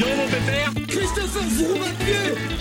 donc, 0.00 0.16
mon 0.16 0.26
pépère. 0.26 0.72
Christopher 0.88 1.42
pied 1.98 2.14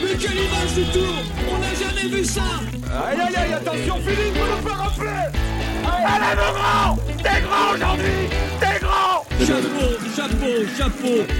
Mais 0.03 0.17
quelle 0.17 0.37
image 0.37 0.73
du 0.75 0.83
tour 0.91 1.13
On 1.49 1.57
n'a 1.59 1.73
jamais 1.73 2.15
vu 2.15 2.23
ça. 2.23 2.43
Aïe 2.91 3.19
aïe 3.19 3.35
aïe, 3.35 3.53
attention 3.53 3.95
Philippe, 3.95 4.35
vous 4.35 4.55
nous 4.55 4.67
faire 4.67 4.77
rappeler 4.77 5.39
Allez 5.85 6.35
mon 6.35 6.51
grand. 6.53 6.95
T'es 7.23 7.41
grand 7.41 7.73
aujourd'hui. 7.73 8.29
T'es 8.59 8.79
grand. 8.79 9.25
Chapeau, 9.45 9.87
chapeau, 10.15 10.53
chapeau. 10.77 11.33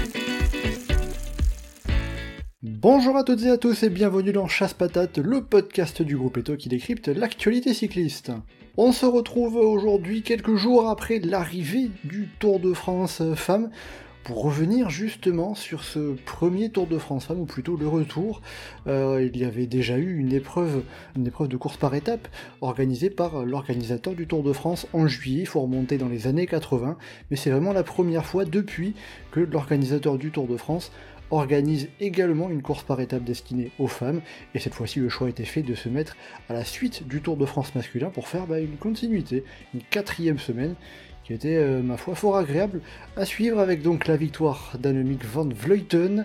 Bonjour 2.62 3.16
à 3.16 3.24
toutes 3.24 3.42
et 3.42 3.50
à 3.50 3.58
tous 3.58 3.82
et 3.82 3.90
bienvenue 3.90 4.32
dans 4.32 4.48
Chasse 4.48 4.74
Patate, 4.74 5.18
le 5.18 5.42
podcast 5.42 6.02
du 6.02 6.16
groupe 6.16 6.38
Eto 6.38 6.56
qui 6.56 6.68
décrypte 6.68 7.08
l'actualité 7.08 7.74
cycliste. 7.74 8.32
On 8.76 8.92
se 8.92 9.04
retrouve 9.04 9.56
aujourd'hui 9.56 10.22
quelques 10.22 10.56
jours 10.56 10.88
après 10.88 11.18
l'arrivée 11.18 11.90
du 12.04 12.28
Tour 12.38 12.58
de 12.58 12.72
France 12.72 13.22
Femmes 13.34 13.70
pour 14.24 14.42
revenir 14.42 14.90
justement 14.90 15.54
sur 15.54 15.82
ce 15.82 16.14
premier 16.24 16.70
Tour 16.70 16.86
de 16.86 16.98
France 16.98 17.26
Femmes, 17.26 17.40
ou 17.40 17.46
plutôt 17.46 17.76
le 17.76 17.88
retour. 17.88 18.42
Euh, 18.86 19.28
il 19.32 19.40
y 19.40 19.44
avait 19.44 19.66
déjà 19.66 19.98
eu 19.98 20.18
une 20.18 20.32
épreuve, 20.32 20.82
une 21.16 21.26
épreuve 21.26 21.48
de 21.48 21.56
course 21.56 21.76
par 21.76 21.94
étapes 21.94 22.28
organisée 22.60 23.10
par 23.10 23.44
l'organisateur 23.44 24.14
du 24.14 24.26
Tour 24.26 24.42
de 24.42 24.52
France 24.52 24.86
en 24.92 25.06
juillet, 25.06 25.40
il 25.42 25.46
faut 25.46 25.60
remonter 25.60 25.98
dans 25.98 26.08
les 26.08 26.26
années 26.26 26.46
80, 26.46 26.96
mais 27.30 27.36
c'est 27.36 27.50
vraiment 27.50 27.72
la 27.72 27.82
première 27.82 28.26
fois 28.26 28.44
depuis 28.44 28.94
que 29.30 29.40
l'organisateur 29.40 30.18
du 30.18 30.30
Tour 30.30 30.46
de 30.46 30.56
France 30.56 30.92
organise 31.30 31.88
également 32.00 32.50
une 32.50 32.62
course 32.62 32.82
par 32.82 33.00
étapes 33.00 33.24
destinée 33.24 33.70
aux 33.78 33.86
femmes, 33.86 34.20
et 34.54 34.58
cette 34.58 34.74
fois-ci 34.74 34.98
le 34.98 35.08
choix 35.08 35.28
a 35.28 35.30
été 35.30 35.44
fait 35.44 35.62
de 35.62 35.74
se 35.74 35.88
mettre 35.88 36.16
à 36.48 36.52
la 36.52 36.64
suite 36.64 37.06
du 37.06 37.20
Tour 37.20 37.36
de 37.36 37.46
France 37.46 37.74
masculin 37.74 38.10
pour 38.10 38.28
faire 38.28 38.46
bah, 38.46 38.60
une 38.60 38.76
continuité, 38.76 39.44
une 39.74 39.82
quatrième 39.82 40.38
semaine, 40.38 40.74
qui 41.24 41.32
était, 41.32 41.56
euh, 41.56 41.82
ma 41.82 41.96
foi, 41.96 42.14
fort 42.14 42.36
agréable 42.36 42.80
à 43.16 43.24
suivre 43.24 43.58
avec 43.60 43.82
donc 43.82 44.06
la 44.06 44.16
victoire 44.16 44.72
d'Annemiek 44.78 45.24
van 45.24 45.48
Vleuten. 45.48 46.24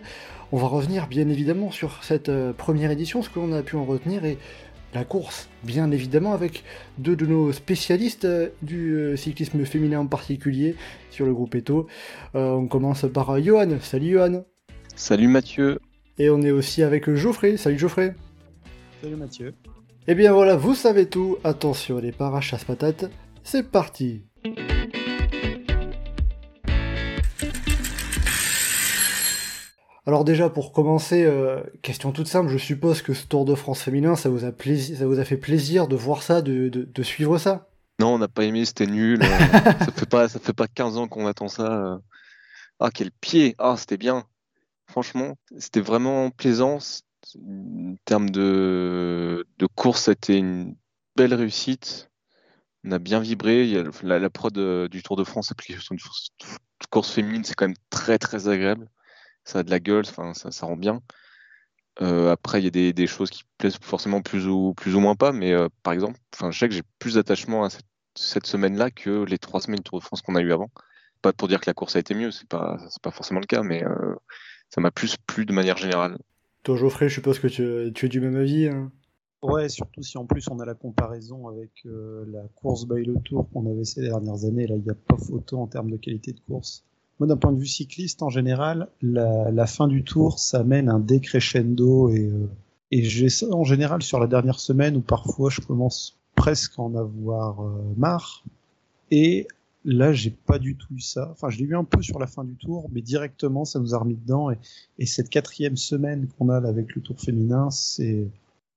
On 0.52 0.58
va 0.58 0.68
revenir 0.68 1.08
bien 1.08 1.30
évidemment 1.30 1.72
sur 1.72 2.04
cette 2.04 2.30
euh, 2.30 2.54
première 2.54 2.92
édition, 2.92 3.22
ce 3.22 3.30
que 3.30 3.40
l'on 3.40 3.52
a 3.54 3.62
pu 3.62 3.76
en 3.76 3.86
retenir, 3.86 4.26
et 4.26 4.38
la 4.94 5.04
course, 5.04 5.50
bien 5.64 5.92
évidemment, 5.92 6.34
avec 6.34 6.64
deux 6.98 7.16
de 7.16 7.26
nos 7.26 7.52
spécialistes 7.52 8.26
euh, 8.26 8.50
du 8.62 9.18
cyclisme 9.18 9.66
féminin 9.66 10.00
en 10.00 10.08
particulier 10.08 10.76
sur 11.12 11.26
le 11.26 11.34
groupe 11.34 11.56
Eto. 11.56 11.88
on 12.34 12.68
commence 12.68 13.06
par 13.14 13.42
Johan. 13.42 13.78
Salut 13.82 14.14
Johan 14.14 14.44
Salut 14.96 15.28
Mathieu. 15.28 15.80
Et 16.18 16.30
on 16.30 16.42
est 16.42 16.52
aussi 16.52 16.82
avec 16.82 17.14
Geoffrey. 17.14 17.58
Salut 17.58 17.78
Geoffrey. 17.78 18.16
Salut 19.02 19.18
Mathieu. 19.18 19.54
Et 20.08 20.12
eh 20.12 20.16
bien 20.16 20.34
voilà, 20.34 20.56
vous 20.56 20.76
savez 20.76 21.08
tout. 21.08 21.38
Attention, 21.44 21.98
les 21.98 22.12
parachasse 22.12 22.64
patates, 22.64 23.09
c'est 23.44 23.70
parti. 23.70 24.22
Alors 30.08 30.23
déjà 30.23 30.50
pour 30.50 30.72
commencer, 30.72 31.23
euh, 31.23 31.64
question 31.81 32.11
toute 32.11 32.28
simple, 32.28 32.50
je 32.50 32.59
suppose 32.59 33.02
que 33.02 33.16
ce 33.16 33.25
Tour 33.25 33.44
de 33.44 33.56
France 33.56 33.81
féminin, 33.81 34.16
ça 34.16 34.30
vous 34.30 34.45
a, 34.45 34.52
ça 34.52 35.08
vous 35.08 35.20
a 35.20 35.25
fait 35.25 35.38
plaisir 35.38 35.88
de 35.88 35.95
voir 35.95 36.22
ça, 36.22 36.44
de, 36.44 37.03
suivre 37.03 37.39
ça? 37.39 37.67
Non, 38.00 38.14
on 38.14 38.20
n'a 38.20 38.28
pas 38.28 38.44
aimé, 38.44 38.66
c'était 38.66 38.86
nul. 38.86 39.23
ça 39.52 39.92
fait 39.92 40.06
pas, 40.06 40.28
ça 40.28 40.39
fait 40.39 40.53
pas 40.53 40.67
15 40.67 40.97
ans 40.97 41.08
qu'on 41.08 41.25
attend 41.25 41.47
ça. 41.47 42.00
Ah 42.80 42.89
quel 42.94 43.12
pied 43.12 43.56
Ah 43.58 43.75
c'était 43.78 43.97
bien. 43.97 44.25
Franchement, 44.88 45.38
c'était 45.58 45.81
vraiment 45.81 46.30
plaisant. 46.30 46.78
En 47.38 47.95
termes 48.06 48.30
de, 48.30 49.47
de 49.58 49.66
course, 49.66 50.03
c'était 50.03 50.38
une 50.38 50.75
belle 51.16 51.34
réussite. 51.34 52.12
On 52.84 52.92
a 52.92 53.00
bien 53.00 53.19
vibré. 53.19 53.66
Il 53.66 53.90
la, 54.03 54.30
prod 54.30 54.56
euh, 54.58 54.88
du 54.88 55.02
Tour 55.02 55.16
de 55.16 55.23
France, 55.23 55.52
application 55.52 55.95
de 55.95 56.02
course 56.92 57.12
féminine, 57.12 57.44
c'est 57.44 57.56
quand 57.56 57.67
même 57.67 57.78
très 57.90 58.19
très 58.19 58.47
agréable. 58.47 58.88
Ça 59.46 59.60
a 59.60 59.64
de 59.64 59.70
la 59.70 59.80
gueule, 59.80 60.06
enfin, 60.08 60.34
ça, 60.34 60.66
rend 60.66 60.76
bien. 60.76 61.02
Euh, 62.02 62.31
après, 62.31 62.62
il 62.62 62.66
y 62.66 62.68
a 62.90 62.92
des, 62.92 63.08
choses 63.08 63.30
qui 63.30 63.44
plaisent 63.58 63.78
forcément 63.81 64.22
plus 64.22 64.47
ou, 64.47 64.74
plus 64.75 64.96
ou 64.96 65.00
moins 65.00 65.16
pas, 65.16 65.31
mais 65.31 65.53
euh, 65.53 65.69
par 65.84 65.94
exemple, 65.94 66.19
je 66.52 66.58
sais 66.58 66.68
que 66.68 66.75
j'ai 66.75 66.84
plus 67.00 67.16
d'attachement 67.16 67.64
à 67.64 67.69
cette, 67.69 68.46
semaine-là 68.46 68.92
que 68.92 69.24
les 69.24 69.38
trois 69.38 69.62
semaines 69.62 69.80
du 69.80 69.84
Tour 69.84 70.00
de 70.00 70.03
France 70.03 70.22
qu'on 70.22 70.36
a 70.36 70.42
eu 70.42 70.52
avant. 70.52 70.69
Pas 71.22 71.31
pour 71.31 71.47
dire 71.47 71.62
que 71.62 71.69
la 71.69 71.74
course 71.74 71.96
a 71.96 72.00
été 72.00 72.14
mieux, 72.14 72.31
c'est 72.31 72.47
pas, 72.47 72.78
pas 73.02 73.12
forcément 73.12 73.40
le 73.40 73.46
cas, 73.46 73.64
mais 73.64 73.84
ça 74.69 74.81
m'a 74.81 74.92
plus 74.92 75.16
plu 75.18 75.46
de 75.46 75.53
manière 75.53 75.78
générale. 75.78 76.18
Toi, 76.64 76.75
Geoffrey, 76.75 77.09
je 77.09 77.16
suppose 77.16 77.40
que 77.40 77.48
tu, 77.48 77.94
tu 77.94 78.06
es 78.06 78.09
du 78.09 78.19
même 78.19 78.36
avis. 78.36 78.68
Hein 78.68 78.92
ouais, 79.46 79.69
surtout 79.69 80.02
si 80.02 80.18
en 80.18 80.25
plus 80.25 80.48
on 80.50 80.59
a 80.59 80.66
la 80.66 80.74
comparaison 80.74 81.48
avec 81.48 81.72
euh, 81.86 82.25
la 82.28 82.44
course 82.56 82.88
by 82.88 83.03
le 83.03 83.16
tour 83.24 83.48
qu'on 83.52 83.69
avait 83.72 83.84
ces 83.84 84.02
dernières 84.02 84.46
années. 84.46 84.68
Là, 84.68 84.75
il 84.75 84.84
n'y 84.84 84.90
a 84.90 84.96
pas 84.96 85.18
photo 85.18 85.59
en 85.59 85.68
termes 85.68 85.92
de 85.92 85.98
qualité 85.98 86.34
de 86.34 86.40
course. 86.42 86.84
Moi, 87.20 87.28
d'un 87.28 87.38
point 87.38 87.52
de 87.52 87.59
vue 87.59 87.68
cycliste, 87.68 88.22
en 88.24 88.30
général, 88.30 88.90
la, 89.02 89.68
fin 89.68 89.88
du 89.88 90.03
tour, 90.03 90.40
ça 90.40 90.64
mène 90.64 90.90
un 90.90 91.00
décrescendo 91.00 92.09
et, 92.09 92.28
euh, 92.28 92.50
et 92.92 93.03
j'ai 93.03 93.30
ça 93.30 93.48
en 93.52 93.64
général 93.64 94.02
sur 94.03 94.20
la 94.20 94.28
dernière 94.28 94.59
semaine 94.59 94.98
où 94.98 95.02
parfois 95.02 95.50
je 95.50 95.62
commence 95.62 96.18
presque 96.36 96.78
à 96.78 96.81
en 96.81 96.96
avoir 96.96 97.62
euh, 97.62 97.94
marre. 97.96 98.44
Et 99.12 99.48
Là, 99.88 100.14
j'ai 100.14 100.31
pas 100.31 100.58
du 100.58 100.75
tout 100.75 100.96
eu 100.96 101.00
ça. 101.00 101.30
Enfin, 101.31 101.50
je 101.50 101.59
l'ai 101.59 101.66
eu 101.66 101.75
un 101.75 101.84
peu 101.84 102.02
sur 102.02 102.18
la 102.18 102.25
fin 102.25 102.44
du 102.44 102.56
tour, 102.56 102.90
mais 102.92 103.02
directement, 103.02 103.66
ça 103.66 103.80
nous 103.80 103.94
a 103.94 104.00
remis 104.00 104.16
dedans. 104.16 104.50
Et, 104.98 105.06
cette 105.06 105.30
quatrième 105.30 105.78
semaine 105.78 106.28
qu'on 106.38 106.50
a 106.50 106.58
avec 106.58 106.96
le 106.96 107.02
tour 107.04 107.20
féminin, 107.22 107.70
c'est 107.70 108.28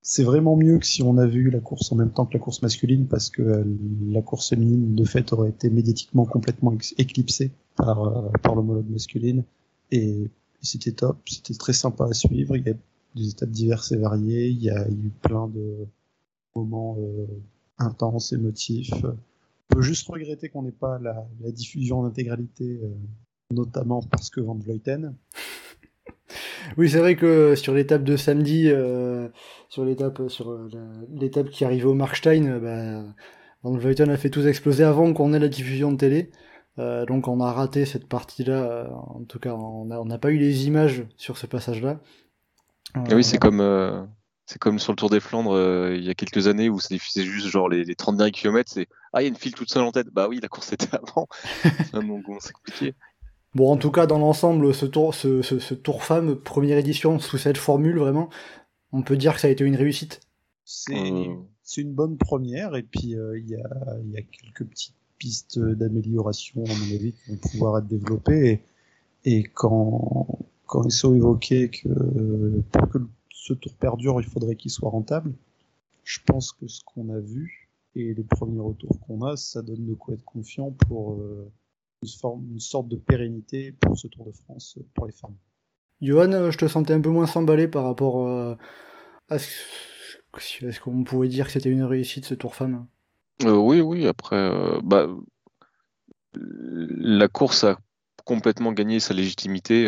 c'est 0.03 0.23
vraiment 0.23 0.57
mieux 0.57 0.79
que 0.79 0.87
si 0.87 1.03
on 1.03 1.19
avait 1.19 1.35
eu 1.35 1.51
la 1.51 1.61
course 1.61 1.93
en 1.93 1.97
même 1.97 2.11
temps 2.11 2.25
que 2.25 2.35
la 2.35 2.39
course 2.39 2.63
masculine, 2.63 3.07
parce 3.07 3.31
que 3.31 3.43
euh, 3.43 3.65
la 4.11 4.23
course 4.23 4.51
féminine, 4.51 4.95
de 4.95 5.05
fait, 5.05 5.33
aurait 5.33 5.49
été 5.51 5.71
médiatiquement 5.71 6.25
complètement 6.27 6.75
éclipsée 6.99 7.51
par, 7.79 8.05
euh, 8.05 8.29
par 8.43 8.55
l'homologue 8.55 8.91
masculine. 8.91 9.45
Et, 9.91 10.29
c'était 10.61 10.91
top, 10.91 11.17
c'était 11.27 11.55
très 11.55 11.73
sympa 11.73 12.07
à 12.07 12.13
suivre. 12.13 12.57
Il 12.57 12.67
y 12.67 12.71
a 12.71 12.75
des 13.15 13.31
étapes 13.31 13.51
diverses 13.51 13.93
et 13.93 13.97
variées. 13.97 14.49
Il 14.49 14.61
y 14.61 14.71
a 14.71 14.89
eu 14.89 15.11
plein 15.23 15.47
de 15.47 15.87
moments 16.57 16.97
euh, 16.99 17.27
intenses, 17.79 18.33
émotifs. 18.33 18.93
On 19.05 19.77
peut 19.77 19.83
juste 19.83 20.09
regretter 20.09 20.49
qu'on 20.49 20.63
n'ait 20.63 20.73
pas 20.73 20.99
la, 20.99 21.27
diffusion 21.53 22.01
en 22.01 22.07
intégralité, 22.07 22.81
euh, 22.83 22.89
notamment 23.53 24.03
parce 24.03 24.31
que 24.31 24.41
Van 24.41 24.55
Vleuten. 24.57 25.15
Oui, 26.77 26.91
c'est 26.91 26.99
vrai 26.99 27.17
que 27.17 27.55
sur 27.55 27.73
l'étape 27.73 28.05
de 28.05 28.17
samedi, 28.17 28.69
euh, 28.69 29.29
sur 29.69 29.85
l'étape 29.85 30.29
sur 30.29 30.59
l'étape 31.11 31.49
qui 31.49 31.65
arrivait 31.65 31.87
au 31.87 31.95
Markstein, 31.95 32.59
bah, 32.59 33.05
Van 33.63 33.73
Vleuten 33.73 34.11
a 34.11 34.17
fait 34.17 34.29
tout 34.29 34.47
exploser 34.47 34.85
avant 34.85 35.13
qu'on 35.15 35.33
ait 35.33 35.39
la 35.39 35.49
diffusion 35.49 35.93
de 35.93 35.97
télé. 35.97 36.31
Donc 36.79 37.29
on 37.29 37.41
a 37.41 37.53
raté 37.53 37.85
cette 37.85 38.09
partie-là. 38.09 38.89
en 38.93 39.25
tout 39.25 39.39
cas, 39.39 39.53
on 39.53 40.05
n'a 40.05 40.19
pas 40.19 40.31
eu 40.31 40.39
les 40.39 40.67
images 40.67 41.05
sur 41.17 41.37
ce 41.37 41.47
passage-là. 41.47 42.01
oui, 43.11 43.25
c'est 43.25 43.39
comme 43.39 43.61
c'est 44.49 44.59
comme 44.59 44.79
sur 44.79 44.93
le 44.93 44.97
Tour 44.97 45.11
des 45.11 45.21
Flandres 45.21 45.55
euh, 45.55 45.95
il 45.95 46.03
y 46.03 46.09
a 46.09 46.15
quelques 46.15 46.49
années 46.49 46.71
où 46.71 46.81
ça 46.81 46.89
diffusait 46.89 47.23
juste 47.23 47.49
genre 47.49 47.69
les, 47.69 47.95
30 47.95 48.17
derniers 48.17 48.33
kilomètres. 48.33 48.73
C'est 48.73 48.89
ah, 49.13 49.21
il 49.21 49.25
y 49.25 49.27
a 49.27 49.29
une 49.29 49.37
file 49.37 49.55
toute 49.55 49.69
seule 49.69 49.83
en 49.83 49.93
tête. 49.93 50.07
Bah 50.11 50.27
oui, 50.27 50.41
la 50.41 50.49
course 50.49 50.73
était 50.73 50.89
avant. 50.97 51.29
Donc 51.93 52.25
c'est 52.41 52.55
compliqué. 52.55 52.95
Bon, 53.55 53.71
en 53.71 53.77
tout 53.77 53.91
cas, 53.91 54.07
dans 54.07 54.19
l'ensemble, 54.19 54.73
ce 54.73 54.87
tour, 54.87 55.15
ce, 55.15 55.43
ce, 55.43 55.75
tour 55.75 56.03
femme, 56.03 56.37
première 56.37 56.79
édition 56.79 57.19
sous 57.19 57.37
cette 57.37 57.59
formule, 57.59 57.99
vraiment, 57.99 58.31
on 58.93 59.03
peut 59.03 59.19
dire 59.19 59.35
que 59.35 59.41
ça 59.41 59.49
a 59.49 59.51
été 59.51 59.65
une 59.65 59.77
réussite. 59.77 60.21
C'est 60.65 60.95
euh. 60.95 61.35
une 61.77 61.93
bonne 61.93 62.17
première, 62.17 62.75
et 62.75 62.83
puis 62.83 63.17
euh, 63.17 63.39
il 63.39 63.49
y, 63.49 63.57
a, 63.57 63.69
y, 64.05 64.17
a, 64.17 64.23
quelques 64.23 64.67
petites 64.67 64.97
pistes 65.19 65.59
d'amélioration, 65.59 66.65
à 66.65 66.69
mon 66.69 66.95
avis, 66.95 67.15
vont 67.29 67.37
pouvoir 67.37 67.79
être 67.79 67.89
développées. 67.89 68.63
Et, 69.25 69.43
quand, 69.43 70.39
quand 70.67 70.85
ils 70.85 70.93
sont 70.93 71.15
évoqués 71.15 71.71
que 71.71 72.61
pour 72.73 72.89
que 72.89 72.99
ce 73.33 73.55
tour 73.55 73.75
perdure, 73.75 74.21
il 74.21 74.27
faudrait 74.27 74.57
qu'il 74.57 74.71
soit 74.71 74.91
rentable. 74.91 75.33
Je 76.05 76.21
pense 76.25 76.53
que 76.53 76.67
ce 76.69 76.83
qu'on 76.85 77.11
a 77.11 77.19
vu 77.19 77.69
et 77.95 78.15
les 78.15 78.23
premiers 78.23 78.61
retours 78.61 78.99
qu'on 79.01 79.23
a, 79.23 79.37
ça 79.37 79.63
donne 79.63 79.87
de 79.87 79.95
quoi 79.95 80.15
être 80.15 80.25
confiant 80.25 80.71
pour 80.71 81.15
euh, 81.15 81.51
une, 82.03 82.61
sorte 82.61 82.89
de 82.89 82.97
pérennité 82.97 83.73
pour 83.73 83.99
ce 83.99 84.07
Tour 84.07 84.27
de 84.27 84.33
France 84.33 84.79
pour 84.95 85.07
les 85.07 85.13
femmes. 85.13 85.37
Johan, 86.01 86.33
euh, 86.33 86.51
je 86.51 86.59
te 86.59 86.69
sentais 86.69 86.93
un 86.93 87.01
peu 87.01 87.11
moins 87.11 87.27
s'emballer 87.27 87.67
par 87.67 87.85
rapport 87.85 88.27
euh, 88.29 88.55
à 89.29 89.39
ce, 89.39 90.81
qu'on 90.81 91.05
pourrait 91.05 91.29
dire 91.29 91.47
que 91.47 91.53
c'était 91.53 91.71
une 91.71 91.83
réussite 91.83 92.25
ce 92.25 92.35
Tour 92.35 92.55
femme. 92.55 92.87
Oui, 93.45 93.81
oui. 93.81 94.07
Après, 94.07 94.51
bah, 94.83 95.09
la 96.35 97.29
course 97.29 97.65
a 97.65 97.79
complètement 98.25 98.73
gagné 98.73 99.01
sa 99.01 99.15
légitimité 99.15 99.87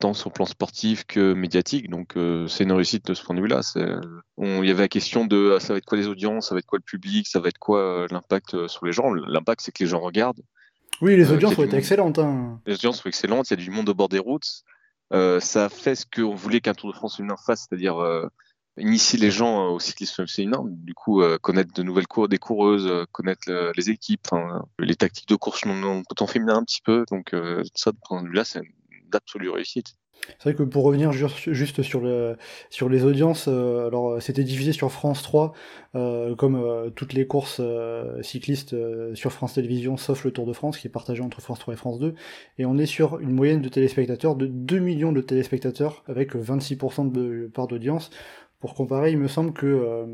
tant 0.00 0.14
sur 0.14 0.30
le 0.30 0.34
plan 0.34 0.46
sportif 0.46 1.04
que 1.04 1.34
médiatique. 1.34 1.88
Donc 1.88 2.16
euh, 2.16 2.46
c'est 2.48 2.64
une 2.64 2.72
réussite 2.72 3.06
de 3.06 3.14
ce 3.14 3.24
point 3.24 3.34
de 3.34 3.40
vue-là. 3.40 3.60
Il 3.76 4.64
y 4.66 4.70
avait 4.70 4.82
la 4.82 4.88
question 4.88 5.24
de 5.24 5.54
ah, 5.56 5.60
ça 5.60 5.72
va 5.72 5.78
être 5.78 5.84
quoi 5.84 5.98
les 5.98 6.08
audiences, 6.08 6.48
ça 6.48 6.54
va 6.54 6.58
être 6.58 6.66
quoi 6.66 6.78
le 6.78 6.84
public, 6.84 7.26
ça 7.26 7.40
va 7.40 7.48
être 7.48 7.58
quoi 7.58 7.80
euh, 7.80 8.06
l'impact 8.10 8.54
euh, 8.54 8.68
sur 8.68 8.84
les 8.86 8.92
gens. 8.92 9.12
L'impact, 9.12 9.60
c'est 9.62 9.72
que 9.72 9.82
les 9.82 9.88
gens 9.88 10.00
regardent. 10.00 10.42
Oui, 11.00 11.16
les 11.16 11.30
audiences 11.32 11.58
ont 11.58 11.64
été 11.64 11.76
excellentes. 11.76 12.18
Hein. 12.18 12.60
Les 12.66 12.74
audiences 12.74 13.02
sont 13.02 13.08
excellentes, 13.08 13.50
il 13.50 13.58
y 13.58 13.60
a 13.60 13.64
du 13.64 13.70
monde 13.70 13.88
au 13.88 13.94
bord 13.94 14.08
des 14.08 14.20
routes. 14.20 14.62
ça 15.10 15.64
a 15.64 15.68
fait 15.68 15.94
ce 15.94 16.06
qu'on 16.06 16.34
voulait 16.34 16.60
qu'un 16.60 16.74
Tour 16.74 16.92
de 16.92 16.96
France 16.96 17.16
féminin 17.16 17.36
fasse, 17.44 17.66
c'est-à-dire 17.68 17.96
initier 18.76 19.18
les 19.18 19.30
gens 19.30 19.68
au 19.68 19.78
cyclisme 19.78 20.26
féminin, 20.26 20.64
du 20.66 20.94
coup 20.94 21.22
connaître 21.40 21.72
de 21.72 21.82
nouvelles 21.82 22.06
cours, 22.06 22.28
des 22.28 22.38
coureuses, 22.38 23.06
connaître 23.12 23.72
les 23.76 23.90
équipes, 23.90 24.28
les 24.78 24.96
tactiques 24.96 25.28
de 25.28 25.36
course 25.36 25.64
non, 25.64 25.74
non 25.74 26.26
féminin 26.26 26.56
un 26.56 26.64
petit 26.64 26.80
peu. 26.82 27.04
Donc 27.10 27.34
ça, 27.74 27.92
de 27.92 27.98
point 28.04 28.22
de 28.22 28.28
vue-là, 28.28 28.44
c'est 28.44 28.62
d'absolue 29.10 29.50
réussite. 29.50 29.94
C'est 30.38 30.44
vrai 30.44 30.54
que 30.54 30.62
pour 30.62 30.84
revenir 30.84 31.12
juste 31.12 31.82
sur, 31.82 32.00
le, 32.00 32.36
sur 32.70 32.88
les 32.88 33.04
audiences, 33.04 33.46
euh, 33.48 33.86
alors 33.86 34.20
c'était 34.22 34.44
diffusé 34.44 34.72
sur 34.72 34.90
France 34.90 35.22
3, 35.22 35.52
euh, 35.94 36.34
comme 36.34 36.56
euh, 36.56 36.90
toutes 36.90 37.12
les 37.12 37.26
courses 37.26 37.60
cyclistes 38.22 38.74
sur 39.14 39.32
France 39.32 39.54
Télévisions, 39.54 39.96
sauf 39.96 40.24
le 40.24 40.30
Tour 40.30 40.46
de 40.46 40.52
France, 40.52 40.78
qui 40.78 40.86
est 40.86 40.90
partagé 40.90 41.22
entre 41.22 41.40
France 41.40 41.58
3 41.58 41.74
et 41.74 41.76
France 41.76 41.98
2, 41.98 42.14
et 42.58 42.66
on 42.66 42.78
est 42.78 42.86
sur 42.86 43.20
une 43.20 43.32
moyenne 43.32 43.60
de 43.60 43.68
téléspectateurs 43.68 44.36
de 44.36 44.46
2 44.46 44.78
millions 44.78 45.12
de 45.12 45.20
téléspectateurs, 45.20 46.02
avec 46.06 46.34
26% 46.34 47.12
de 47.12 47.50
part 47.52 47.66
d'audience. 47.66 48.10
Pour 48.64 48.74
comparer, 48.74 49.10
il 49.10 49.18
me 49.18 49.28
semble 49.28 49.52
que 49.52 50.06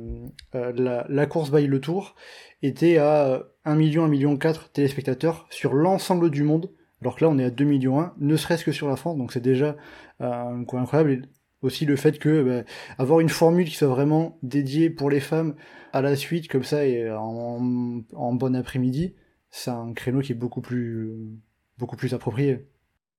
la, 0.53 1.07
la, 1.09 1.27
course 1.27 1.53
by 1.53 1.69
le 1.69 1.81
Tour 1.81 2.17
était 2.63 2.97
à 2.97 3.45
1 3.65 3.77
million, 3.77 4.03
1 4.07 4.09
million 4.09 4.37
4 4.37 4.73
téléspectateurs 4.73 5.47
sur 5.51 5.73
l'ensemble 5.73 6.31
du 6.31 6.43
monde, 6.43 6.69
alors 7.01 7.15
que 7.15 7.25
là, 7.25 7.31
on 7.31 7.39
est 7.39 7.45
à 7.45 7.51
2 7.51 7.65
millions 7.65 8.01
1, 8.01 8.15
ne 8.19 8.37
serait-ce 8.37 8.65
que 8.65 8.73
sur 8.73 8.89
la 8.89 8.97
France, 8.97 9.17
donc 9.17 9.31
c'est 9.31 9.41
déjà 9.41 9.77
euh, 10.21 10.33
un 10.33 10.65
coup 10.65 10.79
incroyable. 10.79 11.13
Et 11.13 11.23
aussi 11.63 11.87
le 11.87 11.95
fait 11.95 12.19
que 12.19 12.43
bah, 12.43 12.69
avoir 12.99 13.21
une 13.21 13.29
formule 13.29 13.69
qui 13.69 13.77
soit 13.77 13.87
vraiment 13.87 14.37
dédiée 14.43 14.91
pour 14.91 15.11
les 15.11 15.21
femmes 15.21 15.55
à 15.93 16.03
la 16.03 16.17
suite, 16.17 16.49
comme 16.49 16.65
ça, 16.65 16.85
et 16.85 17.09
en, 17.09 18.03
en 18.13 18.35
bon 18.35 18.57
après-midi, 18.57 19.15
c'est 19.51 19.71
un 19.71 19.93
créneau 19.93 20.23
qui 20.23 20.33
est 20.33 20.35
beaucoup 20.35 20.61
plus, 20.61 21.13
beaucoup 21.79 21.95
plus 21.95 22.15
approprié. 22.15 22.67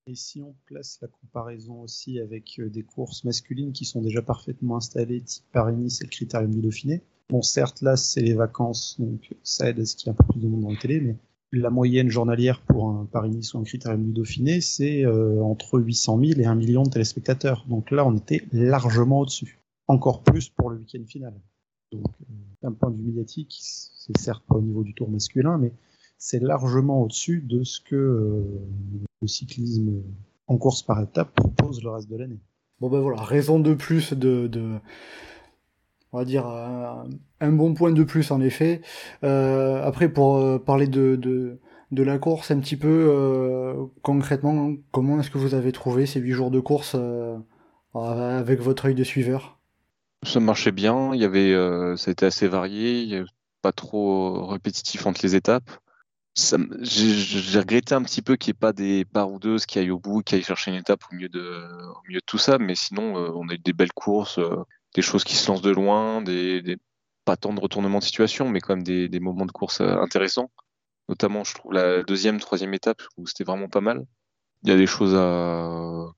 Et 0.08 0.16
si 0.16 0.42
on 0.42 0.56
place 0.66 0.98
la 1.02 1.08
comparaison 1.08 1.82
aussi 1.82 2.20
avec 2.20 2.60
euh, 2.60 2.70
des 2.70 2.84
courses 2.84 3.24
masculines 3.24 3.72
qui 3.72 3.86
sont 3.86 4.02
déjà 4.02 4.22
parfaitement 4.22 4.78
installées, 4.78 5.22
type 5.22 5.46
Paris-Nice 5.52 6.02
et 6.02 6.06
le 6.06 6.10
Critérium 6.10 6.52
du 6.52 6.62
Dauphiné, 6.62 7.02
bon 7.30 7.42
certes 7.42 7.82
là 7.82 7.96
c'est 7.96 8.22
les 8.22 8.34
vacances, 8.34 9.00
donc 9.00 9.30
ça 9.44 9.70
aide 9.70 9.80
à 9.80 9.86
ce 9.86 9.96
qu'il 9.96 10.08
y 10.08 10.10
ait 10.10 10.14
un 10.14 10.16
peu 10.16 10.24
plus 10.32 10.40
de 10.40 10.48
monde 10.48 10.62
dans 10.62 10.72
la 10.72 10.78
télé, 10.78 11.00
mais 11.02 11.16
la 11.54 11.70
moyenne 11.70 12.10
journalière 12.10 12.62
pour 12.62 12.90
un 12.90 13.06
Paris-Nice 13.06 13.54
ou 13.54 13.60
un 13.60 13.64
Critérium 13.64 14.04
du 14.04 14.14
Dauphiné, 14.14 14.62
c'est 14.62 15.06
euh, 15.06 15.42
entre 15.44 15.80
800 15.80 16.20
000 16.24 16.40
et 16.40 16.46
1 16.46 16.56
million 16.56 16.84
de 16.84 16.90
téléspectateurs. 16.90 17.66
Donc 17.68 17.92
là, 17.92 18.06
on 18.06 18.16
était 18.16 18.46
largement 18.54 19.20
au-dessus. 19.22 19.60
Encore 19.88 20.24
plus 20.24 20.50
pour 20.50 20.70
le 20.70 20.78
week-end 20.78 21.04
final. 21.06 21.34
Donc, 21.92 22.06
euh, 22.22 22.34
d'un 22.62 22.72
point 22.72 22.90
de 22.90 22.96
vue 22.96 23.04
médiatique, 23.04 23.58
c'est 23.62 24.18
certes 24.18 24.44
pas 24.48 24.56
au 24.56 24.62
niveau 24.62 24.84
du 24.84 24.94
tour 24.94 25.10
masculin, 25.10 25.58
mais 25.58 25.74
c'est 26.24 26.40
largement 26.40 27.02
au-dessus 27.02 27.42
de 27.42 27.64
ce 27.64 27.82
que 27.82 27.96
euh, 27.96 28.44
le 29.24 29.28
cyclisme 29.28 30.04
en 30.46 30.58
course 30.58 30.84
par 30.84 31.02
étape 31.02 31.34
propose 31.34 31.84
le 31.84 31.90
reste 31.90 32.12
de 32.12 32.16
l'année. 32.16 32.40
Bon 32.80 32.90
ben 32.90 33.00
voilà, 33.00 33.24
raison 33.24 33.60
de 33.60 33.74
plus 33.74 34.14
de, 34.14 34.46
de 34.46 34.78
on 36.12 36.20
va 36.20 36.26
dire 36.26 36.46
un, 36.46 37.52
bon 37.52 37.74
point 37.74 37.92
de 37.92 38.04
plus 38.04 38.30
en 38.30 38.40
effet. 38.40 38.82
Euh, 39.24 39.84
après 39.84 40.10
pour 40.10 40.38
euh, 40.38 40.60
parler 40.60 40.86
de, 40.86 41.16
de, 41.16 41.60
de, 41.90 42.04
la 42.04 42.20
course 42.20 42.52
un 42.52 42.60
petit 42.60 42.78
peu 42.78 43.08
euh, 43.10 43.86
concrètement, 44.04 44.74
comment 44.92 45.20
est-ce 45.20 45.32
que 45.32 45.40
vous 45.40 45.56
avez 45.56 45.72
trouvé 45.72 46.06
ces 46.06 46.20
huit 46.20 46.34
jours 46.34 46.52
de 46.52 46.60
course 46.60 46.96
avec 47.96 48.62
votre 48.62 48.86
œil 48.86 48.96
de 48.96 49.04
suiveur? 49.04 49.58
Ça 50.22 50.40
marchait 50.40 50.72
bien, 50.72 51.16
il 51.16 51.20
y 51.20 51.26
avait, 51.26 51.52
ça 51.98 52.10
a 52.10 52.12
été 52.12 52.28
assez 52.28 52.48
varié, 52.48 53.24
pas 53.64 53.72
trop 53.72 54.46
répétitif 54.46 55.08
entre 55.08 55.22
les 55.24 55.34
étapes. 55.34 55.72
J'ai 56.36 57.60
regretté 57.60 57.94
un 57.94 58.04
petit 58.04 58.22
peu 58.22 58.38
qu'il 58.38 58.52
n'y 58.52 58.58
ait 58.58 58.60
pas 58.60 58.74
des 58.74 59.06
baroudeuses 59.06 59.66
qui 59.66 59.80
aillent 59.80 59.92
au 59.92 60.00
bout, 60.00 60.22
qui 60.22 60.36
aillent 60.36 60.44
chercher 60.44 60.72
une 60.72 60.78
étape 60.78 61.02
au 61.12 61.16
milieu 61.16 61.30
de, 61.30 62.20
tout 62.26 62.38
ça, 62.38 62.58
mais 62.58 62.76
sinon 62.76 63.16
on 63.36 63.50
a 63.50 63.54
eu 63.54 63.58
des 63.58 63.74
belles 63.74 63.92
courses 63.92 64.40
des 64.94 65.02
choses 65.02 65.24
qui 65.24 65.36
se 65.36 65.50
lancent 65.50 65.62
de 65.62 65.72
loin, 65.72 66.24
pas 67.26 67.38
tant 67.38 67.54
de 67.54 67.60
retournements 67.60 68.00
de 68.00 68.04
situation, 68.04 68.50
mais 68.50 68.60
quand 68.60 68.76
même 68.76 68.84
des, 68.84 69.20
moments 69.20 69.46
de 69.46 69.52
course 69.52 69.82
euh, 69.82 69.98
intéressants. 69.98 70.52
Notamment, 71.10 71.44
je 71.44 71.54
trouve 71.54 71.74
la 71.74 72.04
deuxième, 72.04 72.40
troisième 72.40 72.74
étape 72.74 73.02
où 73.18 73.28
c'était 73.28 73.44
vraiment 73.44 73.68
pas 73.68 73.82
mal. 73.82 74.06
Il 74.64 74.70
y 74.70 74.74
a 74.74 74.78
des 74.78 74.88
choses 74.88 75.18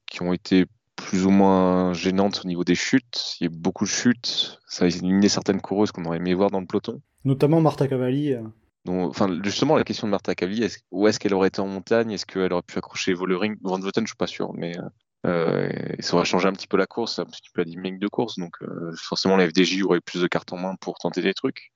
qui 0.06 0.22
ont 0.22 0.34
été 0.34 0.66
plus 0.96 1.26
ou 1.26 1.30
moins 1.30 1.94
gênantes 1.94 2.42
au 2.44 2.48
niveau 2.48 2.64
des 2.64 2.76
chutes. 2.76 3.36
Il 3.40 3.46
y 3.46 3.48
a 3.48 3.50
beaucoup 3.50 3.86
de 3.86 3.90
chutes. 3.90 4.60
Ça 4.68 4.86
a 4.86 4.88
éliminé 4.88 5.30
certaines 5.30 5.62
coureuses 5.62 5.92
qu'on 5.92 6.06
aurait 6.06 6.18
aimé 6.18 6.34
voir 6.34 6.52
dans 6.52 6.60
le 6.60 6.68
peloton. 6.68 7.02
Notamment 7.24 7.62
Marta 7.62 7.88
Cavalli. 7.88 8.36
Donc, 8.86 9.10
enfin, 9.10 9.30
justement, 9.44 9.78
la 9.78 9.84
question 9.84 10.08
de 10.08 10.12
Marta 10.12 10.36
Cavalli, 10.36 10.64
est 10.64 10.84
où 10.92 11.08
est-ce 11.08 11.20
qu'elle 11.20 11.34
aurait 11.34 11.48
été 11.48 11.62
en 11.62 11.68
montagne? 11.68 12.12
Est-ce 12.12 12.26
qu'elle 12.26 12.52
aurait 12.52 12.64
pu 12.64 12.78
accrocher 12.78 13.14
Vollering 13.14 13.56
Van 13.62 13.80
Voten, 13.80 14.06
je 14.06 14.10
suis 14.10 14.18
pas 14.18 14.28
sûr, 14.28 14.54
mais 14.54 14.78
euh, 14.78 14.90
euh, 15.26 15.70
ça 16.00 16.16
aurait 16.16 16.26
changé 16.26 16.50
un 16.50 16.54
petit 16.54 16.68
peu 16.68 16.76
la 16.76 16.86
course, 16.86 17.20
un 17.20 17.26
petit 17.26 17.50
peu 17.54 17.62
la 17.62 17.66
dynamique 17.66 18.00
de 18.00 18.08
course. 18.10 18.38
Donc 18.38 18.62
euh, 18.62 18.92
forcément, 18.98 19.38
la 19.38 19.48
FDJ 19.48 19.84
aurait 19.84 20.00
eu 20.00 20.02
plus 20.02 20.22
de 20.22 20.28
cartes 20.28 20.52
en 20.52 20.58
main 20.58 20.76
pour 20.76 20.98
tenter 20.98 21.22
des 21.22 21.34
trucs. 21.34 21.72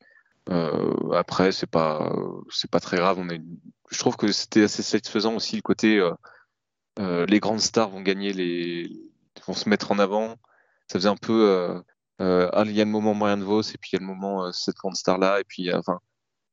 Après, 1.14 1.52
c'est 1.52 1.68
pas 1.68 2.10
pas 2.72 2.80
très 2.80 2.98
grave. 2.98 3.22
Je 3.92 4.00
trouve 4.00 4.16
que 4.16 4.32
c'était 4.32 4.64
assez 4.64 4.82
satisfaisant 4.82 5.36
aussi 5.36 5.58
le 5.58 5.62
côté 5.62 6.02
les 7.00 7.40
grandes 7.40 7.60
stars 7.60 7.90
vont 7.90 8.02
gagner 8.02 8.32
les 8.32 8.90
vont 9.46 9.54
se 9.54 9.68
mettre 9.68 9.92
en 9.92 10.00
avant. 10.00 10.38
Ça 10.88 11.00
faisait 11.00 11.10
un 11.10 11.18
peu 11.18 11.84
ah, 12.20 12.64
il 12.66 12.72
y 12.72 12.82
a 12.82 12.86
le 12.86 12.92
moment 12.92 13.14
Marianne 13.14 13.44
Vos 13.44 13.62
et 13.62 13.78
puis 13.78 13.90
il 13.92 13.96
y 13.96 13.98
a 13.98 14.00
le 14.00 14.06
moment 14.06 14.50
cette 14.54 14.78
grande 14.78 14.96
star 14.96 15.18
là 15.18 15.42
et 15.42 15.44
puis 15.44 15.74
enfin 15.74 16.00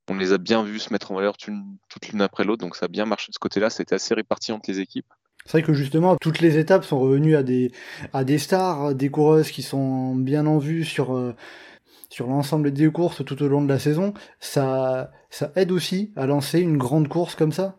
on 0.08 0.16
les 0.16 0.32
a 0.32 0.38
bien 0.38 0.62
vus 0.62 0.80
se 0.80 0.92
mettre 0.92 1.12
en 1.12 1.16
valeur 1.16 1.36
toutes 1.36 2.08
l'une 2.08 2.20
après 2.20 2.44
l'autre 2.44 2.62
donc 2.62 2.76
ça 2.76 2.86
a 2.86 2.88
bien 2.88 3.06
marché 3.06 3.30
de 3.30 3.34
ce 3.34 3.38
côté-là. 3.38 3.70
C'était 3.70 3.94
assez 3.94 4.14
réparti 4.14 4.52
entre 4.52 4.70
les 4.70 4.80
équipes. 4.80 5.06
C'est 5.44 5.52
vrai 5.52 5.62
que 5.62 5.74
justement, 5.74 6.16
toutes 6.16 6.40
les 6.40 6.58
étapes 6.58 6.84
sont 6.84 6.98
revenues 6.98 7.36
à 7.36 7.42
des, 7.42 7.70
à 8.14 8.24
des 8.24 8.38
stars, 8.38 8.94
des 8.94 9.10
coureuses 9.10 9.50
qui 9.50 9.62
sont 9.62 10.14
bien 10.14 10.46
en 10.46 10.56
vue 10.56 10.84
sur, 10.84 11.14
euh, 11.14 11.34
sur 12.08 12.26
l'ensemble 12.26 12.72
des 12.72 12.90
courses 12.90 13.22
tout 13.24 13.42
au 13.42 13.48
long 13.48 13.62
de 13.62 13.68
la 13.68 13.78
saison. 13.78 14.14
Ça, 14.40 15.12
ça 15.28 15.52
aide 15.56 15.70
aussi 15.70 16.12
à 16.16 16.26
lancer 16.26 16.60
une 16.60 16.78
grande 16.78 17.08
course 17.08 17.34
comme 17.34 17.52
ça. 17.52 17.76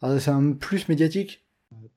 Ah, 0.00 0.20
c'est 0.20 0.30
un 0.30 0.52
plus 0.52 0.88
médiatique. 0.88 1.44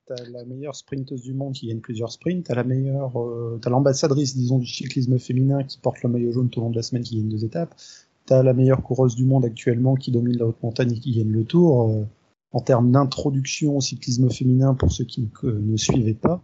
T'as 0.07 0.15
la 0.31 0.43
meilleure 0.43 0.75
sprinteuse 0.75 1.21
du 1.21 1.33
monde 1.33 1.53
qui 1.53 1.67
gagne 1.67 1.79
plusieurs 1.79 2.11
sprints, 2.11 2.47
t'as 2.47 2.55
la 2.55 2.63
meilleure, 2.63 3.21
euh, 3.21 3.59
t'as 3.61 3.69
l'ambassadrice, 3.69 4.35
disons, 4.35 4.57
du 4.57 4.67
cyclisme 4.67 5.17
féminin 5.19 5.63
qui 5.63 5.77
porte 5.77 6.01
le 6.03 6.09
maillot 6.09 6.31
jaune 6.31 6.49
tout 6.49 6.59
au 6.59 6.63
long 6.63 6.69
de 6.71 6.75
la 6.75 6.81
semaine 6.81 7.03
qui 7.03 7.17
gagne 7.17 7.29
deux 7.29 7.45
étapes. 7.45 7.73
T'as 8.25 8.43
la 8.43 8.53
meilleure 8.53 8.83
coureuse 8.83 9.15
du 9.15 9.25
monde 9.25 9.45
actuellement 9.45 9.95
qui 9.95 10.11
domine 10.11 10.37
la 10.37 10.47
haute 10.47 10.61
montagne 10.63 10.93
et 10.93 10.99
qui 10.99 11.11
gagne 11.17 11.31
le 11.31 11.43
tour. 11.43 11.89
Euh, 11.89 12.05
en 12.53 12.59
termes 12.59 12.91
d'introduction 12.91 13.77
au 13.77 13.81
cyclisme 13.81 14.29
féminin 14.29 14.73
pour 14.73 14.91
ceux 14.91 15.05
qui 15.05 15.29
ne, 15.43 15.77
suivaient 15.77 16.13
pas, 16.13 16.43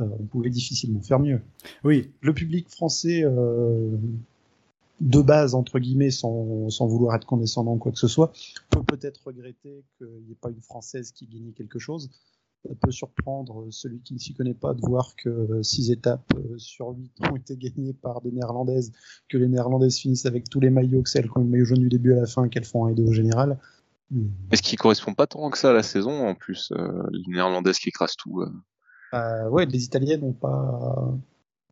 euh, 0.00 0.08
on 0.20 0.24
pouvait 0.24 0.50
difficilement 0.50 1.00
faire 1.00 1.18
mieux. 1.18 1.40
Oui. 1.84 2.10
Le 2.20 2.34
public 2.34 2.68
français, 2.68 3.22
euh, 3.24 3.96
de 5.00 5.20
base, 5.20 5.54
entre 5.54 5.78
guillemets, 5.78 6.10
sans, 6.10 6.68
sans, 6.70 6.86
vouloir 6.86 7.14
être 7.16 7.26
condescendant 7.26 7.74
ou 7.74 7.78
quoi 7.78 7.92
que 7.92 7.98
ce 7.98 8.08
soit, 8.08 8.32
peut 8.70 8.82
peut-être 8.82 9.26
regretter 9.26 9.84
qu'il 9.98 10.06
n'y 10.26 10.32
ait 10.32 10.38
pas 10.40 10.50
une 10.50 10.60
Française 10.60 11.12
qui 11.12 11.26
gagne 11.26 11.52
quelque 11.52 11.78
chose. 11.78 12.10
Ça 12.64 12.74
peut 12.80 12.90
surprendre 12.90 13.66
celui 13.70 14.00
qui 14.00 14.14
ne 14.14 14.18
s'y 14.18 14.34
connaît 14.34 14.54
pas 14.54 14.74
de 14.74 14.80
voir 14.80 15.14
que 15.16 15.62
six 15.62 15.90
étapes 15.90 16.32
euh, 16.36 16.58
sur 16.58 16.88
huit 16.88 17.12
ont 17.30 17.36
été 17.36 17.56
gagnées 17.56 17.92
par 17.92 18.20
des 18.20 18.32
Néerlandaises, 18.32 18.92
que 19.28 19.38
les 19.38 19.48
Néerlandaises 19.48 19.98
finissent 19.98 20.26
avec 20.26 20.48
tous 20.48 20.60
les 20.60 20.70
maillots, 20.70 21.02
que 21.02 21.10
celles 21.10 21.28
qui 21.28 21.38
ont 21.38 21.42
le 21.42 21.48
maillot 21.48 21.64
jaune 21.64 21.80
du 21.80 21.88
début 21.88 22.12
à 22.14 22.20
la 22.20 22.26
fin, 22.26 22.48
qu'elles 22.48 22.64
font 22.64 22.86
un 22.86 22.88
et 22.88 22.94
deux 22.94 23.04
au 23.04 23.12
général. 23.12 23.58
Est-ce 24.52 24.62
qu'il 24.62 24.78
correspond 24.78 25.14
pas 25.14 25.26
tant 25.26 25.50
que 25.50 25.58
ça 25.58 25.70
à 25.70 25.72
la 25.72 25.82
saison 25.82 26.28
en 26.28 26.34
plus, 26.34 26.72
euh, 26.72 27.02
les 27.10 27.32
néerlandaises 27.32 27.78
qui 27.78 27.88
écrasent 27.88 28.16
tout 28.16 28.40
euh. 28.40 28.52
Euh, 29.14 29.48
Ouais, 29.48 29.66
les 29.66 29.84
italiennes 29.84 30.20
n'ont 30.20 30.32
pas 30.32 31.14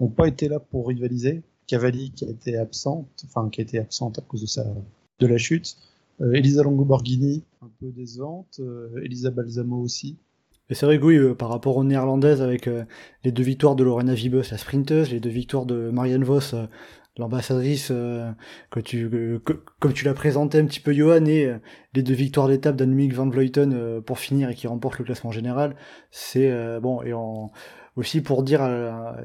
ont 0.01 0.09
pas 0.09 0.27
été 0.27 0.49
là 0.49 0.59
pour 0.59 0.89
rivaliser. 0.89 1.43
Cavalli 1.67 2.11
qui 2.11 2.27
a 2.27 2.29
été 2.29 2.57
absente, 2.57 3.25
enfin 3.25 3.49
qui 3.49 3.61
a 3.61 3.63
été 3.63 3.79
absente 3.79 4.19
à 4.19 4.23
cause 4.23 4.43
de 4.43 4.47
sa 4.47 4.65
de 5.21 5.27
la 5.27 5.39
chute. 5.39 5.77
Euh, 6.21 6.33
Elisa 6.33 6.63
Longoborghini 6.63 7.45
un 7.63 7.71
peu 7.79 7.91
décevante, 7.91 8.61
Elisa 9.03 9.31
Balsamo 9.31 9.81
aussi. 9.81 10.19
Et 10.71 10.75
c'est 10.75 10.87
vrai 10.87 10.99
que 10.99 11.05
oui, 11.05 11.35
par 11.35 11.51
rapport 11.51 11.77
aux 11.77 11.85
néerlandaises 11.85 12.41
avec 12.41 12.71
les 13.23 13.33
deux 13.33 13.43
victoires 13.43 13.77
de 13.77 13.85
Lorena 13.85 14.15
Vibus, 14.15 14.51
la 14.51 14.59
sprinteuse, 14.59 15.11
les 15.11 15.21
deux 15.21 15.31
victoires 15.31 15.67
de 15.67 15.91
Marianne 15.91 16.25
Vos 16.25 16.55
l'ambassadrice 17.17 17.89
euh, 17.91 18.31
que 18.71 18.81
tu 18.81 19.09
comme 19.79 19.93
tu 19.93 20.05
l'as 20.05 20.15
présenté 20.15 20.59
un 20.59 20.67
petit 20.67 20.81
peu 20.81 20.93
Johan 20.93 21.25
et 21.27 21.47
euh, 21.47 21.59
les 21.95 22.03
deux 22.03 22.15
victoires 22.15 22.49
d'étape 22.49 22.77
d'Annemiek 22.77 23.13
van 23.13 23.29
Vleuten 23.29 23.73
euh, 23.73 24.01
pour 24.01 24.19
finir 24.19 24.51
et 24.51 24.55
qui 24.55 24.67
remporte 24.67 24.99
le 24.99 25.05
classement 25.05 25.31
général 25.31 25.77
c'est 26.11 26.51
bon 26.81 27.03
et 27.03 27.13
en, 27.13 27.53
aussi 27.97 28.21
pour 28.21 28.43
dire 28.43 28.63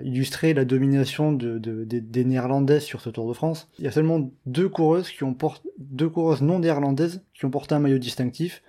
illustrer 0.04 0.54
la 0.54 0.66
domination 0.66 1.32
de, 1.32 1.58
de, 1.58 1.84
des 1.84 2.26
néerlandaises 2.26 2.84
sur 2.84 3.02
ce 3.02 3.10
Tour 3.10 3.28
de 3.28 3.34
France 3.34 3.70
il 3.80 3.86
y 3.86 3.88
a 3.88 3.92
seulement 3.92 4.30
deux 4.46 4.70
coureuses 4.70 5.10
qui 5.10 5.24
ont 5.24 5.34
porté 5.34 5.70
deux 5.80 6.10
coureuses 6.10 6.42
non 6.42 6.60
néerlandaises 6.60 7.24
qui 7.34 7.46
ont 7.46 7.52
porté 7.52 7.74
un 7.74 7.80
maillot 7.80 7.98
distinctif 7.98 8.62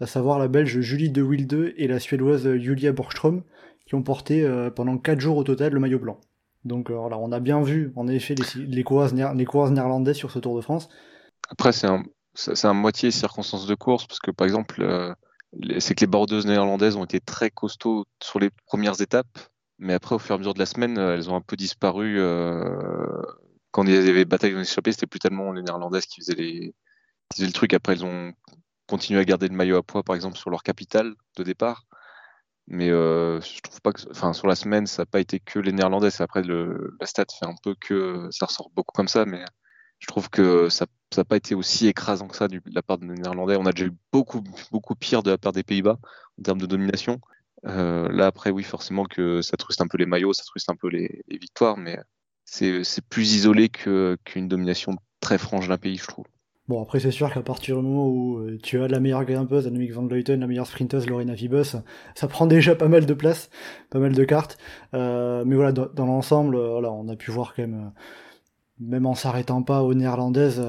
à 0.00 0.06
savoir 0.06 0.38
la 0.38 0.48
belge 0.48 0.80
Julie 0.80 1.10
de 1.10 1.22
Wilde 1.22 1.74
et 1.76 1.88
la 1.88 1.98
suédoise 1.98 2.56
Julia 2.56 2.92
Borgström 2.92 3.42
qui 3.86 3.94
ont 3.94 4.02
porté 4.02 4.46
pendant 4.76 4.98
quatre 4.98 5.20
jours 5.20 5.36
au 5.38 5.44
total 5.44 5.72
le 5.72 5.80
maillot 5.80 5.98
blanc 5.98 6.20
donc 6.64 6.90
euh, 6.90 6.94
voilà, 6.94 7.18
on 7.18 7.32
a 7.32 7.40
bien 7.40 7.62
vu 7.62 7.92
en 7.96 8.08
effet 8.08 8.34
les, 8.34 8.66
les, 8.66 8.84
coureuses, 8.84 9.14
néerlandaises 9.14 10.16
sur 10.16 10.30
ce 10.30 10.38
Tour 10.38 10.56
de 10.56 10.60
France. 10.60 10.88
Après, 11.48 11.72
c'est 11.72 11.86
un, 11.86 12.72
moitié 12.72 13.10
circonstance 13.10 13.66
de 13.66 13.74
course, 13.74 14.06
parce 14.06 14.20
que 14.20 14.30
par 14.30 14.46
exemple, 14.46 14.82
euh, 14.82 15.14
c'est 15.78 15.94
que 15.94 16.00
les 16.00 16.06
bordeuses 16.06 16.46
néerlandaises 16.46 16.96
ont 16.96 17.04
été 17.04 17.20
très 17.20 17.50
costauds 17.50 18.04
sur 18.22 18.38
les 18.38 18.50
premières 18.66 19.00
étapes, 19.00 19.38
mais 19.78 19.94
après, 19.94 20.14
au 20.14 20.18
fur 20.18 20.32
et 20.32 20.34
à 20.34 20.38
mesure 20.38 20.54
de 20.54 20.58
la 20.58 20.66
semaine, 20.66 20.98
euh, 20.98 21.14
elles 21.14 21.30
ont 21.30 21.36
un 21.36 21.40
peu 21.40 21.56
disparu. 21.56 22.18
quand 23.70 23.84
il 23.84 23.94
y 23.94 23.96
avait 23.96 24.24
bataille 24.24 24.52
dans 24.52 24.60
échappée, 24.60 24.92
c'était 24.92 25.06
plus 25.06 25.20
tellement 25.20 25.52
les 25.52 25.62
néerlandaises 25.62 26.06
qui 26.06 26.20
faisaient, 26.20 26.34
les, 26.34 26.74
qui 27.30 27.36
faisaient 27.36 27.46
le 27.46 27.52
truc. 27.52 27.72
Après, 27.72 27.94
elles 27.94 28.04
ont 28.04 28.32
continué 28.88 29.20
à 29.20 29.24
garder 29.24 29.48
le 29.48 29.54
maillot 29.54 29.76
à 29.76 29.82
poids, 29.82 30.02
par 30.02 30.16
exemple, 30.16 30.36
sur 30.36 30.50
leur 30.50 30.62
capitale 30.62 31.14
de 31.36 31.42
départ. 31.44 31.86
Mais 32.66 32.90
euh, 32.90 33.40
je 33.40 33.60
trouve 33.60 33.80
pas 33.80 33.92
que, 33.92 34.02
enfin, 34.10 34.32
sur 34.32 34.46
la 34.46 34.54
semaine, 34.54 34.86
ça 34.86 35.02
n'a 35.02 35.06
pas 35.06 35.20
été 35.20 35.40
que 35.40 35.58
les 35.58 35.72
Néerlandais. 35.72 36.10
Après 36.20 36.42
la 36.42 37.06
stat 37.06 37.24
fait 37.38 37.46
un 37.46 37.54
peu 37.62 37.74
que 37.80 38.28
ça 38.30 38.46
ressort 38.46 38.70
beaucoup 38.74 38.92
comme 38.92 39.08
ça, 39.08 39.24
mais 39.24 39.42
je 40.00 40.06
trouve 40.06 40.28
que 40.28 40.68
ça 40.68 40.86
n'a 41.16 41.24
pas 41.24 41.36
été 41.36 41.54
aussi 41.54 41.86
écrasant 41.86 42.28
que 42.28 42.36
ça 42.36 42.48
de 42.48 42.60
la 42.66 42.82
part 42.82 42.98
des 42.98 43.06
Néerlandais. 43.06 43.56
On 43.56 43.66
a 43.66 43.72
déjà 43.72 43.86
eu 43.86 43.96
beaucoup, 44.12 44.42
beaucoup 44.70 44.94
pire 44.94 45.22
de 45.22 45.30
la 45.30 45.38
part 45.38 45.52
des 45.52 45.62
Pays-Bas 45.62 45.98
en 46.38 46.42
termes 46.42 46.60
de 46.60 46.66
domination. 46.66 47.20
Euh, 47.66 48.08
là, 48.10 48.26
après, 48.26 48.50
oui, 48.50 48.62
forcément 48.62 49.04
que 49.04 49.42
ça 49.42 49.56
truste 49.56 49.80
un 49.80 49.88
peu 49.88 49.98
les 49.98 50.06
maillots, 50.06 50.34
ça 50.34 50.44
truste 50.44 50.70
un 50.70 50.76
peu 50.76 50.88
les, 50.88 51.22
les 51.26 51.38
victoires, 51.38 51.76
mais 51.76 51.98
c'est 52.44 53.04
plus 53.08 53.34
isolé 53.34 53.68
qu'une 53.68 54.48
domination 54.48 54.96
très 55.20 55.38
franche 55.38 55.68
d'un 55.68 55.78
pays, 55.78 55.96
je 55.96 56.06
trouve. 56.06 56.26
Bon, 56.68 56.82
après, 56.82 57.00
c'est 57.00 57.10
sûr 57.10 57.32
qu'à 57.32 57.40
partir 57.40 57.76
du 57.76 57.82
moment 57.82 58.08
où 58.08 58.40
euh, 58.40 58.58
tu 58.62 58.82
as 58.82 58.88
la 58.88 59.00
meilleure 59.00 59.24
grimpeuse, 59.24 59.66
Annemiek 59.66 59.90
van 59.90 60.06
Vleuten, 60.06 60.40
la 60.40 60.46
meilleure 60.46 60.66
sprinteuse, 60.66 61.06
Lorena 61.06 61.32
Vibus, 61.32 61.76
ça 62.14 62.28
prend 62.28 62.46
déjà 62.46 62.74
pas 62.74 62.88
mal 62.88 63.06
de 63.06 63.14
place, 63.14 63.48
pas 63.88 63.98
mal 63.98 64.12
de 64.12 64.24
cartes. 64.24 64.58
Euh, 64.92 65.44
mais 65.46 65.56
voilà, 65.56 65.72
dans, 65.72 66.04
l'ensemble, 66.04 66.56
euh, 66.56 66.72
voilà, 66.72 66.92
on 66.92 67.08
a 67.08 67.16
pu 67.16 67.30
voir 67.30 67.54
quand 67.54 67.62
même, 67.62 67.92
même 68.80 69.06
en 69.06 69.14
s'arrêtant 69.14 69.62
pas 69.62 69.82
aux 69.82 69.94
néerlandaises, 69.94 70.62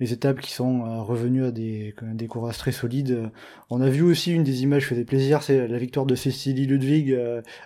les 0.00 0.12
étapes 0.12 0.40
qui 0.40 0.50
sont 0.50 1.04
revenues 1.04 1.44
à 1.44 1.52
des, 1.52 1.94
des 2.14 2.26
coureurs 2.26 2.56
très 2.56 2.72
solides. 2.72 3.30
On 3.68 3.80
a 3.80 3.88
vu 3.88 4.02
aussi 4.02 4.32
une 4.32 4.42
des 4.42 4.62
images 4.62 4.82
qui 4.82 4.88
faisait 4.88 5.04
plaisir, 5.04 5.42
c'est 5.42 5.68
la 5.68 5.78
victoire 5.78 6.06
de 6.06 6.14
Cécilie 6.16 6.66
Ludwig 6.66 7.16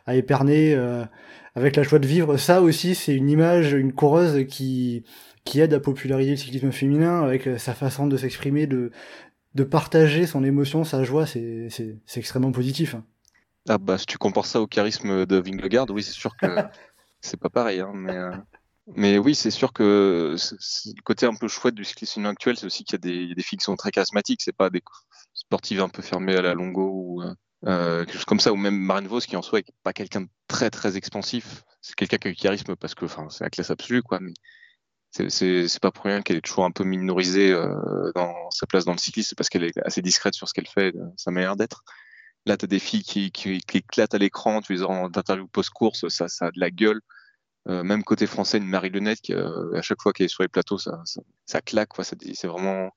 à 0.07 0.17
Épernay, 0.17 0.77
avec 1.55 1.77
la 1.77 1.83
joie 1.83 1.99
de 1.99 2.07
vivre. 2.07 2.37
Ça 2.37 2.61
aussi, 2.61 2.95
c'est 2.95 3.15
une 3.15 3.31
image, 3.31 3.73
une 3.73 3.93
coureuse 3.93 4.47
qui 4.47 5.05
qui 5.45 5.61
aide 5.61 5.75
à 5.75 5.81
populariser 5.81 6.33
le 6.33 6.37
cyclisme 6.37 6.73
féminin 6.73 7.23
avec 7.23 7.47
euh, 7.47 7.59
sa 7.59 7.75
façon 7.75 8.07
de 8.07 8.17
s'exprimer, 8.17 8.67
de, 8.67 8.91
de 9.55 9.65
partager 9.65 10.27
son 10.27 10.43
émotion, 10.43 10.85
sa 10.85 11.05
joie, 11.05 11.27
c'est, 11.27 11.69
c'est, 11.71 11.99
c'est 12.07 12.21
extrêmement 12.21 12.53
positif. 12.53 12.95
Hein. 12.95 13.05
Ah 13.69 13.79
bah 13.79 13.97
si 13.97 14.07
tu 14.07 14.19
compares 14.19 14.47
ça 14.47 14.61
au 14.61 14.67
charisme 14.67 15.25
de 15.25 15.37
Vingegaard, 15.37 15.87
oui 15.91 16.03
c'est 16.03 16.13
sûr 16.13 16.37
que 16.37 16.47
c'est 17.21 17.39
pas 17.39 17.49
pareil, 17.49 17.81
hein, 17.81 17.93
mais, 17.95 18.17
euh, 18.17 18.33
mais 18.95 19.19
oui 19.19 19.35
c'est 19.35 19.51
sûr 19.51 19.73
que 19.73 20.35
le 20.37 21.03
côté 21.03 21.25
un 21.25 21.35
peu 21.35 21.49
chouette 21.49 21.75
du 21.75 21.85
cyclisme 21.85 22.27
actuel, 22.27 22.59
c'est 22.59 22.67
aussi 22.67 22.85
qu'il 22.85 22.95
y 22.95 22.97
a 22.97 22.99
des, 22.99 23.25
y 23.29 23.33
a 23.33 23.35
des 23.35 23.43
filles 23.43 23.59
qui 23.59 23.65
sont 23.65 23.77
très 23.77 23.91
charismatiques, 23.91 24.43
c'est 24.43 24.57
pas 24.57 24.69
des 24.69 24.83
sportives 25.33 25.81
un 25.81 25.89
peu 25.89 26.03
fermées 26.03 26.37
à 26.37 26.43
la 26.43 26.53
longo 26.53 26.91
ou 26.93 27.23
euh, 27.67 28.05
quelque 28.05 28.17
chose 28.17 28.27
comme 28.27 28.41
ça, 28.41 28.53
ou 28.53 28.57
même 28.57 28.77
Marine 28.77 29.09
Vos 29.09 29.21
qui 29.21 29.37
en 29.37 29.43
soi 29.43 29.61
est 29.61 29.73
pas 29.83 29.95
quelqu'un 29.95 30.23
de 30.23 30.29
très 30.47 30.69
très 30.69 30.99
expansif, 30.99 31.65
c'est 31.81 31.95
quelqu'un 31.95 32.19
qui 32.19 32.29
a 32.29 32.31
du 32.33 32.37
charisme 32.37 32.77
parce 32.77 32.95
que 32.95 33.07
enfin 33.07 33.29
c'est 33.31 33.45
la 33.45 33.51
classe 33.51 33.71
absolue 33.71 34.03
quoi, 34.03 34.21
mais 34.21 34.35
c'est 35.29 35.81
pas 35.81 35.93
pour 35.93 36.05
rien 36.07 36.23
qu'elle 36.23 36.37
est 36.37 36.41
toujours 36.41 36.65
un 36.65 36.71
peu 36.71 36.85
minorisée 36.85 37.53
euh, 37.53 38.13
dans 38.15 38.51
sa 38.51 38.67
place 38.67 38.85
dans 38.85 38.93
le 38.93 38.99
cyclisme, 38.99 39.29
c'est 39.31 39.39
parce 39.39 39.49
qu'elle 39.49 39.65
est 39.65 39.79
assez 39.85 40.03
discrète 40.03 40.35
sur 40.35 40.49
ce 40.49 40.55
qu'elle 40.55 40.67
fait, 40.67 40.95
sa 41.17 41.31
manière 41.31 41.57
d'être. 41.57 41.85
Là, 42.47 42.57
tu 42.57 42.65
as 42.65 42.69
des 42.69 42.79
filles 42.79 43.03
qui, 43.03 43.63
éclatent 43.73 44.15
à 44.15 44.19
l'écran, 44.19 44.61
tu 44.61 44.75
les 44.75 44.83
as 44.83 44.87
en 44.87 45.07
interview 45.07 45.47
post-course, 45.47 46.09
ça, 46.09 46.27
a 46.41 46.51
de 46.51 46.61
la 46.61 46.71
gueule. 46.71 47.01
Euh, 47.69 47.83
même 47.83 48.05
côté 48.05 48.27
français, 48.27 48.59
une 48.59 48.67
Marie 48.67 48.91
Lenette, 48.91 49.23
qui, 49.23 49.33
euh, 49.33 49.73
à 49.75 49.81
chaque 49.81 50.03
fois 50.03 50.13
qu'elle 50.13 50.27
est 50.27 50.29
sur 50.29 50.43
les 50.43 50.49
plateaux, 50.49 50.77
ça, 50.77 51.01
ça, 51.07 51.23
ça 51.47 51.61
claque. 51.63 51.91
C'est 52.03 52.47
vraiment. 52.47 52.91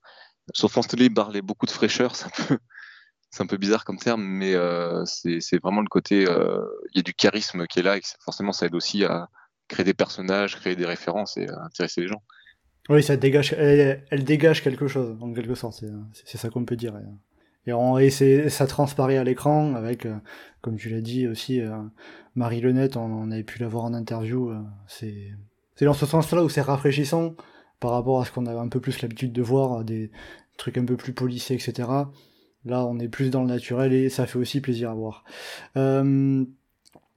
Sur 0.52 0.70
France 0.70 0.88
Télé, 0.88 1.08
parlait 1.08 1.40
beaucoup 1.40 1.66
de 1.66 1.70
fraîcheur, 1.70 2.14
c'est 3.30 3.42
un 3.42 3.46
peu. 3.46 3.56
Bizarre 3.56 3.84
comme 3.84 3.98
terme, 3.98 4.22
mais 4.22 4.54
euh, 4.54 5.04
c'est 5.06 5.62
vraiment 5.62 5.80
le 5.80 5.88
côté. 5.88 6.28
Euh, 6.28 6.62
il 6.92 6.98
y 6.98 7.00
a 7.00 7.02
du 7.02 7.14
charisme 7.14 7.66
qui 7.66 7.78
est 7.78 7.82
là 7.82 7.96
et 7.96 8.02
forcément 8.20 8.52
ça 8.52 8.66
aide 8.66 8.74
aussi 8.74 9.04
à, 9.04 9.28
créer 9.68 9.84
des 9.84 9.94
personnages, 9.94 10.56
créer 10.56 10.74
des 10.74 10.86
références 10.86 11.36
et 11.36 11.48
euh, 11.48 11.62
intéresser 11.62 12.00
les 12.00 12.08
gens. 12.08 12.22
Oui, 12.88 13.02
ça 13.02 13.16
dégage, 13.16 13.52
elle, 13.52 14.24
dégage 14.24 14.62
quelque 14.62 14.88
chose, 14.88 15.16
en 15.20 15.32
quelque 15.34 15.54
sorte, 15.54 15.84
c'est 16.14 16.38
ça 16.38 16.48
qu'on 16.48 16.64
peut 16.64 16.76
dire. 16.76 16.98
Et, 17.66 18.06
et, 18.06 18.48
ça 18.48 18.66
transparaît 18.66 19.18
à 19.18 19.24
l'écran 19.24 19.74
avec, 19.74 20.06
euh, 20.06 20.16
comme 20.62 20.76
tu 20.76 20.88
l'as 20.88 21.02
dit 21.02 21.28
aussi, 21.28 21.60
euh, 21.60 21.76
Marie 22.34 22.62
Lenette, 22.62 22.96
on, 22.96 23.30
avait 23.30 23.44
pu 23.44 23.58
la 23.60 23.68
voir 23.68 23.84
en 23.84 23.92
interview. 23.92 24.54
c'est 24.86 25.34
dans 25.82 25.92
ce 25.92 26.06
sens-là 26.06 26.42
où 26.42 26.48
c'est 26.48 26.62
rafraîchissant 26.62 27.34
par 27.78 27.90
rapport 27.90 28.22
à 28.22 28.24
ce 28.24 28.32
qu'on 28.32 28.46
avait 28.46 28.58
un 28.58 28.68
peu 28.68 28.80
plus 28.80 29.02
l'habitude 29.02 29.32
de 29.32 29.42
voir, 29.42 29.84
des 29.84 30.10
trucs 30.56 30.78
un 30.78 30.84
peu 30.86 30.96
plus 30.96 31.12
policiers, 31.12 31.56
etc. 31.56 31.88
Là, 32.64 32.84
on 32.86 32.98
est 32.98 33.08
plus 33.08 33.30
dans 33.30 33.42
le 33.42 33.48
naturel 33.48 33.92
et 33.92 34.08
ça 34.08 34.26
fait 34.26 34.38
aussi 34.38 34.62
plaisir 34.62 34.90
à 34.90 34.94
voir. 34.94 35.24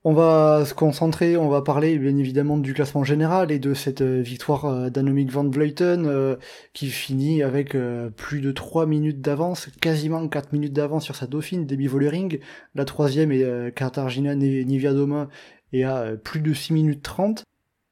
Euh, 0.06 0.10
on 0.10 0.14
va 0.14 0.66
se 0.66 0.74
concentrer, 0.74 1.38
on 1.38 1.50
va 1.50 1.62
parler 1.62 1.98
bien 1.98 2.18
évidemment 2.18 2.58
du 2.58 2.74
classement 2.74 3.04
général 3.04 3.52
et 3.52 3.60
de 3.60 3.74
cette 3.74 4.02
euh, 4.02 4.22
victoire 4.22 4.66
euh, 4.66 4.90
d'Anomic 4.90 5.32
van 5.32 5.48
Vleuten 5.48 6.06
euh, 6.08 6.36
qui 6.74 6.88
finit 6.88 7.44
avec 7.44 7.76
plus 8.16 8.42
de 8.42 8.52
3 8.52 8.86
minutes 8.86 9.22
d'avance, 9.22 9.68
quasiment 9.82 10.28
4 10.28 10.54
minutes 10.54 10.74
d'avance 10.74 11.04
sur 11.04 11.16
sa 11.16 11.28
dauphine, 11.28 11.66
Debbie 11.66 11.88
Vollering. 11.88 12.40
La 12.76 12.86
troisième 12.86 13.32
est 13.32 13.76
Katarzyna 13.76 14.36
Niewiadoma 14.36 15.30
et 15.74 15.84
à 15.84 16.14
plus 16.24 16.42
de 16.42 16.54
6 16.54 16.74
minutes 16.74 17.04
30. 17.04 17.44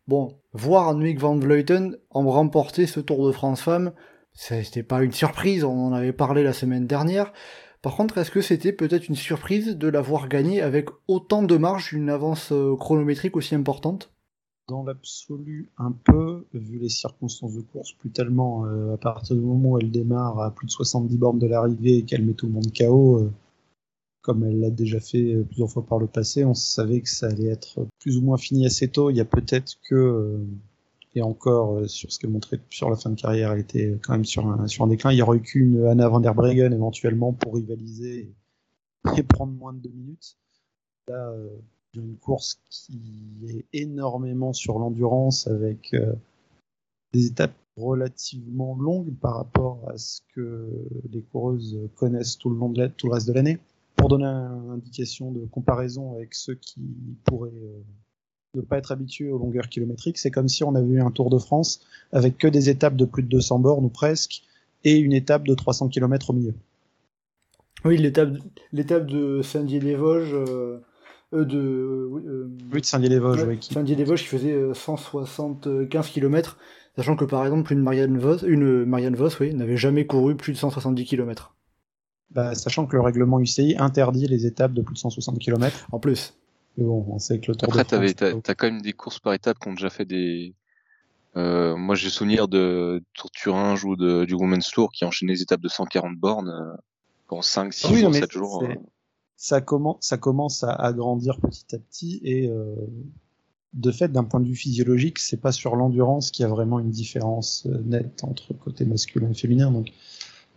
Bon, 0.08 0.40
voir 0.54 0.90
Annemiek 0.90 1.20
van 1.20 1.38
Vleuten 1.38 1.96
en 2.10 2.28
remporter 2.30 2.88
ce 2.88 3.00
Tour 3.00 3.28
de 3.28 3.32
France 3.32 3.62
Femmes, 3.62 3.92
c'était 4.34 4.84
pas 4.84 5.04
une 5.04 5.12
surprise, 5.12 5.64
on 5.64 5.88
en 5.88 5.94
avait 5.94 6.14
parlé 6.14 6.44
la 6.44 6.54
semaine 6.54 6.88
dernière. 6.88 7.32
Par 7.82 7.96
contre, 7.96 8.18
est-ce 8.18 8.32
que 8.32 8.42
c'était 8.42 8.74
peut-être 8.74 9.08
une 9.08 9.16
surprise 9.16 9.78
de 9.78 9.88
l'avoir 9.88 10.28
gagné 10.28 10.62
avec 10.62 10.90
autant 11.08 11.44
de 11.44 11.56
marge, 11.56 11.94
une 11.94 12.10
avance 12.10 12.52
euh, 12.52 12.76
chronométrique 12.76 13.38
aussi 13.38 13.56
importante? 13.56 14.12
Dans 14.68 14.84
l'absolu, 14.84 15.70
un 15.78 15.92
peu, 15.92 16.46
vu 16.54 16.78
les 16.78 16.90
circonstances 16.90 17.56
de 17.56 17.62
course, 17.62 17.94
plus 17.94 18.10
tellement 18.10 18.66
euh, 18.66 18.96
à 18.96 18.98
partir 18.98 19.38
du 19.38 19.42
moment 19.42 19.72
où 19.72 19.80
elle 19.80 19.92
démarre 19.92 20.42
à 20.42 20.54
plus 20.54 20.68
de 20.68 20.72
70 20.72 21.18
bornes 21.18 21.40
de 21.40 21.48
l'arrivée 21.48 21.98
et 22.00 22.04
qu'elle 22.04 22.26
met 22.26 22.34
tout 22.34 22.48
le 22.48 22.52
monde 22.52 22.72
KO, 22.78 23.20
euh, 23.20 23.32
comme 24.22 24.44
elle 24.44 24.60
l'a 24.60 24.70
déjà 24.70 25.00
fait 25.00 25.38
plusieurs 25.46 25.72
fois 25.72 25.86
par 25.86 26.00
le 26.00 26.08
passé, 26.08 26.44
on 26.44 26.54
savait 26.54 27.00
que 27.00 27.10
ça 27.10 27.28
allait 27.28 27.48
être 27.48 27.88
plus 28.00 28.18
ou 28.18 28.22
moins 28.22 28.38
fini 28.38 28.66
assez 28.66 28.90
tôt. 28.90 29.10
Il 29.10 29.16
y 29.16 29.22
a 29.22 29.26
peut-être 29.26 29.80
que 29.90 30.38
et 31.16 31.22
encore 31.22 31.78
euh, 31.78 31.88
sur 31.88 32.12
ce 32.12 32.20
qu'elle 32.20 32.30
montrait 32.30 32.60
sur 32.70 32.90
la 32.90 32.96
fin 32.96 33.10
de 33.10 33.20
carrière, 33.20 33.52
elle 33.52 33.60
était 33.60 33.98
quand 34.04 34.14
même 34.14 34.26
sur 34.26 34.48
un, 34.48 34.68
sur 34.68 34.84
un 34.84 34.88
déclin. 34.88 35.12
Il 35.12 35.18
y 35.18 35.22
aurait 35.22 35.38
eu 35.38 35.42
qu'une 35.42 35.86
Anna 35.86 36.08
van 36.08 36.20
der 36.20 36.36
Breggen 36.36 36.72
éventuellement 36.72 37.34
pour 37.34 37.56
rivaliser 37.56 38.34
et, 39.18 39.24
prendre 39.24 39.54
moins 39.54 39.74
de 39.74 39.80
deux 39.80 39.90
minutes. 39.90 40.38
Là, 41.08 41.30
euh, 41.30 41.50
une 41.96 42.18
course 42.18 42.62
qui 42.70 43.00
est 43.48 43.66
énormément 43.74 44.54
sur 44.54 44.78
l'endurance 44.78 45.48
avec 45.48 45.94
euh, 45.96 46.14
des 47.14 47.28
étapes 47.28 47.56
relativement 47.78 48.76
longues 48.76 49.16
par 49.16 49.36
rapport 49.36 49.90
à 49.90 49.98
ce 49.98 50.22
que 50.36 50.70
les 51.12 51.22
coureuses 51.22 51.80
connaissent 51.96 52.38
tout 52.38 52.50
le 52.50 52.58
long 52.58 52.70
de 52.70 52.88
tout 52.88 53.08
le 53.08 53.14
reste 53.14 53.28
de 53.28 53.34
l'année. 53.34 53.58
Pour 53.96 54.10
donner 54.10 54.26
une 54.26 54.72
indication 54.72 55.32
de 55.32 55.46
comparaison 55.46 56.14
avec 56.14 56.36
ceux 56.36 56.56
qui 56.56 56.82
pourraient 57.24 57.52
de 58.56 58.62
pas 58.62 58.78
être 58.78 58.92
habitué 58.92 59.30
aux 59.30 59.38
longueurs 59.38 59.70
kilométriques. 59.70 60.18
C'est 60.18 60.32
comme 60.32 60.48
si 60.48 60.64
on 60.64 60.74
avait 60.76 60.88
eu 60.88 61.02
un 61.02 61.12
Tour 61.12 61.30
de 61.30 61.38
France 61.38 61.82
avec 62.12 62.38
que 62.38 62.48
des 62.48 62.70
étapes 62.70 62.96
de 62.96 63.06
plus 63.06 63.24
de 63.24 63.28
200 63.28 63.60
bornes 63.60 63.86
ou 63.86 63.90
presque, 63.90 64.44
et 64.84 64.98
une 64.98 65.14
étape 65.14 65.46
de 65.46 65.54
300 65.54 65.90
km 65.90 66.30
au 66.30 66.34
milieu. 66.34 66.54
Oui, 67.86 67.98
l'étape, 67.98 69.06
de 69.06 69.42
Saint-Dié-des-Vosges, 69.42 70.34
euh, 70.34 70.80
euh, 71.34 71.46
de, 71.46 71.58
euh, 71.58 72.50
oui, 72.74 72.82
de 72.82 72.86
Saint-Dié-des-Vosges, 72.86 73.44
oui. 73.44 73.58
Saint-Dié-des-Vosges 73.62 74.22
qui 74.22 74.28
faisait 74.28 74.74
175 74.74 76.10
km, 76.10 76.58
sachant 76.96 77.16
que 77.16 77.26
par 77.26 77.44
exemple 77.44 77.72
une 77.72 77.82
Marianne 77.82 78.18
Vos, 78.18 78.38
une 78.46 78.86
Marianne 78.86 79.16
Vos, 79.16 79.30
oui, 79.40 79.54
n'avait 79.54 79.78
jamais 79.78 80.06
couru 80.06 80.36
plus 80.36 80.54
de 80.54 80.58
170 80.58 81.06
km. 81.06 81.54
Bah, 82.32 82.56
sachant 82.56 82.86
que 82.86 82.96
le 82.96 83.02
règlement 83.02 83.40
UCI 83.40 83.76
interdit 83.78 84.28
les 84.28 84.46
étapes 84.46 84.74
de 84.74 84.82
plus 84.82 84.94
de 84.94 85.00
160 85.00 85.40
km. 85.40 85.88
En 85.92 86.00
plus 86.00 86.36
bon, 86.78 87.06
on 87.10 87.20
sait 87.20 87.40
que 87.40 87.52
le 87.52 87.58
Tour 87.58 87.70
Après, 87.70 87.84
de 87.84 87.88
France... 87.88 88.16
t'as, 88.16 88.52
as 88.52 88.56
quand 88.56 88.68
même 88.68 88.82
des 88.82 88.94
courses 88.94 89.20
par 89.20 89.34
étapes 89.34 89.60
qui 89.60 89.68
ont 89.68 89.74
déjà 89.74 89.90
fait 89.90 90.06
des. 90.06 90.54
Euh, 91.36 91.76
moi, 91.76 91.96
j'ai 91.96 92.10
souvenir 92.10 92.48
de 92.48 93.04
Tour 93.14 93.30
de 93.34 93.40
Thuringe 93.40 93.86
ou 93.86 93.96
de, 93.96 94.26
du 94.26 94.34
Women's 94.34 94.70
Tour 94.72 94.92
qui 94.92 95.06
enchaînait 95.06 95.34
des 95.34 95.42
étapes 95.42 95.62
de 95.62 95.70
140 95.70 96.18
bornes 96.18 96.50
euh, 96.50 96.76
en 97.30 97.42
5, 97.42 97.74
6 97.74 97.96
jours, 97.96 98.14
7 98.14 98.32
jours. 98.32 98.64
Euh. 98.64 98.74
Ça, 99.38 99.62
commence, 99.62 99.98
ça 100.02 100.18
commence 100.18 100.64
à, 100.64 100.72
agrandir 100.72 101.40
petit 101.40 101.76
à 101.76 101.80
petit 101.80 102.20
et 102.24 102.50
euh, 102.50 102.76
de 103.74 103.92
fait, 103.92 104.12
d'un 104.12 104.24
point 104.24 104.40
de 104.40 104.48
vue 104.48 104.56
physiologique, 104.56 105.20
c'est 105.20 105.40
pas 105.40 105.52
sur 105.52 105.76
l'endurance 105.76 106.32
qu'il 106.32 106.44
y 106.44 106.46
a 106.46 106.50
vraiment 106.50 106.80
une 106.80 106.90
différence 106.90 107.68
nette 107.86 108.24
entre 108.24 108.54
côté 108.54 108.84
masculin 108.84 109.30
et 109.30 109.36
féminin. 109.36 109.72
Donc, 109.72 109.90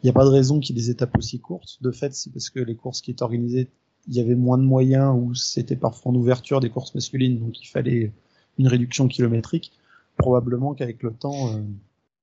il 0.03 0.07
n'y 0.07 0.11
a 0.11 0.15
pas 0.15 0.25
de 0.25 0.31
raison 0.31 0.59
qu'il 0.59 0.75
y 0.75 0.79
ait 0.79 0.83
des 0.83 0.91
étapes 0.91 1.17
aussi 1.17 1.39
courtes. 1.39 1.77
De 1.83 1.93
fait, 1.93 2.15
c'est 2.15 2.33
parce 2.33 2.49
que 2.49 2.59
les 2.59 2.75
courses 2.75 3.03
qui 3.03 3.11
étaient 3.11 3.23
organisées 3.23 3.69
il 4.09 4.15
y 4.15 4.21
avait 4.21 4.35
moins 4.35 4.59
de 4.59 4.65
moyens 4.65 5.15
ou 5.17 5.35
c'était 5.35 5.77
parfois 5.77 6.13
en 6.13 6.15
ouverture 6.15 6.61
des 6.61 6.71
courses 6.71 6.95
masculines, 6.95 7.39
donc 7.39 7.61
il 7.61 7.67
fallait 7.67 8.13
une 8.59 8.69
réduction 8.69 9.09
kilométrique. 9.09 9.73
Probablement 10.19 10.75
qu'avec 10.75 11.03
le 11.03 11.13
temps, 11.13 11.49
euh, 11.49 11.61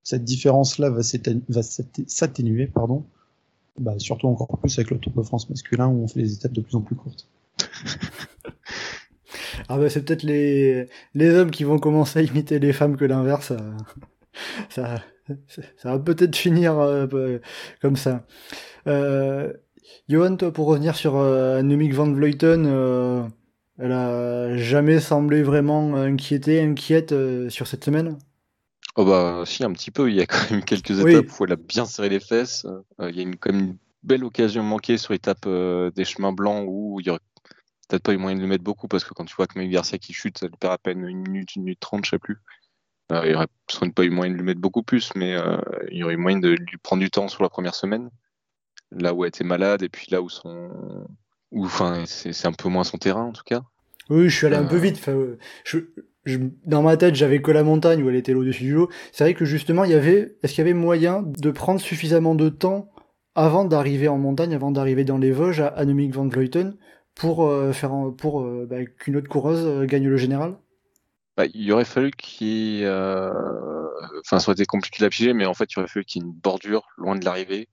cette 0.04 0.24
différence-là 0.24 0.90
va 0.90 1.02
s'atténuer, 1.04 2.68
pardon. 2.68 3.06
Bah, 3.80 3.94
surtout 3.98 4.28
encore 4.28 4.48
plus 4.60 4.78
avec 4.78 4.92
le 4.92 5.00
Tour 5.00 5.14
de 5.14 5.22
France 5.22 5.50
masculin 5.50 5.88
où 5.88 6.04
on 6.04 6.08
fait 6.08 6.22
des 6.22 6.34
étapes 6.34 6.52
de 6.52 6.62
plus 6.62 6.76
en 6.76 6.82
plus 6.82 6.96
courtes. 6.96 7.28
ah 9.70 9.78
bah 9.78 9.90
c'est 9.90 10.04
peut-être 10.04 10.24
les, 10.24 10.88
les 11.14 11.30
hommes 11.30 11.52
qui 11.52 11.64
vont 11.64 11.80
commencer 11.80 12.20
à 12.20 12.22
imiter 12.22 12.60
les 12.60 12.74
femmes 12.74 12.98
que 12.98 13.06
l'inverse. 13.06 13.54
Ça, 14.70 15.02
ça, 15.48 15.92
va 15.92 16.00
peut-être 16.00 16.36
finir 16.36 16.80
euh, 16.80 17.40
comme 17.82 17.96
ça. 17.96 18.26
Euh, 18.88 19.54
Johan, 20.08 20.36
toi, 20.38 20.52
pour 20.52 20.68
revenir 20.68 20.96
sur 20.96 21.18
euh, 21.18 21.62
Van 21.62 22.12
Vleuten, 22.12 22.66
euh, 22.66 23.24
elle 23.78 23.92
a 23.92 24.58
jamais 24.58 25.00
semblé 25.00 25.44
vraiment 25.44 25.96
inquiétée, 25.96 26.62
inquiète 26.62 27.12
euh, 27.12 27.50
sur 27.50 27.68
cette 27.68 27.86
semaine? 27.86 28.18
Oh 28.96 29.06
bah 29.06 29.44
si, 29.46 29.64
un 29.64 29.72
petit 29.72 29.92
peu. 29.92 30.10
Il 30.10 30.16
y 30.16 30.22
a 30.22 30.26
quand 30.26 30.52
même 30.52 30.64
quelques 30.64 31.00
étapes 31.00 31.40
où 31.40 31.46
elle 31.46 31.54
a 31.54 31.58
bien 31.58 31.86
serré 31.86 32.10
les 32.10 32.20
fesses. 32.20 32.66
il 33.00 33.16
y 33.16 33.20
a 33.20 33.22
une, 33.22 33.38
quand 33.38 33.54
même 33.54 33.62
une 33.62 33.78
belle 34.04 34.24
occasion 34.24 34.64
manquée 34.64 34.98
sur 34.98 35.14
l'étape 35.14 35.48
des 35.48 36.06
chemins 36.06 36.34
blancs 36.34 36.66
où 36.68 37.00
il 37.00 37.06
y 37.06 37.10
aurait 37.12 37.20
peut-être 37.88 38.04
pas 38.04 38.14
eu 38.14 38.18
moyen 38.18 38.36
de 38.36 38.42
le 38.42 38.48
mettre 38.48 38.64
beaucoup 38.64 38.88
parce 38.88 39.04
que 39.04 39.14
quand 39.14 39.26
tu 39.26 39.36
vois 39.36 39.48
que 39.48 39.58
Maï 39.58 39.70
Garcia 39.70 39.98
qui 40.00 40.14
chute, 40.14 40.40
ça 40.40 40.48
lui 40.48 40.56
perd 40.60 40.74
à 40.74 40.78
peine 40.80 41.08
une 41.08 41.22
minute, 41.22 41.56
une 41.56 41.64
minute 41.64 41.80
trente, 41.80 42.06
je 42.06 42.10
sais 42.12 42.20
plus. 42.20 42.40
il 43.12 43.32
y 43.32 43.36
aurait 43.36 43.48
sans 43.70 43.86
doute 43.86 43.96
pas 43.96 44.04
eu 44.04 44.10
moyen 44.10 44.32
de 44.32 44.38
lui 44.38 44.44
mettre 44.46 44.60
beaucoup 44.60 44.84
plus, 44.84 45.12
mais 45.16 45.38
il 45.92 45.98
y 45.98 46.04
aurait 46.04 46.16
eu 46.16 46.18
moyen 46.18 46.40
de 46.40 46.50
lui 46.50 46.78
prendre 46.82 47.02
du 47.02 47.12
temps 47.12 47.28
sur 47.28 47.44
la 47.44 47.50
première 47.50 47.76
semaine 47.76 48.10
là 48.92 49.14
où 49.14 49.24
elle 49.24 49.30
était 49.30 49.44
malade 49.44 49.84
et 49.84 49.90
puis 49.90 50.08
là 50.12 50.22
où 50.22 50.30
son. 50.30 50.70
Enfin, 51.56 52.04
c'est 52.06 52.46
un 52.46 52.54
peu 52.54 52.70
moins 52.70 52.84
son 52.84 52.98
terrain 52.98 53.24
en 53.24 53.32
tout 53.32 53.44
cas. 53.44 53.64
Oui, 54.10 54.30
je 54.30 54.36
suis 54.36 54.48
allé 54.48 54.56
un 54.56 54.66
peu 54.66 54.76
euh. 54.76 54.80
vite. 54.80 55.10
je, 55.64 55.80
dans 56.66 56.82
ma 56.82 56.98
tête, 56.98 57.16
j'avais 57.16 57.42
que 57.42 57.52
la 57.52 57.64
montagne 57.64 58.04
où 58.04 58.10
elle 58.10 58.16
était 58.16 58.34
au-dessus 58.34 58.64
du 58.64 58.74
lot. 58.74 58.90
C'est 59.12 59.24
vrai 59.24 59.34
que 59.34 59.46
justement, 59.46 59.84
il 59.84 59.92
y 59.92 59.96
avait. 59.96 60.36
Est-ce 60.44 60.54
qu'il 60.54 60.64
y 60.66 60.68
avait 60.68 60.74
moyen 60.74 61.24
de 61.24 61.52
prendre 61.52 61.80
suffisamment 61.80 62.36
de 62.36 62.50
temps 62.50 62.92
avant 63.36 63.66
d'arriver 63.66 64.08
en 64.08 64.18
montagne, 64.18 64.54
avant 64.54 64.72
d'arriver 64.72 65.04
dans 65.04 65.18
les 65.18 65.32
Vosges 65.32 65.62
à 65.62 65.68
Annemiek 65.68 66.14
van 66.14 66.28
Vleuten 66.28 66.76
pour 67.16 67.48
euh, 67.48 67.72
faire 67.72 67.92
pour 68.18 68.42
euh, 68.42 68.68
bah, 68.70 68.86
qu'une 68.86 69.16
autre 69.16 69.30
coureuse 69.30 69.86
gagne 69.88 70.08
le 70.08 70.18
général? 70.18 70.58
Bah, 71.38 71.46
il 71.54 71.72
aurait 71.72 71.86
fallu 71.86 72.12
qu'il 72.12 72.86
enfin, 72.86 74.40
ça 74.40 74.50
aurait 74.50 74.54
été 74.54 74.66
compliqué 74.66 75.06
à 75.06 75.10
piger, 75.10 75.34
mais 75.34 75.46
en 75.46 75.54
fait, 75.54 75.72
il 75.72 75.80
aurait 75.80 75.88
fallu 75.88 76.06
qu'il 76.06 76.22
y 76.22 76.26
ait 76.26 76.28
une 76.28 76.34
bordure 76.34 76.88
loin 76.98 77.16
de 77.16 77.24
l'arrivée 77.24 77.70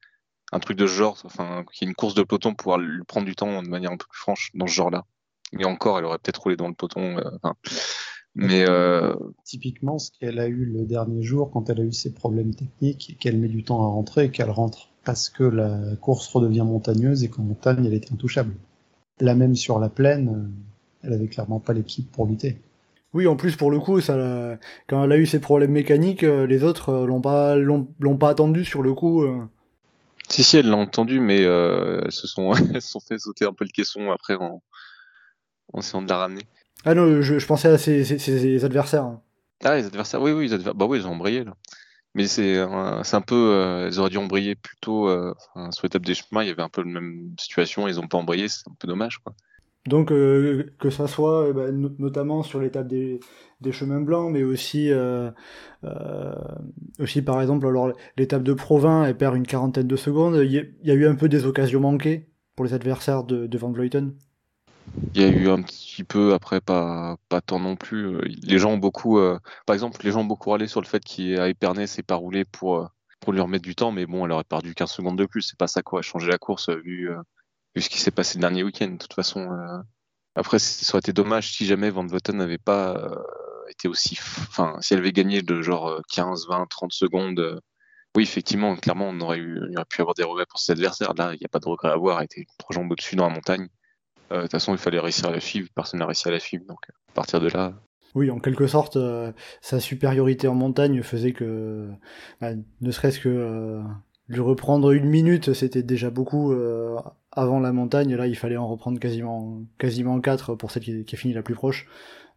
un 0.57 0.61
truc 0.61 0.79
de 0.79 0.87
ce 0.87 0.93
genre, 0.93 1.19
enfin, 1.25 1.65
qu'il 1.71 1.87
y 1.87 1.89
ait 1.89 1.91
une 1.91 1.95
course 1.95 2.15
de 2.15 2.23
peloton 2.23 2.51
pour 2.51 2.57
pouvoir 2.57 2.79
lui 2.79 3.05
prendre 3.05 3.27
du 3.27 3.37
temps 3.37 3.63
de 3.63 3.69
manière 3.69 3.93
un 3.93 3.97
peu 3.97 4.07
plus 4.09 4.19
franche 4.19 4.51
dans 4.55 4.67
ce 4.67 4.73
genre-là. 4.73 5.05
Et 5.59 5.65
encore, 5.65 5.99
elle 5.99 6.05
aurait 6.05 6.19
peut-être 6.19 6.43
roulé 6.43 6.57
dans 6.57 6.69
le 6.69 6.75
peloton. 6.75 7.19
Euh, 7.19 7.51
mais 8.35 8.69
euh... 8.69 9.15
typiquement, 9.45 9.99
ce 9.99 10.11
qu'elle 10.19 10.39
a 10.39 10.47
eu 10.47 10.65
le 10.65 10.85
dernier 10.85 11.23
jour, 11.23 11.51
quand 11.51 11.71
elle 11.71 11.81
a 11.81 11.85
eu 11.85 11.93
ses 11.93 12.13
problèmes 12.13 12.55
techniques, 12.55 13.11
et 13.11 13.15
qu'elle 13.15 13.39
met 13.39 13.49
du 13.49 13.65
temps 13.65 13.83
à 13.83 13.87
rentrer, 13.87 14.25
et 14.25 14.31
qu'elle 14.31 14.51
rentre 14.51 14.89
parce 15.05 15.29
que 15.29 15.45
la 15.45 15.79
course 16.01 16.29
redevient 16.29 16.65
montagneuse 16.65 17.23
et 17.23 17.29
qu'en 17.29 17.43
montagne, 17.43 17.85
elle 17.87 17.95
était 17.95 18.13
intouchable. 18.13 18.55
La 19.21 19.35
même 19.35 19.55
sur 19.55 19.79
la 19.79 19.89
plaine, 19.89 20.29
euh, 20.29 21.07
elle 21.07 21.13
avait 21.13 21.29
clairement 21.29 21.61
pas 21.61 21.73
l'équipe 21.75 22.11
pour 22.11 22.27
lutter. 22.27 22.59
Oui, 23.15 23.27
en 23.27 23.37
plus 23.37 23.57
pour 23.57 23.71
le 23.71 23.79
coup, 23.79 24.01
ça, 24.01 24.59
quand 24.89 25.05
elle 25.05 25.13
a 25.13 25.17
eu 25.17 25.27
ses 25.27 25.39
problèmes 25.39 25.71
mécaniques, 25.71 26.23
les 26.23 26.65
autres 26.65 27.07
l'ont 27.07 27.23
pas 27.23 27.57
l'ont 27.57 28.17
pas 28.19 28.29
attendu 28.29 28.65
sur 28.65 28.83
le 28.83 28.93
coup. 28.93 29.25
Si, 30.29 30.43
si, 30.43 30.57
elle 30.57 30.71
l'a 30.71 30.77
entendu, 30.77 31.21
mais 31.21 31.45
euh, 31.45 32.01
elles 32.05 32.13
se 32.13 32.27
sont, 32.27 32.53
elles 32.75 32.83
se 32.83 32.91
sont 32.91 33.01
fait 33.01 33.19
sauter 33.19 33.45
un 33.45 33.53
peu 33.53 33.65
le 33.65 33.71
caisson 33.71 34.11
après 34.11 34.35
en, 34.35 34.63
en 35.73 35.79
essayant 35.79 36.03
de 36.03 36.09
la 36.09 36.19
ramener. 36.19 36.43
Ah 36.85 36.95
non, 36.95 37.23
je, 37.23 37.39
je 37.39 37.47
pensais 37.47 37.69
à 37.69 37.79
ses, 37.79 38.05
ses, 38.05 38.19
ses, 38.19 38.65
adversaires. 38.65 39.05
Hein. 39.05 39.23
Ah, 39.65 39.77
les 39.77 39.87
adversaires, 39.87 40.21
oui, 40.21 40.33
oui, 40.33 40.49
les 40.49 40.59
bah 40.59 40.87
oui, 40.87 40.99
ils 40.99 41.07
ont 41.07 41.13
embrayé 41.13 41.45
là. 41.45 41.55
Mais 42.15 42.27
c'est 42.27 42.65
c'est 43.03 43.17
un 43.17 43.21
peu, 43.21 43.53
euh, 43.53 43.87
elles 43.87 44.01
auraient 44.01 44.11
dû 44.11 44.17
embrayer 44.17 44.55
plutôt 44.55 45.09
euh, 45.09 45.35
sur 45.71 45.83
l'étape 45.83 46.07
des 46.07 46.15
chemins, 46.15 46.43
il 46.43 46.49
y 46.49 46.51
avait 46.51 46.63
un 46.63 46.71
peu 46.71 46.83
la 46.83 46.89
même 46.89 47.35
situation, 47.39 47.89
ils 47.89 48.01
ont 48.01 48.09
pas 48.09 48.17
embrayé, 48.17 48.49
c'est 48.49 48.67
un 48.71 48.75
peu 48.79 48.89
dommage 48.89 49.19
quoi. 49.19 49.35
Donc 49.87 50.11
euh, 50.11 50.75
que 50.79 50.91
ça 50.91 51.07
soit 51.07 51.47
eh 51.49 51.53
ben, 51.53 51.95
notamment 51.99 52.43
sur 52.43 52.61
l'étape 52.61 52.89
des, 52.89 53.21
chemins 53.71 54.01
blancs, 54.01 54.33
mais 54.33 54.43
aussi 54.43 54.91
euh, 54.91 55.31
euh, 55.85 56.35
aussi 56.99 57.23
par 57.23 57.41
exemple 57.41 57.67
alors 57.67 57.93
l'étape 58.17 58.43
de 58.43 58.53
Provins, 58.53 59.05
elle 59.05 59.17
perd 59.17 59.37
une 59.37 59.47
quarantaine 59.47 59.87
de 59.87 59.97
secondes. 59.97 60.41
Il 60.43 60.53
y, 60.83 60.91
a 60.91 60.95
eu 60.95 61.07
un 61.07 61.15
peu 61.15 61.29
des 61.29 61.47
occasions 61.47 61.81
manquées 61.81 62.29
pour 62.57 62.65
les 62.65 62.75
adversaires 62.75 63.25
de, 63.25 63.47
de 63.47 63.59
Van 63.59 63.71
Vleuten? 63.71 64.15
Il 65.15 65.21
y 65.21 65.25
a 65.25 65.29
eu 65.29 65.49
un 65.49 65.63
petit 65.63 66.05
peu 66.05 66.33
après 66.33 66.61
pas 66.61 67.17
pas 67.29 67.41
tant 67.41 67.61
non 67.61 67.77
plus. 67.77 68.21
Les 68.43 68.59
gens 68.59 68.73
ont 68.73 68.79
beaucoup, 68.79 69.21
par 69.67 69.75
exemple, 69.75 70.01
les 70.05 70.11
gens 70.11 70.21
ont 70.21 70.25
beaucoup 70.25 70.51
râlé 70.51 70.67
sur 70.67 70.81
le 70.81 70.87
fait 70.87 71.03
qu'à 71.03 71.49
Épernay 71.49 71.87
c'est 71.87 72.03
pas 72.03 72.15
roulé 72.17 72.45
pour 72.45 72.89
pour 73.21 73.33
lui 73.33 73.41
remettre 73.41 73.65
du 73.65 73.75
temps, 73.75 73.93
mais 73.93 74.07
bon, 74.07 74.25
elle 74.25 74.33
aurait 74.33 74.45
perdu 74.45 74.75
15 74.75 74.91
secondes 74.91 75.19
de 75.19 75.27
plus. 75.27 75.43
C'est 75.43 75.59
pas 75.59 75.67
ça 75.67 75.83
quoi, 75.83 76.03
changer 76.03 76.29
la 76.29 76.39
course 76.39 76.71
vu 76.71 77.11
vu 77.77 77.83
ce 77.83 77.91
qui 77.91 78.01
s'est 78.01 78.11
passé 78.11 78.39
le 78.39 78.41
dernier 78.41 78.65
week-end. 78.65 78.89
De 78.89 78.97
toute 78.97 79.13
façon, 79.13 79.53
euh, 79.53 79.79
après, 80.35 80.59
ça 80.59 80.95
aurait 80.95 81.01
été 81.01 81.13
dommage 81.13 81.53
si 81.53 81.67
jamais 81.67 81.91
Van 81.91 82.07
Voten 82.07 82.37
n'avait 82.37 82.59
pas 82.59 82.97
euh, 82.97 83.15
été 83.69 83.87
aussi. 83.87 84.19
Enfin, 84.49 84.77
si 84.81 84.95
elle 84.95 85.01
avait 85.01 85.13
gagné 85.13 85.43
de 85.43 85.63
genre 85.63 86.01
15, 86.13 86.49
20, 86.49 86.67
30 86.69 86.93
secondes. 86.93 87.39
Euh, 87.39 87.61
oui, 88.17 88.23
effectivement, 88.23 88.75
clairement, 88.77 89.11
on 89.11 89.21
aurait, 89.21 89.39
eu, 89.39 89.61
aurait 89.77 89.85
pu 89.85 90.01
avoir 90.01 90.15
des 90.15 90.25
regrets 90.25 90.47
pour 90.49 90.59
cet 90.59 90.71
adversaire. 90.77 91.13
Là, 91.15 91.35
il 91.35 91.39
n'y 91.39 91.45
a 91.45 91.49
pas 91.49 91.59
de 91.59 91.69
regret 91.69 91.91
à 91.91 91.93
avoir. 91.93 92.19
Elle 92.19 92.25
était 92.25 92.47
trois 92.59 92.75
jambes 92.75 92.91
au-dessus 92.91 93.15
dans 93.15 93.29
la 93.29 93.35
montagne. 93.35 93.69
De 94.31 94.41
toute 94.41 94.51
façon, 94.51 94.73
il 94.73 94.79
fallait 94.79 94.99
réussir 94.99 95.27
à 95.27 95.31
la 95.31 95.41
suivre. 95.41 95.69
Personne 95.75 96.01
n'a 96.01 96.07
réussi 96.07 96.27
à 96.27 96.31
la 96.31 96.41
suivre. 96.41 96.65
Donc, 96.67 96.79
à 97.11 97.13
partir 97.13 97.41
de 97.41 97.49
là, 97.49 97.75
oui, 98.15 98.31
en 98.31 98.41
quelque 98.41 98.67
sorte, 98.67 98.97
sa 99.61 99.79
supériorité 99.79 100.49
en 100.49 100.55
montagne 100.55 101.03
faisait 101.03 101.33
que, 101.33 101.91
bah, 102.41 102.53
ne 102.81 102.91
serait-ce 102.91 103.21
que 103.21 103.83
lui 104.29 104.41
reprendre 104.41 104.93
une 104.93 105.11
minute, 105.11 105.53
c'était 105.53 105.83
déjà 105.83 106.09
beaucoup 106.09 106.55
avant 107.37 107.61
la 107.61 107.73
montagne. 107.73 108.15
Là, 108.17 108.27
il 108.27 108.37
fallait 108.37 108.57
en 108.57 108.67
reprendre 108.67 108.99
quasiment, 108.99 109.63
quasiment 109.79 110.21
4 110.21 110.55
pour 110.55 110.71
celle 110.71 110.83
qui, 110.83 111.15
a 111.15 111.19
fini 111.19 111.35
la 111.35 111.43
plus 111.43 111.55
proche. 111.55 111.87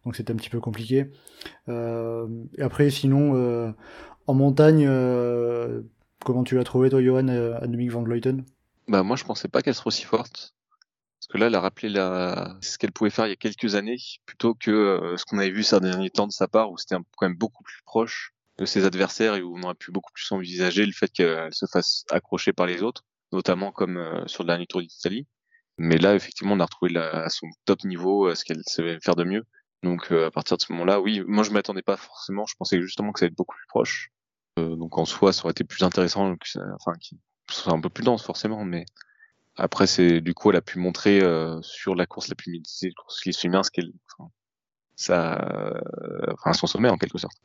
Donc 0.04 0.16
c'était 0.16 0.32
un 0.32 0.36
petit 0.36 0.50
peu 0.50 0.60
compliqué. 0.60 1.10
Euh, 1.68 2.28
et 2.56 2.62
après, 2.62 2.90
sinon, 2.90 3.34
euh, 3.34 3.72
en 4.26 4.34
montagne, 4.34 4.86
euh, 4.86 5.82
comment 6.24 6.44
tu 6.44 6.54
l'as 6.54 6.64
trouvé, 6.64 6.90
toi, 6.90 7.02
Johan, 7.02 7.28
Annemiek 7.28 7.90
van 7.90 8.02
Vleuten? 8.02 8.44
Bah, 8.88 9.02
Moi, 9.02 9.16
je 9.16 9.24
pensais 9.24 9.48
pas 9.48 9.62
qu'elle 9.62 9.74
serait 9.74 9.88
aussi 9.88 10.04
forte. 10.04 10.54
Parce 11.18 11.32
que 11.32 11.38
là, 11.38 11.46
elle 11.48 11.54
a 11.54 11.60
rappelé 11.60 11.90
la... 11.90 12.56
ce 12.62 12.78
qu'elle 12.78 12.92
pouvait 12.92 13.10
faire 13.10 13.26
il 13.26 13.30
y 13.30 13.32
a 13.32 13.36
quelques 13.36 13.74
années, 13.74 13.98
plutôt 14.24 14.54
que 14.54 15.14
ce 15.16 15.24
qu'on 15.26 15.38
avait 15.38 15.50
vu 15.50 15.62
ces 15.62 15.78
derniers 15.80 16.08
temps 16.08 16.26
de 16.26 16.32
sa 16.32 16.48
part, 16.48 16.70
où 16.70 16.78
c'était 16.78 16.96
quand 17.16 17.26
même 17.26 17.36
beaucoup 17.36 17.62
plus 17.62 17.82
proche 17.84 18.32
de 18.56 18.64
ses 18.64 18.84
adversaires 18.86 19.34
et 19.34 19.42
où 19.42 19.56
on 19.56 19.62
aurait 19.62 19.74
pu 19.74 19.90
beaucoup 19.90 20.12
plus 20.12 20.30
envisager 20.32 20.84
le 20.84 20.92
fait 20.92 21.12
qu'elle 21.12 21.52
se 21.52 21.66
fasse 21.66 22.04
accrocher 22.10 22.54
par 22.54 22.66
les 22.66 22.82
autres 22.82 23.04
notamment 23.32 23.72
comme 23.72 23.96
euh, 23.96 24.26
sur 24.26 24.42
le 24.42 24.48
dernier 24.48 24.66
Tour 24.66 24.80
d'Italie. 24.80 25.26
Mais 25.78 25.98
là, 25.98 26.14
effectivement, 26.14 26.54
on 26.54 26.60
a 26.60 26.64
retrouvé 26.64 26.92
la, 26.92 27.24
à 27.24 27.28
son 27.30 27.46
top 27.64 27.84
niveau 27.84 28.28
euh, 28.28 28.34
ce 28.34 28.44
qu'elle 28.44 28.62
savait 28.66 28.98
faire 29.00 29.16
de 29.16 29.24
mieux. 29.24 29.44
Donc 29.82 30.12
euh, 30.12 30.26
à 30.26 30.30
partir 30.30 30.56
de 30.56 30.62
ce 30.62 30.72
moment-là, 30.72 31.00
oui, 31.00 31.22
moi 31.26 31.42
je 31.42 31.50
m'attendais 31.50 31.82
pas 31.82 31.96
forcément. 31.96 32.44
Je 32.46 32.54
pensais 32.58 32.80
justement 32.80 33.12
que 33.12 33.20
ça 33.20 33.24
allait 33.24 33.32
être 33.32 33.36
beaucoup 33.36 33.56
plus 33.56 33.66
proche. 33.68 34.10
donc 34.58 34.98
en 34.98 35.06
soi, 35.06 35.32
ça 35.32 35.44
aurait 35.44 35.52
été 35.52 35.64
plus 35.64 35.82
intéressant, 35.84 36.34
enfin, 36.74 36.92
qui 37.00 37.18
soit 37.50 37.72
un 37.72 37.80
peu 37.80 37.88
plus 37.88 38.04
dense 38.04 38.22
forcément, 38.22 38.64
mais 38.64 38.84
après 39.56 39.86
c'est 39.86 40.20
du 40.20 40.34
coup 40.34 40.50
elle 40.50 40.56
a 40.56 40.60
pu 40.60 40.78
montrer 40.78 41.20
sur 41.62 41.94
la 41.94 42.06
course 42.06 42.28
la 42.28 42.34
plus 42.34 42.52
médiatisée, 42.52 42.88
la 42.88 43.02
course 43.02 43.20
qui 43.20 43.48
bien 43.48 43.62
ce 43.62 43.70
qu'elle, 43.70 43.90
enfin, 44.18 44.30
ça, 44.96 45.82
enfin 46.34 46.52
son 46.52 46.66
sommet 46.66 46.90
en 46.90 46.98
quelque 46.98 47.18
sorte 47.18 47.36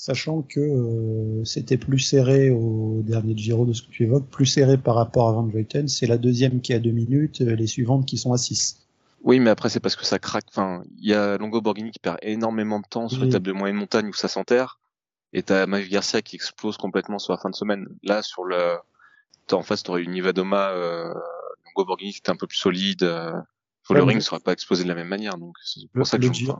sachant 0.00 0.40
que 0.40 0.60
euh, 0.60 1.44
c'était 1.44 1.76
plus 1.76 1.98
serré 1.98 2.48
au 2.48 3.02
dernier 3.04 3.36
Giro 3.36 3.66
de 3.66 3.74
ce 3.74 3.82
que 3.82 3.90
tu 3.90 4.04
évoques, 4.04 4.26
plus 4.30 4.46
serré 4.46 4.78
par 4.78 4.94
rapport 4.94 5.28
à 5.28 5.32
Van 5.32 5.42
Vleuten. 5.42 5.88
C'est 5.88 6.06
la 6.06 6.16
deuxième 6.16 6.62
qui 6.62 6.72
a 6.72 6.78
deux 6.78 6.90
minutes, 6.90 7.42
euh, 7.42 7.54
les 7.54 7.66
suivantes 7.66 8.06
qui 8.06 8.16
sont 8.16 8.32
à 8.32 8.38
6. 8.38 8.80
Oui, 9.24 9.40
mais 9.40 9.50
après 9.50 9.68
c'est 9.68 9.78
parce 9.78 9.96
que 9.96 10.06
ça 10.06 10.18
craque. 10.18 10.46
Enfin, 10.48 10.82
il 10.96 11.10
y 11.10 11.12
a 11.12 11.36
Longo 11.36 11.60
Borghini 11.60 11.90
qui 11.90 11.98
perd 11.98 12.16
énormément 12.22 12.80
de 12.80 12.86
temps 12.88 13.10
sur 13.10 13.22
l'étape 13.22 13.42
de 13.42 13.52
moyenne 13.52 13.76
montagne 13.76 14.06
où 14.06 14.14
ça 14.14 14.28
s'enterre, 14.28 14.78
et 15.34 15.42
t'as 15.42 15.66
Mavic 15.66 15.90
Garcia 15.92 16.22
qui 16.22 16.36
explose 16.36 16.78
complètement 16.78 17.18
sur 17.18 17.34
la 17.34 17.38
fin 17.38 17.50
de 17.50 17.54
semaine. 17.54 17.86
Là, 18.02 18.22
sur 18.22 18.44
le, 18.44 18.78
en 19.52 19.60
face, 19.60 19.82
t'aurais 19.82 20.00
eu 20.00 20.08
Nivadoma, 20.08 20.70
euh... 20.70 21.12
Longo 21.66 21.84
Borghini 21.84 22.12
qui 22.12 22.20
était 22.20 22.30
un 22.30 22.36
peu 22.36 22.46
plus 22.46 22.56
solide. 22.56 23.02
Euh... 23.02 23.32
Sur 23.84 23.92
le 23.92 24.02
ring, 24.02 24.18
ça 24.22 24.30
serait 24.30 24.40
pas 24.40 24.54
explosé 24.54 24.82
de 24.84 24.88
la 24.88 24.94
même 24.94 25.08
manière, 25.08 25.36
donc 25.36 25.56
c'est 25.62 25.86
pour 25.92 26.06
ça 26.06 26.16
que 26.16 26.32
je 26.32 26.52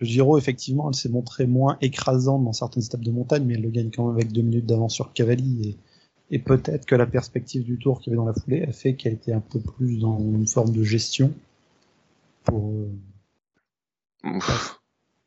le 0.00 0.06
Giro, 0.06 0.38
effectivement, 0.38 0.88
elle 0.88 0.94
s'est 0.94 1.10
montrée 1.10 1.46
moins 1.46 1.76
écrasante 1.82 2.42
dans 2.42 2.54
certaines 2.54 2.82
étapes 2.82 3.02
de 3.02 3.10
montagne, 3.10 3.44
mais 3.44 3.54
elle 3.54 3.62
le 3.62 3.70
gagne 3.70 3.90
quand 3.90 4.06
même 4.06 4.14
avec 4.14 4.32
deux 4.32 4.40
minutes 4.40 4.64
d'avance 4.64 4.94
sur 4.94 5.12
Cavalli. 5.12 5.76
Et, 6.30 6.38
peut-être 6.38 6.86
que 6.86 6.94
la 6.94 7.06
perspective 7.06 7.64
du 7.64 7.78
tour 7.78 8.00
qu'il 8.00 8.12
y 8.12 8.16
avait 8.16 8.24
dans 8.24 8.26
la 8.26 8.32
foulée 8.32 8.62
a 8.62 8.72
fait 8.72 8.94
qu'elle 8.94 9.12
était 9.12 9.32
un 9.32 9.40
peu 9.40 9.60
plus 9.60 9.98
dans 9.98 10.18
une 10.18 10.46
forme 10.46 10.72
de 10.72 10.82
gestion. 10.82 11.34
Pour. 12.44 12.72
Euh, 14.24 14.38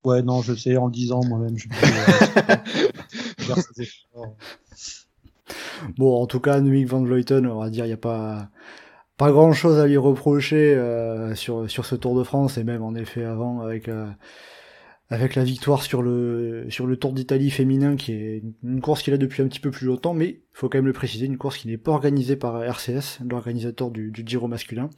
ouais, 0.06 0.24
non, 0.24 0.42
je 0.42 0.56
sais, 0.56 0.76
en 0.78 0.88
le 0.88 0.92
disant 0.92 1.24
moi-même, 1.24 1.58
je 1.58 1.68
Bon, 5.98 6.22
en 6.22 6.26
tout 6.26 6.40
cas, 6.40 6.62
Nuik 6.62 6.88
van 6.88 7.04
Vleuten, 7.04 7.46
on 7.46 7.60
va 7.60 7.70
dire, 7.70 7.86
il 7.86 7.90
n'y 7.90 7.94
a 7.94 7.98
pas 7.98 8.50
pas 9.18 9.32
grand 9.32 9.54
chose 9.54 9.80
à 9.80 9.86
lui 9.86 9.98
reprocher 9.98 10.74
euh, 10.74 11.36
sur, 11.36 11.70
sur 11.70 11.86
ce 11.86 11.96
Tour 11.96 12.18
de 12.18 12.24
France 12.24 12.58
et 12.58 12.64
même 12.64 12.82
en 12.82 12.96
effet 12.96 13.24
avant 13.24 13.62
avec 13.62 13.88
euh, 13.88 14.08
avec 15.14 15.36
la 15.36 15.44
victoire 15.44 15.84
sur 15.84 16.02
le, 16.02 16.66
sur 16.70 16.88
le 16.88 16.98
Tour 16.98 17.14
d'Italie 17.14 17.52
féminin, 17.52 17.96
qui 17.96 18.14
est 18.14 18.44
une 18.64 18.82
course 18.82 19.04
qu'il 19.04 19.14
a 19.14 19.18
depuis 19.18 19.44
un 19.44 19.48
petit 19.48 19.60
peu 19.60 19.70
plus 19.70 19.86
longtemps, 19.86 20.16
mais 20.16 20.28
il 20.28 20.42
faut 20.54 20.70
quand 20.70 20.80
même 20.80 20.88
le 20.88 20.94
préciser, 20.94 21.28
une 21.28 21.38
course 21.38 21.60
qui 21.60 21.68
n'est 21.68 21.78
pas 21.78 21.92
organisée 21.92 22.36
par 22.36 22.64
RCS, 22.64 23.20
l'organisateur 23.30 23.92
du, 23.92 24.12
Giro 24.26 24.48
masculin. 24.48 24.90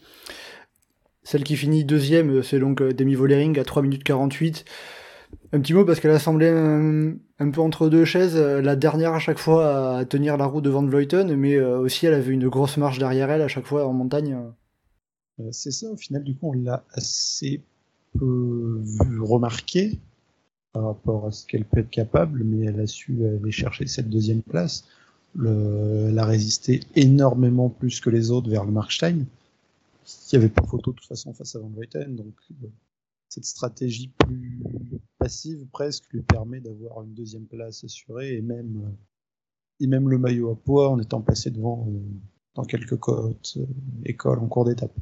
Celle 1.24 1.44
qui 1.44 1.58
finit 1.58 1.84
deuxième, 1.84 2.44
c'est 2.44 2.60
donc 2.60 2.82
euh, 2.82 2.94
Demi 2.94 3.14
Volering 3.14 3.60
à 3.60 3.66
3 3.66 3.82
minutes 3.82 4.06
48. 4.06 4.64
Un 5.52 5.60
petit 5.60 5.74
mot 5.74 5.84
parce 5.84 6.00
qu'elle 6.00 6.12
a 6.12 6.20
semblé 6.20 6.48
un, 6.48 7.52
peu 7.52 7.60
entre 7.60 7.90
deux 7.90 8.06
chaises, 8.06 8.38
la 8.38 8.78
dernière 8.78 9.14
à 9.14 9.20
chaque 9.20 9.40
fois 9.40 9.98
à 9.98 10.06
tenir 10.06 10.38
la 10.38 10.46
roue 10.46 10.62
devant 10.62 10.82
de 10.82 10.90
Vleuten, 10.90 11.36
mais 11.36 11.60
aussi 11.60 12.06
elle 12.06 12.14
avait 12.14 12.32
une 12.32 12.48
grosse 12.48 12.78
marche 12.78 13.00
derrière 13.00 13.30
elle 13.32 13.42
à 13.42 13.50
chaque 13.50 13.66
fois 13.66 13.86
en 13.86 13.92
montagne. 13.92 14.38
C'est 15.52 15.72
ça, 15.72 15.88
au 15.92 15.98
final, 15.98 16.24
du 16.24 16.36
coup, 16.36 16.52
on 16.52 16.54
l'a 16.54 16.86
assez 16.94 17.66
peu 18.18 18.82
vu 18.84 19.22
remarquer 19.22 20.00
par 20.74 20.86
rapport 20.86 21.28
à 21.28 21.32
ce 21.32 21.46
qu'elle 21.46 21.66
peut 21.66 21.80
être 21.80 21.90
capable, 21.90 22.44
mais 22.44 22.66
elle 22.66 22.80
a 22.80 22.88
su 22.88 23.26
aller 23.26 23.52
chercher 23.52 23.88
cette 23.88 24.10
deuxième 24.10 24.42
place. 24.42 24.86
Le, 25.34 26.08
elle 26.10 26.20
a 26.20 26.26
résisté 26.26 26.82
énormément 26.96 27.70
plus 27.70 28.00
que 28.00 28.10
les 28.10 28.32
autres 28.32 28.50
vers 28.50 28.66
le 28.66 28.72
Markstein. 28.72 29.26
Il 30.06 30.38
n'y 30.38 30.46
avait 30.46 30.54
pas 30.54 30.64
photo 30.64 30.92
de 30.92 30.98
toute 30.98 31.08
façon 31.08 31.34
face 31.34 31.56
à 31.56 31.60
Van 31.60 31.70
Vleuten, 31.70 32.16
donc 32.16 32.36
euh, 32.52 32.68
cette 33.30 33.46
stratégie 33.46 34.12
plus 34.20 34.62
passive 35.18 35.66
presque 35.72 36.06
lui 36.12 36.22
permet 36.22 36.60
d'avoir 36.60 37.04
une 37.04 37.14
deuxième 37.14 37.46
place 37.46 37.84
assurée 37.84 38.36
et 38.36 38.42
même, 38.42 38.96
euh, 39.82 40.00
le 40.00 40.18
maillot 40.18 40.52
à 40.52 40.56
poids 40.56 40.90
en 40.90 41.00
étant 41.00 41.22
placé 41.22 41.52
devant 41.52 41.88
euh, 41.90 42.00
dans 42.54 42.64
quelques 42.64 42.98
côtes 42.98 43.58
écoles 44.06 44.40
en 44.40 44.48
cours 44.48 44.66
d'étape. 44.66 44.94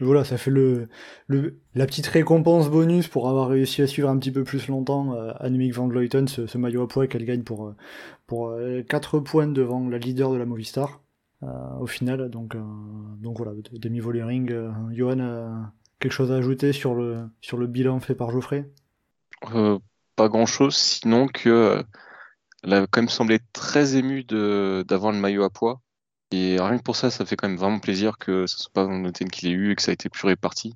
Voilà, 0.00 0.24
ça 0.24 0.36
fait 0.36 0.50
le, 0.50 0.88
la 1.28 1.86
petite 1.86 2.06
récompense 2.06 2.68
bonus 2.68 3.08
pour 3.08 3.30
avoir 3.30 3.48
réussi 3.48 3.80
à 3.80 3.86
suivre 3.86 4.10
un 4.10 4.18
petit 4.18 4.30
peu 4.30 4.44
plus 4.44 4.68
longtemps 4.68 5.14
euh, 5.14 5.32
Annemiek 5.40 5.72
van 5.72 5.88
Vleuten, 5.88 6.28
ce, 6.28 6.58
maillot 6.58 6.82
à 6.82 6.88
poids 6.88 7.06
qu'elle 7.06 7.24
gagne 7.24 7.44
pour, 7.44 7.68
euh, 7.68 7.76
pour 8.26 8.54
4 8.88 9.16
euh, 9.16 9.20
points 9.22 9.46
devant 9.46 9.88
la 9.88 9.96
leader 9.96 10.30
de 10.32 10.36
la 10.36 10.44
Movistar 10.44 11.00
euh, 11.42 11.46
au 11.80 11.86
final. 11.86 12.28
Donc, 12.28 12.56
donc 13.20 13.38
voilà, 13.38 13.52
demi-volering. 13.72 14.52
Euh, 14.52 14.70
Johan, 14.90 15.70
quelque 15.98 16.12
chose 16.12 16.30
à 16.30 16.36
ajouter 16.36 16.74
sur 16.74 16.94
le, 16.94 17.30
sur 17.40 17.56
le 17.56 17.66
bilan 17.66 17.98
fait 18.00 18.14
par 18.14 18.30
Geoffrey? 18.30 18.70
Pas 20.16 20.28
grand-chose, 20.28 20.76
sinon 20.76 21.26
que 21.26 21.82
elle 22.62 22.72
a 22.72 22.86
quand 22.86 23.00
même 23.00 23.08
semblé 23.08 23.38
très 23.52 23.96
émue 23.96 24.24
d'avoir 24.24 25.12
le 25.12 25.18
maillot 25.18 25.42
à 25.42 25.50
poids. 25.50 25.80
Et 26.32 26.56
rien 26.60 26.78
que 26.78 26.82
pour 26.82 26.96
ça, 26.96 27.10
ça 27.10 27.24
fait 27.24 27.36
quand 27.36 27.48
même 27.48 27.58
vraiment 27.58 27.78
plaisir 27.78 28.18
que 28.18 28.46
ce 28.46 28.58
soit 28.58 28.72
pas 28.72 28.84
Van 28.84 28.98
Noten 28.98 29.30
qui 29.30 29.46
l'ait 29.46 29.52
eu 29.52 29.72
et 29.72 29.76
que 29.76 29.82
ça 29.82 29.92
a 29.92 29.94
été 29.94 30.08
plus 30.08 30.26
réparti. 30.26 30.74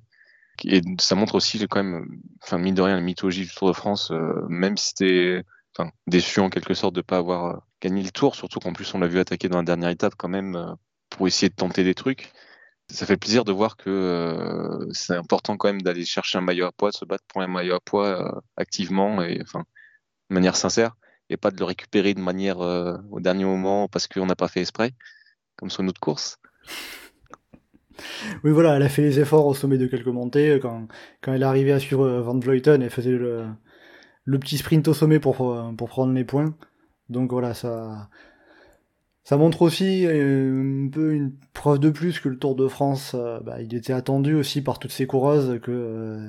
Et 0.65 0.81
ça 0.99 1.15
montre 1.15 1.35
aussi 1.35 1.65
quand 1.67 1.83
même, 1.83 2.21
enfin 2.43 2.57
mine 2.57 2.75
de 2.75 2.81
rien, 2.81 2.95
la 2.95 3.01
mythologie 3.01 3.45
du 3.45 3.53
Tour 3.53 3.67
de 3.69 3.73
France, 3.73 4.11
euh, 4.11 4.45
même 4.47 4.77
si 4.77 4.89
c'était 4.89 5.43
déçu 6.07 6.39
en 6.39 6.49
quelque 6.49 6.73
sorte 6.73 6.95
de 6.95 7.01
pas 7.01 7.17
avoir 7.17 7.45
euh, 7.45 7.59
gagné 7.81 8.03
le 8.03 8.11
Tour, 8.11 8.35
surtout 8.35 8.59
qu'en 8.59 8.73
plus 8.73 8.93
on 8.93 8.99
l'a 8.99 9.07
vu 9.07 9.19
attaquer 9.19 9.49
dans 9.49 9.57
la 9.57 9.63
dernière 9.63 9.89
étape 9.89 10.13
quand 10.17 10.27
même 10.29 10.55
euh, 10.55 10.73
pour 11.09 11.27
essayer 11.27 11.49
de 11.49 11.55
tenter 11.55 11.83
des 11.83 11.95
trucs. 11.95 12.31
Ça 12.89 13.05
fait 13.05 13.17
plaisir 13.17 13.45
de 13.45 13.51
voir 13.53 13.77
que 13.77 14.87
c'est 14.91 15.15
important 15.15 15.55
quand 15.55 15.69
même 15.69 15.81
d'aller 15.81 16.03
chercher 16.05 16.37
un 16.39 16.41
maillot 16.41 16.65
à 16.65 16.73
poids, 16.73 16.91
se 16.91 17.05
battre 17.05 17.23
pour 17.29 17.41
un 17.41 17.47
maillot 17.47 17.75
à 17.75 17.79
poids 17.79 18.43
activement 18.57 19.23
et 19.23 19.39
enfin 19.41 19.63
de 20.29 20.33
manière 20.33 20.57
sincère, 20.57 20.97
et 21.29 21.37
pas 21.37 21.51
de 21.51 21.57
le 21.57 21.63
récupérer 21.63 22.13
de 22.13 22.19
manière 22.19 22.59
au 22.59 23.19
dernier 23.21 23.45
moment 23.45 23.87
parce 23.87 24.07
qu'on 24.09 24.25
n'a 24.25 24.35
pas 24.35 24.49
fait 24.49 24.59
esprit 24.61 24.93
comme 25.61 25.69
sur 25.69 25.83
notre 25.83 26.01
course. 26.01 26.39
Oui, 28.43 28.51
voilà, 28.51 28.75
elle 28.75 28.81
a 28.83 28.89
fait 28.89 29.03
les 29.03 29.19
efforts 29.19 29.45
au 29.45 29.53
sommet 29.53 29.77
de 29.77 29.85
quelques 29.85 30.07
montées. 30.07 30.59
Quand, 30.61 30.87
quand 31.21 31.33
elle 31.33 31.43
arrivée 31.43 31.71
à 31.71 31.79
suivre 31.79 32.09
Van 32.19 32.37
Vleuten, 32.37 32.81
elle 32.81 32.89
faisait 32.89 33.11
le, 33.11 33.45
le 34.25 34.39
petit 34.39 34.57
sprint 34.57 34.87
au 34.87 34.93
sommet 34.93 35.19
pour, 35.19 35.55
pour 35.77 35.87
prendre 35.87 36.13
les 36.13 36.25
points. 36.25 36.55
Donc 37.09 37.31
voilà, 37.31 37.53
ça, 37.53 38.09
ça 39.23 39.37
montre 39.37 39.61
aussi 39.61 40.07
un 40.07 40.89
peu 40.89 41.13
une 41.13 41.33
preuve 41.53 41.77
de 41.77 41.91
plus 41.91 42.19
que 42.19 42.29
le 42.29 42.39
Tour 42.39 42.55
de 42.55 42.67
France, 42.67 43.15
bah, 43.43 43.61
il 43.61 43.73
était 43.75 43.93
attendu 43.93 44.33
aussi 44.33 44.63
par 44.63 44.79
toutes 44.79 44.91
ces 44.91 45.05
coureuses 45.05 45.59
que 45.61 46.27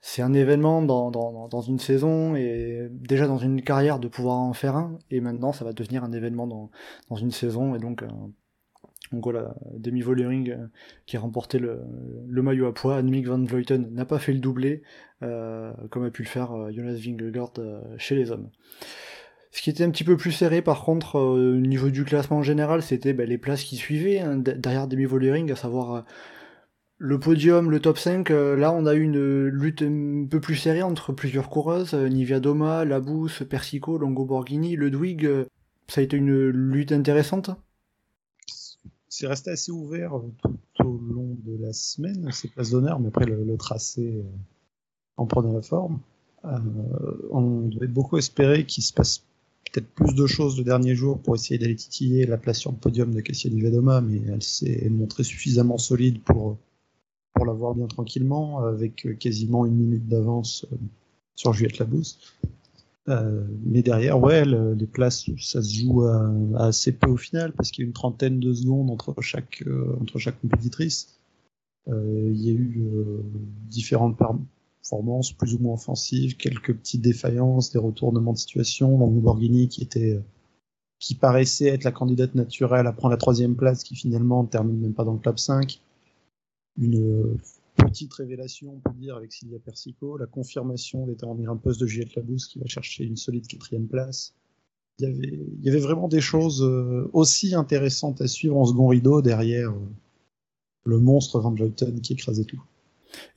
c'est 0.00 0.22
un 0.22 0.32
événement 0.32 0.82
dans, 0.82 1.10
dans, 1.10 1.46
dans, 1.48 1.60
une 1.60 1.78
saison 1.78 2.34
et 2.34 2.88
déjà 2.90 3.28
dans 3.28 3.38
une 3.38 3.62
carrière 3.62 3.98
de 3.98 4.08
pouvoir 4.08 4.38
en 4.38 4.54
faire 4.54 4.74
un. 4.74 4.98
Et 5.10 5.20
maintenant, 5.20 5.52
ça 5.52 5.64
va 5.64 5.72
devenir 5.72 6.02
un 6.02 6.12
événement 6.12 6.46
dans, 6.46 6.70
dans 7.10 7.16
une 7.16 7.30
saison 7.30 7.74
et 7.74 7.78
donc 7.78 8.02
donc 9.12 9.24
voilà, 9.24 9.54
Demi 9.74 10.02
Volering 10.02 10.50
euh, 10.50 10.66
qui 11.06 11.16
a 11.16 11.20
remporté 11.20 11.58
le, 11.58 11.80
le, 12.28 12.42
maillot 12.42 12.66
à 12.66 12.74
poids. 12.74 12.96
Annemiek 12.96 13.26
van 13.26 13.42
Vleuten 13.42 13.88
n'a 13.92 14.04
pas 14.04 14.20
fait 14.20 14.32
le 14.32 14.38
doublé, 14.38 14.82
euh, 15.22 15.72
comme 15.90 16.04
a 16.04 16.10
pu 16.10 16.22
le 16.22 16.28
faire 16.28 16.52
euh, 16.52 16.70
Jonas 16.70 16.94
Vingegaard 16.94 17.52
euh, 17.58 17.82
chez 17.98 18.14
les 18.14 18.30
hommes. 18.30 18.50
Ce 19.50 19.62
qui 19.62 19.70
était 19.70 19.82
un 19.82 19.90
petit 19.90 20.04
peu 20.04 20.16
plus 20.16 20.30
serré 20.30 20.62
par 20.62 20.84
contre 20.84 21.16
au 21.16 21.56
niveau 21.56 21.90
du 21.90 22.04
classement 22.04 22.40
général, 22.42 22.82
c'était 22.82 23.12
ben, 23.12 23.28
les 23.28 23.38
places 23.38 23.64
qui 23.64 23.76
suivaient 23.76 24.20
hein, 24.20 24.36
derrière 24.36 24.86
Demi 24.86 25.06
Volering, 25.06 25.50
à 25.50 25.56
savoir 25.56 26.04
le 26.98 27.18
podium, 27.18 27.68
le 27.68 27.80
top 27.80 27.98
5. 27.98 28.28
là, 28.28 28.72
on 28.72 28.86
a 28.86 28.94
eu 28.94 29.02
une 29.02 29.46
lutte 29.46 29.82
un 29.82 30.26
peu 30.30 30.38
plus 30.38 30.54
serrée 30.54 30.82
entre 30.82 31.12
plusieurs 31.12 31.48
coureuses, 31.48 31.94
Nivia 31.94 32.38
Doma, 32.38 32.84
Labous, 32.84 33.42
Persico, 33.48 33.98
Longo 33.98 34.24
Borghini, 34.24 34.76
Ludwig. 34.76 35.28
ça 35.88 36.00
a 36.00 36.04
été 36.04 36.16
une 36.16 36.50
lutte 36.50 36.92
intéressante 36.92 37.50
c'est 39.20 39.26
resté 39.26 39.50
assez 39.50 39.70
ouvert 39.70 40.12
tout 40.42 40.86
au 40.86 40.96
long 40.96 41.36
de 41.44 41.58
la 41.60 41.74
semaine, 41.74 42.30
ces 42.32 42.48
places 42.48 42.70
d'honneur, 42.70 42.98
mais 43.00 43.08
après 43.08 43.26
le, 43.26 43.56
tracé 43.58 44.14
euh, 44.16 44.22
en 45.18 45.26
prenant 45.26 45.52
la 45.52 45.60
forme. 45.60 45.98
Euh, 46.46 46.58
on 47.30 47.68
devait 47.68 47.86
beaucoup 47.86 48.16
espérer 48.16 48.64
qu'il 48.64 48.82
se 48.82 48.94
passe 48.94 49.22
peut-être 49.70 49.88
plus 49.88 50.14
de 50.14 50.26
choses 50.26 50.56
le 50.56 50.64
dernier 50.64 50.94
jour 50.94 51.18
pour 51.18 51.34
essayer 51.34 51.58
d'aller 51.58 51.76
titiller 51.76 52.24
la 52.24 52.38
place 52.38 52.60
sur 52.60 52.70
le 52.70 52.78
podium 52.78 53.12
de 53.14 53.20
Cassia 53.20 53.50
Vedoma, 53.50 54.00
mais 54.00 54.22
elle 54.26 54.42
s'est 54.42 54.88
montrée 54.88 55.22
suffisamment 55.22 55.76
solide 55.76 56.22
pour, 56.22 56.56
pour 57.34 57.44
la 57.44 57.52
voir 57.52 57.74
bien 57.74 57.88
tranquillement, 57.88 58.64
avec 58.64 59.18
quasiment 59.18 59.66
une 59.66 59.76
minute 59.76 60.08
d'avance 60.08 60.64
euh, 60.72 60.76
sur 61.34 61.52
Juliette 61.52 61.76
Labousse. 61.76 62.18
Euh, 63.08 63.46
mais 63.64 63.82
derrière, 63.82 64.20
ouais, 64.20 64.44
le, 64.44 64.74
les 64.74 64.86
places, 64.86 65.24
ça 65.38 65.62
se 65.62 65.74
joue 65.74 66.02
à, 66.04 66.30
à, 66.56 66.66
assez 66.66 66.92
peu 66.92 67.10
au 67.10 67.16
final, 67.16 67.52
parce 67.52 67.70
qu'il 67.70 67.82
y 67.82 67.86
a 67.86 67.88
une 67.88 67.94
trentaine 67.94 68.40
de 68.40 68.52
secondes 68.52 68.90
entre 68.90 69.14
chaque, 69.20 69.62
euh, 69.66 69.96
entre 70.00 70.18
chaque 70.18 70.40
compétitrice. 70.40 71.18
Euh, 71.88 72.30
il 72.32 72.40
y 72.44 72.50
a 72.50 72.52
eu 72.52 72.82
euh, 72.86 73.22
différentes 73.68 74.18
performances 74.18 75.32
plus 75.32 75.54
ou 75.54 75.58
moins 75.60 75.74
offensives, 75.74 76.36
quelques 76.36 76.74
petites 76.74 77.00
défaillances, 77.00 77.72
des 77.72 77.78
retournements 77.78 78.34
de 78.34 78.38
situation. 78.38 78.98
Donc 78.98 79.14
Borghini 79.14 79.68
qui 79.68 79.82
était 79.82 80.20
qui 80.98 81.14
paraissait 81.14 81.68
être 81.68 81.84
la 81.84 81.92
candidate 81.92 82.34
naturelle 82.34 82.86
à 82.86 82.92
prendre 82.92 83.12
la 83.12 83.16
troisième 83.16 83.56
place, 83.56 83.82
qui 83.84 83.96
finalement 83.96 84.42
ne 84.42 84.48
termine 84.48 84.78
même 84.78 84.92
pas 84.92 85.04
dans 85.04 85.14
le 85.14 85.18
top 85.20 85.38
5. 85.38 85.80
Une 86.76 87.38
petite 87.76 88.12
révélation, 88.14 88.74
on 88.74 88.90
peut 88.90 88.96
dire, 88.96 89.16
avec 89.16 89.32
Sylvia 89.32 89.58
Persico, 89.58 90.16
la 90.16 90.26
confirmation 90.26 91.06
d'être 91.06 91.24
en 91.24 91.38
un 91.46 91.56
poste 91.56 91.80
de 91.80 91.86
Juliette 91.86 92.14
Labousse 92.14 92.46
qui 92.46 92.58
va 92.58 92.66
chercher 92.66 93.04
une 93.04 93.16
solide 93.16 93.46
quatrième 93.46 93.86
place. 93.86 94.34
Il 94.98 95.04
y 95.04 95.08
avait, 95.08 95.40
il 95.58 95.64
y 95.64 95.70
avait 95.70 95.80
vraiment 95.80 96.08
des 96.08 96.20
choses 96.20 96.62
euh, 96.62 97.08
aussi 97.12 97.54
intéressantes 97.54 98.20
à 98.20 98.28
suivre 98.28 98.56
en 98.56 98.66
second 98.66 98.88
rideau 98.88 99.22
derrière 99.22 99.70
euh, 99.70 99.88
le 100.84 100.98
monstre 100.98 101.40
Van 101.40 101.52
Vleuten 101.52 102.00
qui 102.00 102.12
écrasait 102.12 102.44
tout. 102.44 102.62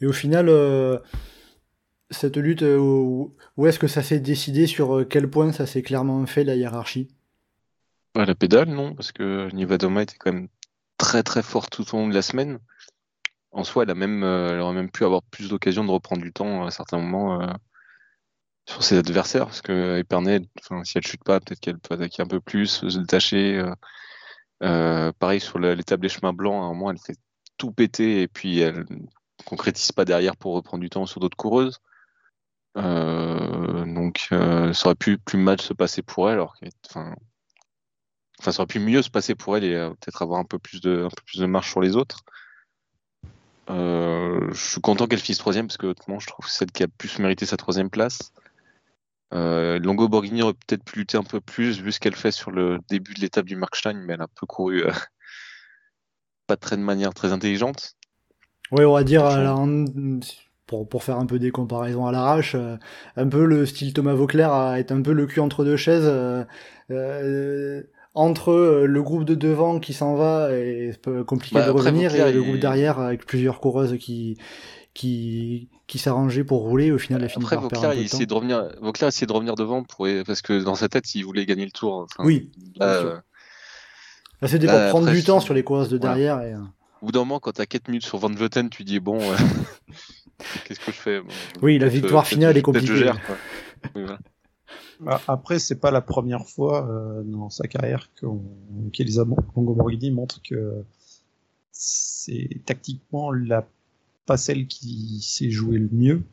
Et 0.01 0.05
au 0.05 0.11
final, 0.11 0.49
euh, 0.49 0.99
cette 2.09 2.37
lutte, 2.37 2.63
où 2.63 3.31
est-ce 3.65 3.79
que 3.79 3.87
ça 3.87 4.03
s'est 4.03 4.19
décidé 4.19 4.67
sur 4.67 5.07
quel 5.09 5.29
point 5.29 5.51
ça 5.51 5.65
s'est 5.65 5.81
clairement 5.81 6.25
fait 6.25 6.43
la 6.43 6.55
hiérarchie? 6.55 7.07
Bah, 8.13 8.25
La 8.25 8.35
pédale, 8.35 8.69
non, 8.69 8.93
parce 8.93 9.11
que 9.11 9.49
Nivadoma 9.53 10.03
était 10.03 10.17
quand 10.19 10.31
même 10.31 10.47
très 10.97 11.23
très 11.23 11.41
fort 11.41 11.69
tout 11.69 11.95
au 11.95 11.97
long 11.97 12.07
de 12.07 12.13
la 12.13 12.21
semaine 12.21 12.59
en 13.53 13.63
soi, 13.63 13.85
euh, 13.87 14.49
elle 14.51 14.59
aurait 14.59 14.73
même 14.73 14.91
pu 14.91 15.05
avoir 15.05 15.21
plus 15.23 15.49
d'occasions 15.49 15.85
de 15.85 15.91
reprendre 15.91 16.21
du 16.21 16.33
temps 16.33 16.65
à 16.65 16.71
certains 16.71 16.97
moments 16.97 17.41
euh, 17.41 17.53
sur 18.67 18.83
ses 18.83 18.97
adversaires, 18.97 19.45
parce 19.45 19.61
que 19.61 19.99
Epernay, 19.99 20.41
si 20.83 20.97
elle 20.97 21.05
chute 21.05 21.23
pas, 21.23 21.39
peut-être 21.39 21.59
qu'elle 21.59 21.79
peut 21.79 21.95
attaquer 21.95 22.23
un 22.23 22.27
peu 22.27 22.39
plus, 22.39 22.67
se 22.67 22.97
détacher. 22.97 23.57
Euh, 23.59 23.73
euh, 24.63 25.11
pareil 25.19 25.39
sur 25.39 25.59
l'étape 25.59 26.01
des 26.01 26.09
chemins 26.09 26.33
blancs, 26.33 26.61
à 26.61 26.65
un 26.65 26.69
moment, 26.69 26.91
elle 26.91 26.97
fait 26.99 27.17
tout 27.57 27.71
péter 27.71 28.21
et 28.21 28.27
puis 28.27 28.59
elle 28.59 28.85
concrétise 29.45 29.91
pas 29.91 30.05
derrière 30.05 30.37
pour 30.37 30.53
reprendre 30.55 30.81
du 30.81 30.89
temps 30.89 31.05
sur 31.05 31.19
d'autres 31.19 31.37
coureuses. 31.37 31.79
Euh, 32.77 33.85
donc, 33.85 34.27
euh, 34.31 34.73
ça 34.73 34.87
aurait 34.87 34.95
pu 34.95 35.17
plus 35.19 35.37
mal 35.37 35.61
se 35.61 35.73
passer 35.73 36.01
pour 36.01 36.29
elle, 36.29 36.35
alors 36.35 36.55
enfin, 36.89 37.13
ça 38.39 38.51
aurait 38.59 38.67
pu 38.67 38.79
mieux 38.79 39.01
se 39.01 39.09
passer 39.09 39.35
pour 39.35 39.57
elle 39.57 39.63
et 39.65 39.75
peut-être 40.01 40.21
avoir 40.21 40.39
un 40.39 40.45
peu 40.45 40.59
plus 40.59 40.81
de, 40.81 41.03
un 41.05 41.09
peu 41.09 41.23
plus 41.25 41.39
de 41.39 41.45
marche 41.45 41.71
sur 41.71 41.81
les 41.81 41.95
autres. 41.95 42.23
Euh, 43.69 44.49
je 44.51 44.71
suis 44.71 44.81
content 44.81 45.07
qu'elle 45.07 45.19
finisse 45.19 45.37
troisième 45.37 45.67
parce 45.67 45.77
que 45.77 45.87
honnêtement, 45.87 46.19
je 46.19 46.27
trouve 46.27 46.45
que 46.45 46.51
celle 46.51 46.71
qui 46.71 46.83
a 46.83 46.87
plus 46.87 47.19
mérité 47.19 47.45
sa 47.45 47.57
troisième 47.57 47.89
place. 47.89 48.33
Euh, 49.33 49.79
Longo 49.79 50.07
Borghini 50.07 50.43
aurait 50.43 50.53
peut-être 50.53 50.83
pu 50.83 50.99
lutter 50.99 51.17
un 51.17 51.23
peu 51.23 51.41
plus 51.41 51.81
vu 51.81 51.91
ce 51.91 51.99
qu'elle 51.99 52.15
fait 52.15 52.31
sur 52.31 52.51
le 52.51 52.79
début 52.89 53.13
de 53.13 53.21
l'étape 53.21 53.45
du 53.45 53.55
Markstein, 53.55 53.95
mais 54.05 54.13
elle 54.13 54.21
a 54.21 54.25
un 54.25 54.35
peu 54.39 54.45
couru 54.45 54.85
euh, 54.85 54.91
pas 56.47 56.57
très 56.57 56.77
de 56.77 56.81
manière 56.81 57.13
très 57.13 57.31
intelligente. 57.31 57.95
Oui, 58.71 58.85
on 58.85 58.93
va 58.93 59.03
dire, 59.03 59.23
pour, 60.67 60.87
pour 60.87 61.03
faire 61.03 61.17
un 61.17 61.25
peu 61.25 61.39
des 61.39 61.51
comparaisons 61.51 62.05
à 62.05 62.11
l'arrache, 62.11 62.55
euh, 62.55 62.77
un 63.15 63.27
peu 63.27 63.45
le 63.45 63.65
style 63.65 63.93
Thomas 63.93 64.13
Vauclair 64.13 64.51
a 64.51 64.79
été 64.79 64.93
un 64.93 65.01
peu 65.01 65.13
le 65.13 65.25
cul 65.25 65.39
entre 65.39 65.65
deux 65.65 65.77
chaises. 65.77 66.09
Euh, 66.91 67.83
entre 68.15 68.51
euh, 68.51 68.85
le 68.85 69.01
groupe 69.01 69.23
de 69.23 69.35
devant 69.35 69.79
qui 69.79 69.93
s'en 69.93 70.15
va 70.15 70.55
et 70.55 70.91
c'est 70.93 71.25
compliqué 71.25 71.55
bah, 71.55 71.65
de 71.65 71.71
revenir 71.71 72.13
et 72.15 72.31
le 72.31 72.43
groupe 72.43 72.59
derrière 72.59 72.99
avec 72.99 73.25
plusieurs 73.25 73.59
coureuses 73.59 73.97
qui 73.97 74.37
qui, 74.93 75.69
qui 75.87 75.97
s'arrangeait 75.97 76.43
pour 76.43 76.61
rouler. 76.61 76.91
Au 76.91 76.97
final, 76.97 77.21
il 77.21 77.25
a 77.25 77.27
fini 77.27 77.43
Après, 77.45 77.57
Vauclair, 77.57 77.93
il 77.93 78.03
essayait 78.03 78.25
de 78.25 78.33
revenir, 78.33 78.69
Vauclair 78.81 79.07
essayait 79.07 79.27
de 79.27 79.33
revenir 79.33 79.55
devant 79.55 79.83
pour, 79.83 80.07
parce 80.25 80.41
que 80.41 80.63
dans 80.63 80.75
sa 80.75 80.89
tête, 80.89 81.15
il 81.15 81.23
voulait 81.23 81.45
gagner 81.45 81.65
le 81.65 81.71
tour. 81.71 82.07
Enfin, 82.17 82.23
Oui, 82.23 82.51
euh, 82.81 83.17
Là, 84.41 84.47
c'était 84.47 84.67
pour 84.67 84.75
prendre 84.89 85.07
après, 85.07 85.19
du 85.19 85.23
temps 85.23 85.39
sur 85.39 85.53
les 85.53 85.63
courses 85.63 85.89
de 85.89 85.97
voilà. 85.97 86.15
derrière. 86.15 86.41
Et, 86.41 86.53
euh, 86.53 86.59
au 87.01 87.07
bout 87.07 87.11
d'un 87.11 87.19
moment, 87.19 87.39
quand 87.39 87.53
t'as 87.53 87.65
4 87.65 87.87
minutes 87.87 88.05
sur 88.05 88.17
Van 88.17 88.29
Vleuten, 88.29 88.69
tu 88.69 88.83
dis 88.83 88.99
bon, 88.99 89.19
euh, 89.19 89.35
qu'est-ce 90.65 90.79
que 90.79 90.91
je 90.91 90.97
fais 90.97 91.21
Bon, 91.21 91.27
Oui, 91.61 91.79
la 91.79 91.87
victoire 91.87 92.27
finale 92.27 92.57
est 92.57 92.61
compliquée. 92.61 93.11
Oui, 93.95 94.01
voilà. 94.03 94.19
Ah, 95.05 95.19
Après, 95.27 95.59
c'est 95.59 95.79
pas 95.79 95.91
la 95.91 96.01
première 96.01 96.47
fois 96.47 96.87
euh, 96.87 97.23
dans 97.23 97.49
sa 97.49 97.67
carrière 97.67 98.09
qu'Elisa 98.93 99.25
Longoborghini 99.55 100.11
montre 100.11 100.41
que 100.41 100.83
c'est 101.71 102.61
tactiquement 102.65 103.31
la 103.31 103.67
pas 104.25 104.37
celle 104.37 104.67
qui 104.67 105.19
s'est 105.21 105.51
jouée 105.51 105.77
le 105.77 105.89
mieux. 105.91 106.23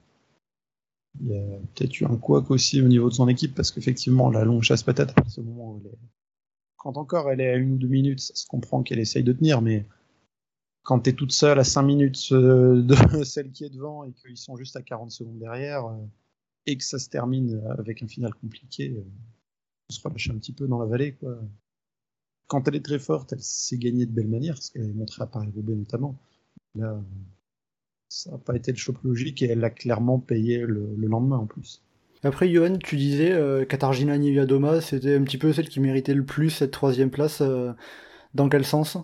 Il 1.21 1.29
y 1.29 1.37
a 1.37 1.59
peut-être 1.75 2.01
eu 2.01 2.05
un 2.05 2.17
couac 2.17 2.51
aussi 2.51 2.81
au 2.81 2.87
niveau 2.87 3.09
de 3.09 3.15
son 3.15 3.27
équipe 3.27 3.55
parce 3.55 3.73
qu'effectivement, 3.73 4.31
la 4.31 4.45
longue 4.45 4.63
chasse 4.63 4.85
patate, 4.85 5.13
à 5.19 5.29
ce 5.29 5.41
moment 5.41 5.73
où 5.73 5.81
elle 5.85 5.91
est... 5.91 5.99
quand 6.77 6.97
encore 6.97 7.31
elle 7.31 7.41
est 7.41 7.51
à 7.51 7.57
une 7.57 7.73
ou 7.73 7.79
deux 7.79 7.89
minutes, 7.89 8.21
ça 8.21 8.35
se 8.35 8.47
comprend 8.47 8.85
qu'elle 8.85 9.01
essaye 9.01 9.25
de 9.25 9.33
tenir, 9.33 9.61
mais 9.61 9.87
quand 10.83 11.01
t'es 11.01 11.13
toute 11.13 11.33
seule 11.33 11.59
à 11.59 11.65
5 11.65 11.83
minutes 11.83 12.29
euh, 12.33 12.83
de 12.83 12.95
celle 13.25 13.51
qui 13.51 13.65
est 13.65 13.71
devant 13.71 14.05
et 14.05 14.13
qu'ils 14.13 14.37
sont 14.37 14.57
juste 14.57 14.77
à 14.77 14.83
40 14.83 15.11
secondes 15.11 15.39
derrière, 15.39 15.87
euh, 15.87 15.97
et 16.67 16.77
que 16.77 16.85
ça 16.85 16.99
se 16.99 17.09
termine 17.09 17.63
avec 17.79 18.03
un 18.03 18.09
final 18.09 18.35
compliqué, 18.35 18.91
euh, 18.91 19.05
on 19.89 19.93
se 19.93 20.01
relâche 20.03 20.31
un 20.31 20.39
petit 20.39 20.53
peu 20.53 20.67
dans 20.67 20.79
la 20.79 20.87
vallée. 20.87 21.15
Quoi. 21.15 21.39
Quand 22.47 22.67
elle 22.69 22.77
est 22.77 22.85
très 22.85 22.99
forte, 22.99 23.33
elle 23.33 23.43
s'est 23.43 23.79
gagnée 23.79 24.07
de 24.07 24.13
belle 24.13 24.29
manière, 24.29 24.61
ce 24.63 24.71
qu'elle 24.71 24.83
avait 24.83 24.93
montré 24.93 25.23
à 25.23 25.27
Paris-Roubaix 25.27 25.75
notamment. 25.75 26.19
Là, 26.75 27.03
ça 28.09 28.33
n'a 28.33 28.39
pas 28.39 28.57
été 28.57 28.73
le 28.73 28.77
choc 28.77 29.03
logique 29.03 29.43
et 29.43 29.47
elle 29.47 29.61
l'a 29.61 29.71
clairement 29.71 30.19
payé 30.19 30.61
le, 30.61 30.95
le 30.97 31.07
lendemain 31.09 31.39
en 31.39 31.47
plus. 31.47 31.83
Après, 32.23 32.53
Johan, 32.53 32.77
tu 32.77 32.97
disais 32.97 33.33
euh, 33.33 33.65
Katarzyna 33.65 34.19
Niewiadoma, 34.19 34.81
c'était 34.81 35.17
un 35.17 35.23
petit 35.25 35.39
peu 35.39 35.53
celle 35.53 35.69
qui 35.69 35.81
méritait 35.81 36.15
le 36.15 36.25
plus 36.25 36.51
cette 36.51 36.71
troisième 36.73 37.11
place. 37.11 37.41
euh, 37.41 37.73
dans 38.35 38.49
quel 38.49 38.65
sens? 38.65 38.99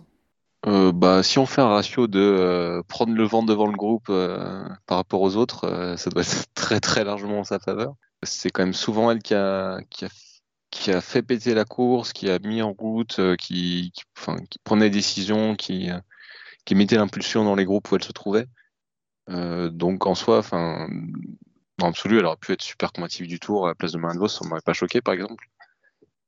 Euh, 0.65 0.91
bah, 0.91 1.21
si 1.23 1.37
on 1.37 1.45
fait 1.45 1.61
un 1.61 1.67
ratio 1.67 2.07
de 2.07 2.19
euh, 2.19 2.81
prendre 2.87 3.13
le 3.13 3.23
vent 3.23 3.43
devant 3.43 3.67
le 3.67 3.77
groupe 3.77 4.07
euh, 4.09 4.67
par 4.87 4.97
rapport 4.97 5.21
aux 5.21 5.35
autres, 5.35 5.95
ça 5.97 6.09
doit 6.09 6.23
être 6.23 6.45
très 6.55 6.79
très 6.79 7.03
largement 7.03 7.39
en 7.39 7.43
sa 7.43 7.59
faveur. 7.59 7.95
C'est 8.23 8.49
quand 8.49 8.63
même 8.63 8.73
souvent 8.73 9.11
elle 9.11 9.21
qui 9.21 9.35
a, 9.35 9.79
qui 9.89 10.05
a, 10.05 10.09
qui 10.71 10.91
a 10.91 11.01
fait 11.01 11.21
péter 11.21 11.53
la 11.53 11.65
course, 11.65 12.13
qui 12.13 12.29
a 12.29 12.39
mis 12.39 12.61
en 12.61 12.73
route, 12.73 13.19
qui, 13.37 13.93
enfin, 14.17 14.37
qui 14.49 14.59
prenait 14.63 14.89
des 14.89 14.97
décisions, 14.97 15.55
qui, 15.55 15.89
qui 16.65 16.75
mettait 16.75 16.97
l'impulsion 16.97 17.43
dans 17.43 17.55
les 17.55 17.65
groupes 17.65 17.91
où 17.91 17.95
elle 17.95 18.03
se 18.03 18.11
trouvait. 18.11 18.47
Donc 19.27 20.07
en 20.07 20.15
soi, 20.15 20.39
enfin, 20.39 20.87
en 21.81 21.87
absolu, 21.89 22.19
elle 22.19 22.25
aurait 22.25 22.37
pu 22.37 22.53
être 22.53 22.63
super 22.63 22.91
combative 22.91 23.27
du 23.27 23.39
tour 23.39 23.65
à 23.65 23.69
la 23.69 23.75
place 23.75 23.91
de 23.91 23.99
Marianne 23.99 24.19
Vos, 24.19 24.27
ça 24.27 24.45
m'aurait 24.47 24.61
pas 24.61 24.73
choqué 24.73 25.01
par 25.01 25.13
exemple. 25.13 25.47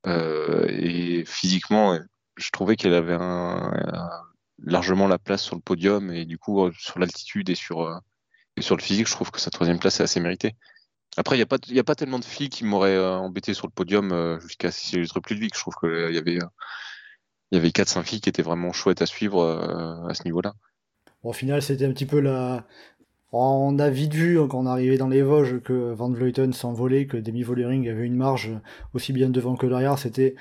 Et 0.06 1.24
physiquement, 1.26 1.98
je 2.40 2.50
trouvais 2.52 2.76
qu'elle 2.76 2.94
avait 2.94 3.18
un- 3.20 3.72
largement 4.64 5.08
la 5.08 5.18
place 5.20 5.42
sur 5.44 5.56
le 5.56 5.62
podium 5.62 6.12
et 6.12 6.26
du 6.26 6.38
coup 6.38 6.66
euh, 6.66 6.72
sur 6.78 7.00
l'altitude 7.00 7.50
et 7.50 7.56
sur 7.56 7.82
euh, 7.82 7.96
sur 8.60 8.76
le 8.76 8.82
physique, 8.82 9.08
je 9.08 9.14
trouve 9.14 9.32
que 9.32 9.40
sa 9.40 9.52
troisième 9.52 9.80
place 9.80 10.00
est 10.02 10.04
assez 10.04 10.20
méritée. 10.20 10.56
Après, 11.18 11.36
il 11.36 11.40
n'y 11.40 11.44
a, 11.44 11.46
pas- 11.46 11.58
a 11.58 11.84
pas 11.84 11.96
tellement 11.96 12.20
de 12.20 12.26
filles 12.26 12.50
qui 12.50 12.66
m'auraient 12.66 12.96
euh, 12.96 13.16
embêté 13.16 13.54
sur 13.54 13.68
le 13.68 13.72
podium 13.72 14.12
euh, 14.12 14.40
jusqu'à 14.42 14.70
Cécile 14.72 15.08
Trepludvig. 15.08 15.52
Je 15.56 15.60
trouve 15.62 15.76
qu'il 15.82 16.14
y 16.14 16.18
avait, 16.18 16.38
euh, 16.44 16.48
il 17.52 17.56
y 17.56 17.60
avait 17.60 17.72
4-5 17.72 18.04
filles 18.04 18.22
qui 18.22 18.30
étaient 18.30 18.42
vraiment 18.44 18.72
chouettes 18.74 19.02
à 19.02 19.06
suivre 19.06 19.42
euh, 19.42 20.08
à 20.08 20.14
ce 20.14 20.24
niveau-là. 20.26 20.54
Au 21.24 21.34
final, 21.34 21.62
c'était 21.62 21.86
un 21.86 21.92
petit 21.94 22.06
peu 22.06 22.20
la. 22.20 22.66
On 23.32 23.78
a 23.80 23.90
vite 23.90 24.14
vu 24.14 24.40
hein, 24.40 24.48
quand 24.50 24.60
on 24.60 24.66
arrivait 24.66 24.98
dans 24.98 25.08
les 25.08 25.22
Vosges 25.22 25.62
que 25.62 25.94
Van 25.94 26.10
Vleuten 26.12 26.52
s'envolait, 26.54 27.06
que 27.06 27.18
Demi 27.18 27.44
Vollering 27.44 27.88
avait 27.88 28.06
une 28.06 28.16
marge 28.16 28.52
aussi 28.94 29.14
bien 29.14 29.30
devant 29.30 29.56
que 29.56 29.68
derrière. 29.68 30.00
C'était 30.00 30.36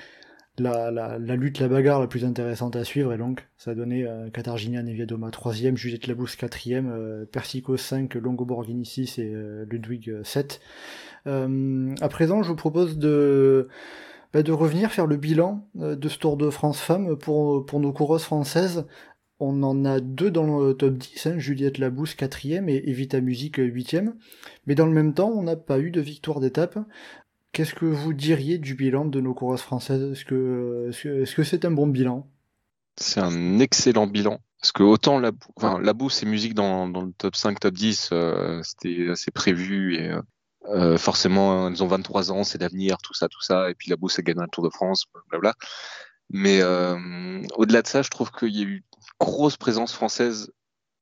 la, 0.59 1.17
lutte, 1.35 1.59
la 1.59 1.67
bagarre 1.67 1.99
la 1.99 2.07
plus 2.07 2.25
intéressante 2.25 2.75
à 2.75 2.83
suivre. 2.83 3.13
Et 3.13 3.17
donc, 3.17 3.47
ça 3.57 3.71
a 3.71 3.75
donné 3.75 4.05
euh, 4.05 4.29
Katarzyna 4.29 4.83
Niewiadoma 4.83 5.29
3ème, 5.29 5.75
Juliette 5.75 6.07
Labousse 6.07 6.35
4ème, 6.35 6.89
euh, 6.89 7.25
Persico 7.25 7.77
5, 7.77 8.15
Longo 8.15 8.45
Borghini 8.45 8.85
6 8.85 9.19
et 9.19 9.33
euh, 9.33 9.65
Ludwig 9.69 10.09
euh, 10.09 10.23
7. 10.23 10.61
Euh, 11.27 11.95
à 12.01 12.09
présent, 12.09 12.43
je 12.43 12.49
vous 12.49 12.55
propose 12.55 12.97
de, 12.97 13.67
bah, 14.33 14.41
revenir 14.47 14.91
faire 14.91 15.07
le 15.07 15.17
bilan 15.17 15.67
euh, 15.79 15.95
de 15.95 16.09
ce 16.09 16.17
Tour 16.17 16.37
de 16.37 16.49
France 16.49 16.79
Femmes 16.79 17.17
pour, 17.17 17.79
nos 17.79 17.93
coureuses 17.93 18.23
françaises. 18.23 18.85
On 19.39 19.63
en 19.63 19.85
a 19.85 20.01
deux 20.01 20.31
dans 20.31 20.59
le 20.59 20.73
top 20.73 20.97
10, 20.97 21.27
hein, 21.27 21.39
Juliette 21.39 21.77
Labousse 21.77 22.15
4ème 22.15 22.69
et 22.69 22.89
Evita 22.89 23.21
Musique 23.21 23.57
8ème. 23.57 24.13
Mais 24.67 24.75
dans 24.75 24.85
le 24.85 24.91
même 24.91 25.13
temps, 25.13 25.29
on 25.29 25.43
n'a 25.43 25.55
pas 25.55 25.79
eu 25.79 25.91
de 25.91 26.01
victoire 26.01 26.41
d'étape. 26.41 26.77
Qu'est-ce 27.51 27.73
que 27.73 27.85
vous 27.85 28.13
diriez 28.13 28.57
du 28.57 28.75
bilan 28.75 29.05
de 29.05 29.19
nos 29.21 29.33
coureuses 29.33 29.61
françaises? 29.61 30.11
Est-ce 30.11 30.25
que 31.35 31.43
c'est 31.43 31.65
un 31.65 31.71
bon 31.71 31.87
bilan? 31.87 32.29
C'est 32.97 33.19
un 33.19 33.59
excellent 33.59 34.07
bilan. 34.07 34.39
Parce 34.61 34.73
que 34.73 34.83
autant 34.83 35.19
la, 35.19 35.31
enfin, 35.55 35.79
la 35.79 35.93
bourse 35.93 36.21
et 36.21 36.25
musique 36.25 36.53
dans, 36.53 36.87
le 36.87 37.13
top 37.13 37.35
5, 37.35 37.59
top 37.59 37.73
10, 37.73 38.09
euh, 38.11 38.61
c'était 38.61 39.09
assez 39.09 39.31
prévu 39.31 39.95
et 39.95 40.09
euh, 40.09 40.21
euh, 40.67 40.97
forcément, 40.97 41.69
elles 41.69 41.81
ont 41.81 41.87
23 41.87 42.31
ans, 42.31 42.43
c'est 42.43 42.59
l'avenir, 42.59 42.97
tout 43.01 43.13
ça, 43.13 43.29
tout 43.29 43.41
ça. 43.41 43.69
Et 43.69 43.75
puis 43.75 43.89
la 43.89 43.95
bourse, 43.95 44.19
elle 44.19 44.25
gagne 44.25 44.41
le 44.41 44.47
Tour 44.47 44.65
de 44.65 44.69
France, 44.69 45.05
blablabla. 45.13 45.53
Mais 46.29 46.61
au-delà 47.55 47.81
de 47.81 47.87
ça, 47.87 48.01
je 48.01 48.09
trouve 48.09 48.31
qu'il 48.31 48.55
y 48.55 48.59
a 48.59 48.65
eu 48.65 48.75
une 48.75 48.99
grosse 49.19 49.57
présence 49.57 49.93
française 49.93 50.51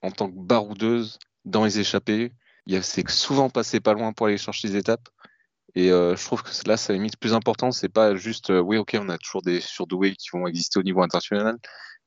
en 0.02 0.12
tant 0.12 0.30
que 0.30 0.38
baroudeuse 0.38 1.18
dans 1.44 1.66
les 1.66 1.80
échappées. 1.80 2.32
Il 2.68 2.84
c'est 2.84 3.10
souvent 3.10 3.50
passé 3.50 3.80
pas 3.80 3.94
loin 3.94 4.14
pour 4.14 4.28
aller 4.28 4.38
chercher 4.38 4.68
des 4.70 4.78
étapes. 4.78 5.10
Et 5.78 5.92
euh, 5.92 6.16
je 6.16 6.26
trouve 6.26 6.42
que 6.42 6.50
là, 6.68 6.76
c'est 6.76 6.92
la 6.92 6.98
limite 6.98 7.18
plus 7.18 7.36
important. 7.36 7.72
C'est 7.72 7.88
pas 7.88 8.16
juste, 8.16 8.50
euh, 8.50 8.60
oui, 8.60 8.78
ok, 8.78 8.98
on 9.00 9.10
a 9.10 9.20
toujours 9.20 9.44
des 9.44 9.62
surdoués 9.62 10.16
qui 10.16 10.30
vont 10.34 10.48
exister 10.48 10.80
au 10.80 10.82
niveau 10.82 11.04
international, 11.04 11.56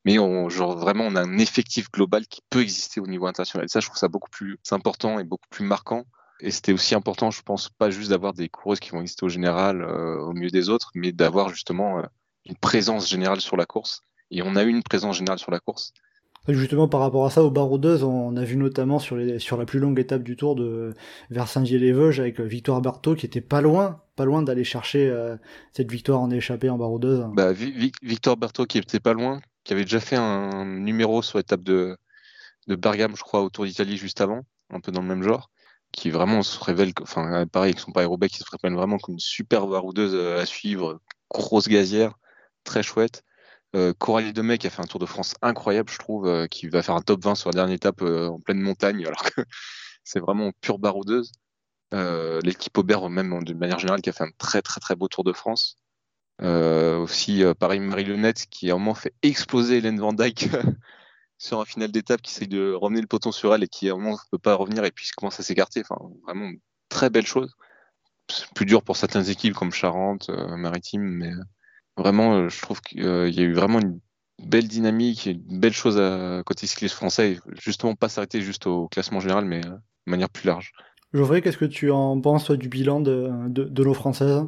mais 0.04 0.16
genre 0.16 0.76
vraiment, 0.76 1.04
on 1.06 1.14
a 1.14 1.22
un 1.22 1.38
effectif 1.38 1.88
global 1.92 2.26
qui 2.26 2.40
peut 2.50 2.62
exister 2.62 3.00
au 3.00 3.06
niveau 3.06 3.26
international. 3.28 3.66
Et 3.66 3.68
ça, 3.68 3.78
je 3.78 3.86
trouve 3.86 3.96
ça 3.96 4.08
beaucoup 4.08 4.28
plus 4.30 4.58
important 4.72 5.20
et 5.20 5.24
beaucoup 5.24 5.48
plus 5.50 5.64
marquant. 5.64 6.04
Et 6.40 6.50
c'était 6.50 6.72
aussi 6.72 6.96
important, 6.96 7.30
je 7.30 7.42
pense, 7.42 7.68
pas 7.68 7.90
juste 7.90 8.10
d'avoir 8.10 8.32
des 8.32 8.48
coureuses 8.48 8.80
qui 8.80 8.90
vont 8.90 9.02
exister 9.02 9.24
au 9.24 9.28
général, 9.28 9.82
euh, 9.82 10.18
au 10.18 10.32
milieu 10.32 10.50
des 10.50 10.68
autres, 10.68 10.90
mais 10.96 11.12
d'avoir 11.12 11.50
justement 11.50 12.02
une 12.46 12.56
présence 12.56 13.08
générale 13.08 13.40
sur 13.40 13.56
la 13.56 13.66
course. 13.66 14.00
Et 14.32 14.42
on 14.42 14.56
a 14.56 14.64
eu 14.64 14.68
une 14.68 14.82
présence 14.82 15.16
générale 15.18 15.38
sur 15.38 15.52
la 15.52 15.60
course. 15.60 15.92
Justement, 16.48 16.88
par 16.88 17.00
rapport 17.00 17.26
à 17.26 17.30
ça, 17.30 17.44
aux 17.44 17.50
baroudeuses, 17.50 18.02
on 18.02 18.36
a 18.36 18.44
vu 18.44 18.56
notamment 18.56 18.98
sur, 18.98 19.14
les, 19.14 19.38
sur 19.38 19.56
la 19.56 19.66
plus 19.66 19.78
longue 19.78 20.00
étape 20.00 20.22
du 20.22 20.36
tour 20.36 20.56
de 20.56 20.94
vers 21.30 21.46
Saint-Dié-les-Vosges 21.46 22.18
avec 22.18 22.40
Victoire 22.40 22.80
Berthaud 22.80 23.14
qui 23.14 23.26
était 23.26 23.40
pas 23.40 23.60
loin, 23.60 24.02
pas 24.16 24.24
loin 24.24 24.42
d'aller 24.42 24.64
chercher 24.64 25.08
euh, 25.08 25.36
cette 25.72 25.90
victoire 25.90 26.20
en 26.20 26.30
échappée 26.30 26.70
en 26.70 26.78
baroudeuse. 26.78 27.24
Bah, 27.34 27.52
Vi- 27.52 27.72
Vi- 27.72 27.92
Victor 28.02 28.36
Berthaud, 28.36 28.66
qui 28.66 28.78
était 28.78 29.00
pas 29.00 29.12
loin, 29.12 29.40
qui 29.64 29.74
avait 29.74 29.84
déjà 29.84 30.00
fait 30.00 30.16
un 30.16 30.64
numéro 30.64 31.22
sur 31.22 31.38
l'étape 31.38 31.62
de, 31.62 31.96
de 32.66 32.74
Bergame, 32.74 33.16
je 33.16 33.22
crois, 33.22 33.42
au 33.42 33.50
Tour 33.50 33.66
d'Italie 33.66 33.96
juste 33.96 34.20
avant, 34.20 34.40
un 34.70 34.80
peu 34.80 34.92
dans 34.92 35.02
le 35.02 35.08
même 35.08 35.22
genre, 35.22 35.50
qui 35.92 36.10
vraiment 36.10 36.42
se 36.42 36.58
révèle, 36.62 36.92
enfin, 37.02 37.46
pareil, 37.46 37.70
avec 37.70 37.80
son 37.80 37.92
paris 37.92 38.06
Roubaix, 38.06 38.28
qui 38.28 38.38
se 38.38 38.44
révèle 38.50 38.76
vraiment 38.76 38.98
comme 38.98 39.14
une 39.14 39.20
super 39.20 39.66
baroudeuse 39.66 40.14
euh, 40.14 40.40
à 40.40 40.46
suivre, 40.46 41.00
grosse 41.30 41.68
gazière, 41.68 42.14
très 42.64 42.82
chouette. 42.82 43.22
Euh, 43.76 43.92
Coralie 43.96 44.32
Demey 44.32 44.58
qui 44.58 44.66
a 44.66 44.70
fait 44.70 44.82
un 44.82 44.86
Tour 44.86 44.98
de 44.98 45.06
France 45.06 45.34
incroyable, 45.42 45.90
je 45.90 45.98
trouve, 45.98 46.26
euh, 46.26 46.46
qui 46.48 46.68
va 46.68 46.82
faire 46.82 46.96
un 46.96 47.02
top 47.02 47.22
20 47.22 47.36
sur 47.36 47.50
la 47.50 47.54
dernière 47.54 47.74
étape 47.74 48.02
euh, 48.02 48.28
en 48.28 48.40
pleine 48.40 48.60
montagne, 48.60 49.04
alors 49.06 49.22
que 49.22 49.42
c'est 50.04 50.20
vraiment 50.20 50.50
pure 50.60 50.78
baroudeuse. 50.78 51.32
Euh, 51.94 52.40
L'équipe 52.42 52.76
Aubert, 52.78 53.08
même 53.10 53.44
d'une 53.44 53.58
manière 53.58 53.78
générale, 53.78 54.02
qui 54.02 54.10
a 54.10 54.12
fait 54.12 54.24
un 54.24 54.30
très 54.38 54.62
très 54.62 54.80
très 54.80 54.96
beau 54.96 55.08
Tour 55.08 55.24
de 55.24 55.32
France. 55.32 55.76
Aussi, 56.42 57.42
pareil, 57.58 57.80
Marie 57.80 58.04
Lenette 58.04 58.46
qui 58.46 58.70
a 58.70 58.74
un 58.74 58.78
moment 58.78 58.94
fait 58.94 59.12
exploser 59.22 59.76
Hélène 59.76 60.00
Van 60.00 60.14
Dyke 60.14 60.48
sur 61.38 61.60
un 61.60 61.66
final 61.66 61.92
d'étape, 61.92 62.22
qui 62.22 62.32
essaye 62.34 62.48
de 62.48 62.72
ramener 62.72 63.02
le 63.02 63.06
peloton 63.06 63.30
sur 63.30 63.54
elle 63.54 63.62
et 63.62 63.68
qui 63.68 63.90
à 63.90 63.92
un 63.92 63.96
moment 63.96 64.12
ne 64.12 64.30
peut 64.30 64.38
pas 64.38 64.54
revenir 64.54 64.84
et 64.84 64.90
puis 64.90 65.06
commence 65.14 65.38
à 65.38 65.42
s'écarter. 65.42 65.82
Enfin, 65.82 66.00
vraiment 66.26 66.50
très 66.88 67.10
belle 67.10 67.26
chose. 67.26 67.54
Plus 68.54 68.64
dur 68.64 68.82
pour 68.82 68.96
certaines 68.96 69.28
équipes 69.28 69.54
comme 69.54 69.72
Charente, 69.72 70.30
Maritime, 70.30 71.02
mais 71.02 71.32
vraiment, 72.00 72.36
euh, 72.36 72.48
je 72.48 72.60
trouve 72.60 72.80
qu'il 72.80 73.02
y 73.02 73.06
a 73.06 73.42
eu 73.42 73.52
vraiment 73.52 73.80
une 73.80 74.00
belle 74.46 74.68
dynamique, 74.68 75.26
et 75.26 75.32
une 75.32 75.60
belle 75.60 75.72
chose 75.72 75.98
à 75.98 76.42
côté 76.44 76.66
cycliste 76.66 76.94
français, 76.94 77.38
justement 77.62 77.94
pas 77.94 78.08
s'arrêter 78.08 78.40
juste 78.40 78.66
au 78.66 78.88
classement 78.88 79.20
général, 79.20 79.44
mais 79.44 79.64
euh, 79.66 79.70
de 79.70 80.10
manière 80.10 80.30
plus 80.30 80.46
large. 80.46 80.72
Geoffrey, 81.12 81.42
qu'est-ce 81.42 81.58
que 81.58 81.64
tu 81.64 81.90
en 81.90 82.20
penses 82.20 82.50
du 82.50 82.68
bilan 82.68 83.00
de, 83.00 83.28
de, 83.48 83.64
de 83.64 83.82
l'eau 83.82 83.94
française? 83.94 84.44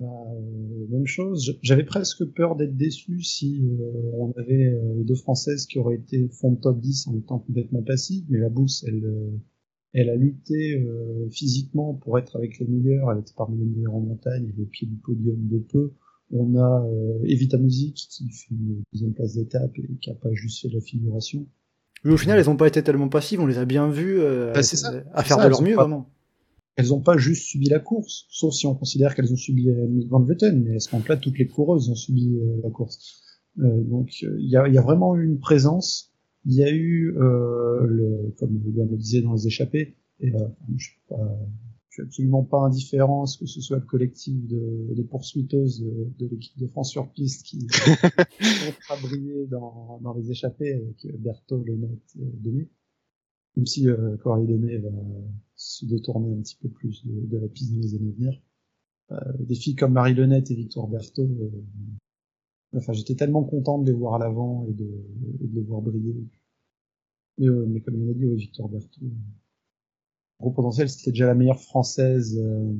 Bah, 0.00 0.06
euh, 0.06 0.86
même 0.88 1.06
chose. 1.06 1.58
J'avais 1.62 1.84
presque 1.84 2.24
peur 2.24 2.56
d'être 2.56 2.74
déçu 2.76 3.22
si 3.22 3.62
euh, 3.62 4.10
on 4.14 4.32
avait 4.32 4.72
euh, 4.72 5.04
deux 5.04 5.14
françaises 5.14 5.66
qui 5.66 5.78
auraient 5.78 5.96
été 5.96 6.26
fond 6.40 6.52
de 6.52 6.60
top 6.60 6.80
10 6.80 7.08
en 7.08 7.18
étant 7.18 7.38
complètement 7.38 7.82
passives, 7.82 8.24
mais 8.30 8.38
la 8.38 8.48
Bousse, 8.48 8.82
elle, 8.88 9.04
euh, 9.04 9.30
elle 9.92 10.08
a 10.08 10.16
lutté 10.16 10.80
euh, 10.80 11.28
physiquement 11.30 11.94
pour 11.94 12.18
être 12.18 12.36
avec 12.36 12.58
les 12.58 12.66
meilleurs. 12.66 13.12
Elle 13.12 13.20
était 13.20 13.34
parmi 13.36 13.58
les 13.58 13.66
meilleurs 13.66 13.94
en 13.94 14.00
montagne, 14.00 14.50
elle 14.50 14.58
est 14.58 14.62
au 14.62 14.66
pied 14.66 14.88
du 14.88 14.96
podium 14.96 15.36
de 15.48 15.58
peu. 15.58 15.92
On 16.32 16.56
a 16.56 16.84
euh, 16.86 17.18
Evita 17.24 17.58
Music 17.58 17.94
qui 18.08 18.30
fait 18.30 18.50
une 18.52 18.82
deuxième 18.92 19.12
place 19.12 19.34
d'étape 19.34 19.72
et 19.78 19.88
qui 20.00 20.10
a 20.10 20.14
pas 20.14 20.32
juste 20.32 20.62
fait 20.62 20.68
de 20.68 20.74
la 20.74 20.80
figuration. 20.80 21.46
Mais 22.04 22.12
au 22.12 22.16
final, 22.16 22.38
elles 22.38 22.46
n'ont 22.46 22.56
pas 22.56 22.68
été 22.68 22.82
tellement 22.82 23.08
passives, 23.08 23.40
on 23.40 23.46
les 23.46 23.58
a 23.58 23.64
bien 23.64 23.90
vues 23.90 24.20
euh, 24.20 24.52
Bah, 24.52 24.62
ça, 24.62 24.92
à 25.12 25.22
faire 25.22 25.36
ça, 25.38 25.44
de 25.44 25.50
leur 25.50 25.60
mieux, 25.62 25.74
pas- 25.74 25.82
vraiment. 25.82 26.08
Elles 26.76 26.88
n'ont 26.88 27.00
pas 27.00 27.18
juste 27.18 27.42
subi 27.42 27.68
la 27.68 27.78
course, 27.80 28.26
sauf 28.30 28.54
si 28.54 28.66
on 28.66 28.74
considère 28.74 29.14
qu'elles 29.14 29.32
ont 29.32 29.36
subi 29.36 29.68
euh, 29.68 29.86
Van 30.08 30.20
Vleuten, 30.20 30.62
mais 30.62 30.76
à 30.76 30.78
ce 30.78 30.94
moment-là, 30.94 31.16
toutes 31.16 31.38
les 31.38 31.46
coureuses 31.46 31.90
ont 31.90 31.94
subi 31.94 32.38
euh, 32.38 32.60
la 32.62 32.70
course. 32.70 33.22
Euh, 33.58 33.82
donc 33.82 34.10
euh, 34.22 34.36
il 34.38 34.48
y, 34.48 34.56
a, 34.56 34.66
y 34.68 34.78
a 34.78 34.80
vraiment 34.82 35.16
eu 35.16 35.24
une 35.26 35.40
présence. 35.40 36.12
Il 36.46 36.54
y 36.54 36.62
a 36.62 36.70
eu, 36.70 37.14
euh, 37.18 37.84
le, 37.86 38.34
comme 38.38 38.56
William 38.64 38.88
le 38.88 38.96
disait 38.96 39.20
dans 39.20 39.34
les 39.34 39.46
échappées, 39.46 39.96
et, 40.20 40.32
euh, 40.34 40.38
je, 40.78 40.84
suis 40.84 40.98
pas, 41.08 41.16
je 41.90 41.94
suis 41.94 42.02
absolument 42.02 42.44
pas 42.44 42.58
indifférent 42.58 43.24
à 43.24 43.26
ce 43.26 43.36
que 43.38 43.46
ce 43.46 43.60
soit 43.60 43.78
le 43.78 43.84
collectif 43.84 44.46
de, 44.46 44.94
des 44.94 45.04
poursuiteuses 45.04 45.82
de, 45.82 46.12
de 46.18 46.26
l'équipe 46.28 46.56
de 46.56 46.66
France 46.68 46.90
sur 46.90 47.10
piste 47.12 47.44
qui 47.44 47.66
ont 48.90 49.00
brillé 49.02 49.46
dans, 49.46 49.98
dans 50.00 50.14
les 50.14 50.30
échappées 50.30 50.72
avec 50.72 51.04
euh, 51.04 51.16
Berthaud, 51.18 51.64
Le 51.64 51.76
Net 51.76 52.16
et 52.16 52.36
Denis. 52.40 52.68
Même 53.56 53.66
si 53.66 53.88
euh, 53.88 54.16
Coralie 54.18 54.46
Denet 54.46 54.78
va 54.78 54.90
se 55.56 55.84
détourner 55.84 56.32
un 56.32 56.40
petit 56.40 56.56
peu 56.56 56.68
plus 56.68 57.04
de, 57.04 57.26
de 57.26 57.38
la 57.38 57.48
piste 57.48 57.74
dans 57.74 57.80
les 57.80 57.94
années 57.96 58.10
à 58.10 58.12
venir. 58.12 58.40
Euh, 59.12 59.16
des 59.40 59.56
filles 59.56 59.74
comme 59.74 59.92
Marie 59.92 60.14
Lenette 60.14 60.50
et 60.52 60.54
Victoire 60.54 60.86
Berthaud, 60.86 61.22
euh, 61.22 61.50
enfin 62.76 62.92
j'étais 62.92 63.16
tellement 63.16 63.42
content 63.42 63.78
de 63.78 63.86
les 63.86 63.92
voir 63.92 64.14
à 64.14 64.18
l'avant 64.20 64.64
et 64.68 64.72
de, 64.72 64.88
et 65.40 65.48
de 65.48 65.54
les 65.54 65.62
voir 65.62 65.82
briller. 65.82 66.14
Mais, 67.38 67.48
euh, 67.48 67.66
mais 67.68 67.80
comme 67.80 67.96
il 67.96 68.08
a 68.08 68.14
dit, 68.14 68.26
ouais, 68.26 68.36
Victoire 68.36 68.68
Berthaud, 68.68 69.06
gros 70.40 70.50
potentiel, 70.50 70.88
c'était 70.88 71.12
déjà 71.12 71.26
la 71.26 71.34
meilleure 71.34 71.60
française 71.60 72.38
euh, 72.42 72.72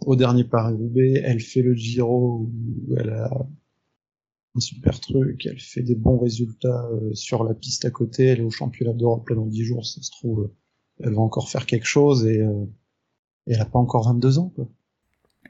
au 0.00 0.16
dernier 0.16 0.44
Paris-Roubaix. 0.44 1.22
Elle 1.24 1.40
fait 1.40 1.62
le 1.62 1.74
Giro 1.74 2.48
où 2.88 2.94
elle 2.96 3.10
a 3.10 3.46
un 4.56 4.60
super 4.60 5.00
truc, 5.00 5.46
elle 5.46 5.60
fait 5.60 5.82
des 5.82 5.94
bons 5.94 6.18
résultats 6.18 6.88
euh, 6.92 7.12
sur 7.14 7.44
la 7.44 7.54
piste 7.54 7.84
à 7.84 7.90
côté, 7.90 8.26
elle 8.26 8.40
est 8.40 8.44
au 8.44 8.50
championnat 8.50 8.92
d'Europe 8.92 9.28
là 9.28 9.36
dans 9.36 9.46
10 9.46 9.64
jours, 9.64 9.84
ça 9.84 10.00
se 10.00 10.10
trouve, 10.12 10.42
euh, 10.42 10.54
elle 11.00 11.14
va 11.14 11.22
encore 11.22 11.48
faire 11.48 11.66
quelque 11.66 11.86
chose 11.86 12.24
et, 12.26 12.40
euh, 12.40 12.64
et 13.46 13.54
elle 13.54 13.60
a 13.60 13.64
pas 13.64 13.78
encore 13.78 14.06
22 14.06 14.38
ans 14.38 14.52
quoi. 14.54 14.68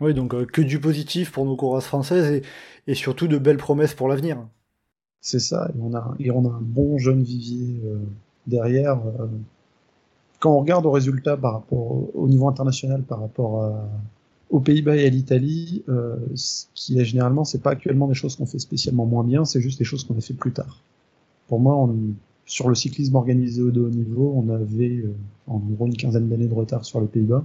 Oui, 0.00 0.12
donc 0.12 0.34
que 0.50 0.60
du 0.60 0.80
positif 0.80 1.30
pour 1.30 1.44
nos 1.44 1.54
coureuses 1.54 1.84
françaises 1.84 2.32
et, 2.32 2.42
et 2.90 2.94
surtout 2.94 3.28
de 3.28 3.38
belles 3.38 3.58
promesses 3.58 3.94
pour 3.94 4.08
l'avenir. 4.08 4.48
C'est 5.20 5.38
ça, 5.38 5.70
et 5.72 5.80
on 5.80 5.94
a, 5.94 6.16
et 6.18 6.30
on 6.32 6.44
a 6.50 6.52
un 6.52 6.60
bon 6.60 6.98
jeune 6.98 7.22
vivier 7.22 7.80
derrière. 8.46 9.00
Quand 10.44 10.54
on 10.54 10.60
regarde 10.60 10.84
aux 10.84 10.90
résultats 10.90 11.38
par 11.38 11.54
rapport 11.54 11.78
au, 11.78 12.10
au 12.12 12.28
niveau 12.28 12.46
international 12.48 13.02
par 13.02 13.20
rapport 13.20 13.74
aux 14.50 14.60
Pays-Bas 14.60 14.96
et 14.96 15.06
à 15.06 15.08
l'Italie, 15.08 15.82
euh, 15.88 16.16
ce 16.34 16.66
qui 16.74 16.98
est 17.00 17.04
généralement, 17.04 17.44
c'est 17.44 17.60
pas 17.60 17.70
actuellement 17.70 18.06
des 18.06 18.14
choses 18.14 18.36
qu'on 18.36 18.46
fait 18.46 18.58
spécialement 18.60 19.06
moins 19.06 19.24
bien, 19.24 19.44
c'est 19.44 19.60
juste 19.60 19.80
des 19.80 19.84
choses 19.84 20.04
qu'on 20.04 20.16
a 20.16 20.20
fait 20.20 20.34
plus 20.34 20.52
tard. 20.52 20.80
Pour 21.48 21.58
moi, 21.58 21.76
on, 21.76 21.96
sur 22.46 22.68
le 22.68 22.76
cyclisme 22.76 23.16
organisé 23.16 23.62
au 23.62 23.72
de 23.72 23.80
haut 23.80 23.90
niveau, 23.90 24.32
on 24.36 24.48
avait 24.50 24.98
euh, 24.98 25.12
en 25.48 25.58
gros 25.58 25.86
une 25.86 25.96
quinzaine 25.96 26.28
d'années 26.28 26.46
de 26.46 26.54
retard 26.54 26.84
sur 26.84 27.00
les 27.00 27.08
Pays-Bas, 27.08 27.44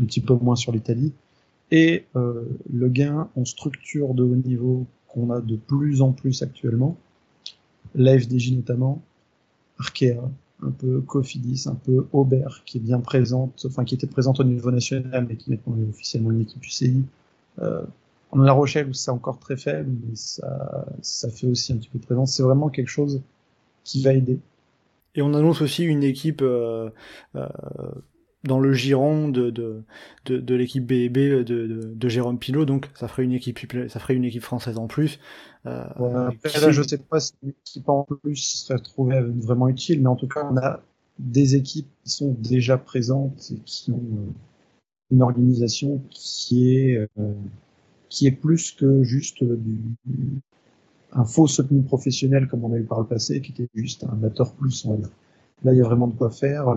un 0.00 0.04
petit 0.04 0.20
peu 0.20 0.34
moins 0.34 0.56
sur 0.56 0.72
l'Italie, 0.72 1.12
et 1.70 2.06
euh, 2.16 2.44
le 2.72 2.88
gain 2.88 3.28
en 3.36 3.44
structure 3.44 4.14
de 4.14 4.24
haut 4.24 4.34
niveau 4.34 4.86
qu'on 5.06 5.30
a 5.30 5.40
de 5.40 5.54
plus 5.54 6.02
en 6.02 6.10
plus 6.10 6.42
actuellement, 6.42 6.96
la 7.94 8.18
FDJ 8.18 8.52
notamment, 8.52 9.00
Arkea, 9.78 10.28
un 10.62 10.70
peu 10.70 11.00
Cofidis, 11.00 11.66
un 11.66 11.74
peu 11.74 12.06
Aubert, 12.12 12.62
qui 12.64 12.78
est 12.78 12.80
bien 12.80 13.00
présente, 13.00 13.64
enfin 13.66 13.84
qui 13.84 13.94
était 13.94 14.06
présente 14.06 14.40
au 14.40 14.44
niveau 14.44 14.70
national, 14.70 15.26
mais 15.28 15.36
qui 15.36 15.50
maintenant 15.50 15.76
est 15.78 15.88
officiellement 15.88 16.30
une 16.30 16.40
équipe 16.40 16.64
UCI. 16.64 17.04
Euh, 17.60 17.82
on 18.32 18.42
a 18.42 18.46
La 18.46 18.52
Rochelle 18.52 18.88
où 18.88 18.92
c'est 18.92 19.10
encore 19.10 19.38
très 19.38 19.56
faible, 19.56 19.90
mais 19.90 20.14
ça, 20.14 20.86
ça 21.00 21.30
fait 21.30 21.46
aussi 21.46 21.72
un 21.72 21.76
petit 21.76 21.88
peu 21.88 21.98
de 21.98 22.04
présence. 22.04 22.34
C'est 22.34 22.42
vraiment 22.42 22.68
quelque 22.68 22.88
chose 22.88 23.22
qui 23.84 24.02
va 24.02 24.12
aider. 24.12 24.38
Et 25.14 25.22
on 25.22 25.34
annonce 25.34 25.62
aussi 25.62 25.84
une 25.84 26.02
équipe 26.02 26.42
euh, 26.42 26.90
euh, 27.36 27.48
dans 28.44 28.60
le 28.60 28.72
giron 28.72 29.28
de, 29.28 29.50
de, 29.50 29.82
de, 30.26 30.38
de 30.38 30.54
l'équipe 30.54 30.84
BB 30.86 31.16
de, 31.18 31.42
de, 31.44 31.92
de 31.94 32.08
Jérôme 32.08 32.38
Pilot, 32.38 32.64
donc 32.64 32.88
ça 32.94 33.08
ferait 33.08 33.24
une 33.24 33.32
équipe 33.32 33.58
ça 33.88 33.98
ferait 34.00 34.14
une 34.14 34.24
équipe 34.24 34.42
française 34.42 34.78
en 34.78 34.86
plus. 34.86 35.18
Euh, 35.66 35.84
Ouais, 35.98 36.26
après, 36.28 36.50
qui- 36.50 36.60
là, 36.60 36.70
je 36.70 36.82
sais 36.82 36.98
pas 36.98 37.20
si 37.20 37.32
une 37.42 37.50
équipe 37.50 37.88
en 37.88 38.04
plus 38.04 38.36
serait 38.36 38.78
retrouvée 38.78 39.20
vraiment 39.20 39.68
utile, 39.68 40.00
mais 40.00 40.08
en 40.08 40.16
tout 40.16 40.28
cas, 40.28 40.48
on 40.50 40.56
a 40.56 40.80
des 41.18 41.56
équipes 41.56 41.88
qui 42.04 42.10
sont 42.10 42.32
déjà 42.38 42.78
présentes 42.78 43.50
et 43.52 43.58
qui 43.64 43.90
ont 43.90 43.96
euh, 43.96 44.30
une 45.10 45.22
organisation 45.22 46.02
qui 46.10 46.76
est 46.76 46.96
euh, 47.18 47.34
qui 48.10 48.26
est 48.26 48.32
plus 48.32 48.72
que 48.72 49.02
juste 49.04 49.44
du, 49.44 49.78
un 51.12 51.24
faux 51.26 51.46
soutenu 51.46 51.82
professionnel 51.82 52.48
comme 52.48 52.64
on 52.64 52.72
a 52.72 52.78
eu 52.78 52.84
par 52.84 53.00
le 53.00 53.06
passé, 53.06 53.40
qui 53.42 53.52
était 53.52 53.68
juste 53.74 54.04
un 54.04 54.12
amateur 54.12 54.52
plus. 54.54 54.84
on 54.86 54.92
va 54.92 54.96
dire. 54.98 55.10
Là, 55.64 55.72
il 55.72 55.78
y 55.78 55.80
a 55.80 55.84
vraiment 55.84 56.06
de 56.06 56.14
quoi 56.14 56.30
faire. 56.30 56.74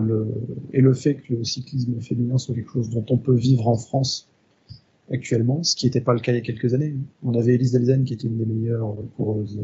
Et 0.72 0.80
le 0.80 0.92
fait 0.94 1.16
que 1.16 1.34
le 1.34 1.44
cyclisme 1.44 2.00
féminin 2.00 2.38
soit 2.38 2.54
quelque 2.54 2.72
chose 2.72 2.90
dont 2.90 3.04
on 3.10 3.16
peut 3.16 3.34
vivre 3.34 3.68
en 3.68 3.76
France 3.76 4.28
actuellement, 5.12 5.62
ce 5.62 5.76
qui 5.76 5.86
n'était 5.86 6.00
pas 6.00 6.14
le 6.14 6.20
cas 6.20 6.32
il 6.32 6.36
y 6.36 6.38
a 6.38 6.42
quelques 6.42 6.74
années. 6.74 6.94
On 7.22 7.34
avait 7.34 7.54
Elise 7.54 7.72
Delzen 7.72 8.04
qui 8.04 8.14
était 8.14 8.26
une 8.26 8.38
des 8.38 8.46
meilleures 8.46 8.96
coureuses 9.16 9.60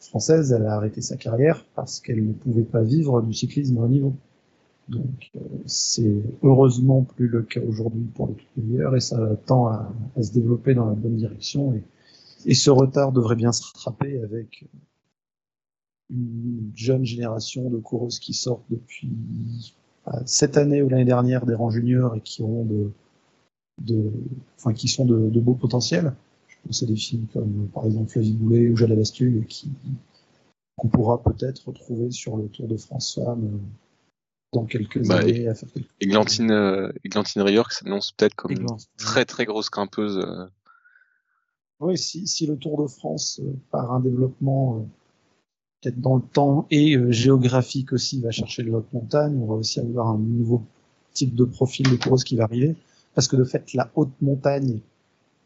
françaises. 0.00 0.52
Elle 0.52 0.66
a 0.66 0.74
arrêté 0.74 1.00
sa 1.00 1.16
carrière 1.16 1.64
parce 1.74 2.00
qu'elle 2.00 2.26
ne 2.26 2.32
pouvait 2.32 2.62
pas 2.62 2.82
vivre 2.82 3.22
du 3.22 3.32
cyclisme 3.32 3.78
à 3.78 3.82
haut 3.82 3.88
niveau. 3.88 4.14
Donc 4.88 5.30
euh, 5.36 5.40
c'est 5.66 6.22
heureusement 6.42 7.02
plus 7.02 7.28
le 7.28 7.42
cas 7.42 7.60
aujourd'hui 7.60 8.06
pour 8.14 8.28
les 8.28 8.34
toutes 8.34 8.64
meilleures 8.64 8.96
et 8.96 9.00
ça 9.00 9.36
tend 9.46 9.66
à, 9.66 9.92
se 10.20 10.32
développer 10.32 10.74
dans 10.74 10.86
la 10.86 10.94
bonne 10.94 11.16
direction. 11.16 11.74
Et 12.46 12.54
ce 12.54 12.70
retard 12.70 13.12
devrait 13.12 13.36
bien 13.36 13.52
se 13.52 13.62
rattraper 13.64 14.20
avec 14.22 14.64
une 16.10 16.70
jeune 16.74 17.04
génération 17.04 17.70
de 17.70 17.78
coureuses 17.78 18.18
qui 18.18 18.34
sortent 18.34 18.64
depuis 18.70 19.74
euh, 20.08 20.12
cette 20.26 20.56
année 20.56 20.82
ou 20.82 20.88
l'année 20.88 21.04
dernière 21.04 21.44
des 21.46 21.54
rangs 21.54 21.70
juniors 21.70 22.14
et 22.14 22.20
qui 22.20 22.42
ont 22.42 22.64
de, 22.64 22.90
de 23.82 24.10
enfin 24.56 24.72
qui 24.72 24.88
sont 24.88 25.04
de, 25.04 25.28
de 25.28 25.40
beaux 25.40 25.54
potentiels. 25.54 26.14
Je 26.48 26.56
pense 26.66 26.82
à 26.82 26.86
des 26.86 26.96
filles 26.96 27.26
comme 27.32 27.68
par 27.74 27.84
exemple 27.86 28.10
Flavie 28.10 28.32
Boulet 28.32 28.68
ou 28.70 28.76
Jade 28.76 28.96
Bastul 28.96 29.44
qui 29.46 29.70
qu'on 30.76 30.88
pourra 30.88 31.22
peut-être 31.22 31.68
retrouver 31.68 32.10
sur 32.10 32.36
le 32.36 32.48
Tour 32.48 32.68
de 32.68 32.76
France 32.76 33.14
Femmes 33.14 33.44
euh, 33.44 33.58
dans 34.52 34.64
quelques 34.64 35.06
Bah, 35.06 35.18
années 35.18 35.48
à 35.48 35.54
faire 35.54 35.70
quelque 35.72 35.88
Églantine, 36.00 36.50
euh, 36.50 36.90
Églantine 37.04 37.42
Rior 37.42 37.68
qui 37.68 37.76
s'annonce 37.76 38.12
peut-être 38.12 38.34
comme 38.34 38.52
une 38.52 38.66
très 38.96 39.24
très 39.24 39.44
grosse 39.44 39.70
grimpeuse. 39.70 40.18
euh, 40.18 40.46
Oui, 41.80 41.98
si, 41.98 42.26
si 42.26 42.46
le 42.46 42.56
Tour 42.56 42.82
de 42.82 42.88
France, 42.88 43.40
euh, 43.44 43.52
par 43.70 43.92
un 43.92 44.00
développement 44.00 44.86
peut-être 45.80 46.00
dans 46.00 46.16
le 46.16 46.22
temps 46.22 46.66
et 46.70 46.96
euh, 46.96 47.10
géographique 47.10 47.92
aussi, 47.92 48.20
va 48.20 48.30
chercher 48.30 48.62
de 48.62 48.70
haute 48.70 48.92
montagne, 48.92 49.38
on 49.40 49.46
va 49.46 49.54
aussi 49.54 49.80
avoir 49.80 50.08
un 50.08 50.18
nouveau 50.18 50.62
type 51.12 51.34
de 51.34 51.44
profil 51.44 51.90
de 51.90 51.96
course 51.96 52.24
qui 52.24 52.36
va 52.36 52.44
arriver. 52.44 52.76
Parce 53.14 53.28
que 53.28 53.36
de 53.36 53.44
fait, 53.44 53.74
la 53.74 53.90
haute 53.94 54.12
montagne, 54.20 54.78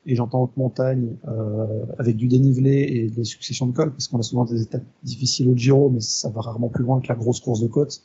et 0.05 0.17
j'entends 0.17 0.43
haute 0.43 0.57
montagne 0.57 1.17
euh, 1.29 1.85
avec 1.99 2.17
du 2.17 2.27
dénivelé 2.27 2.73
et 2.73 3.09
des 3.09 3.25
successions 3.25 3.67
de 3.67 3.73
cols, 3.73 3.93
parce 3.93 4.09
qu'on 4.09 4.19
a 4.19 4.23
souvent 4.23 4.45
des 4.45 4.61
étapes 4.63 4.85
difficiles 5.03 5.49
au 5.49 5.57
Giro, 5.57 5.91
mais 5.91 6.01
ça 6.01 6.29
va 6.29 6.41
rarement 6.41 6.69
plus 6.69 6.85
loin 6.85 7.01
que 7.01 7.09
la 7.09 7.15
grosse 7.15 7.41
course 7.41 7.61
de 7.61 7.69
côte. 7.69 8.03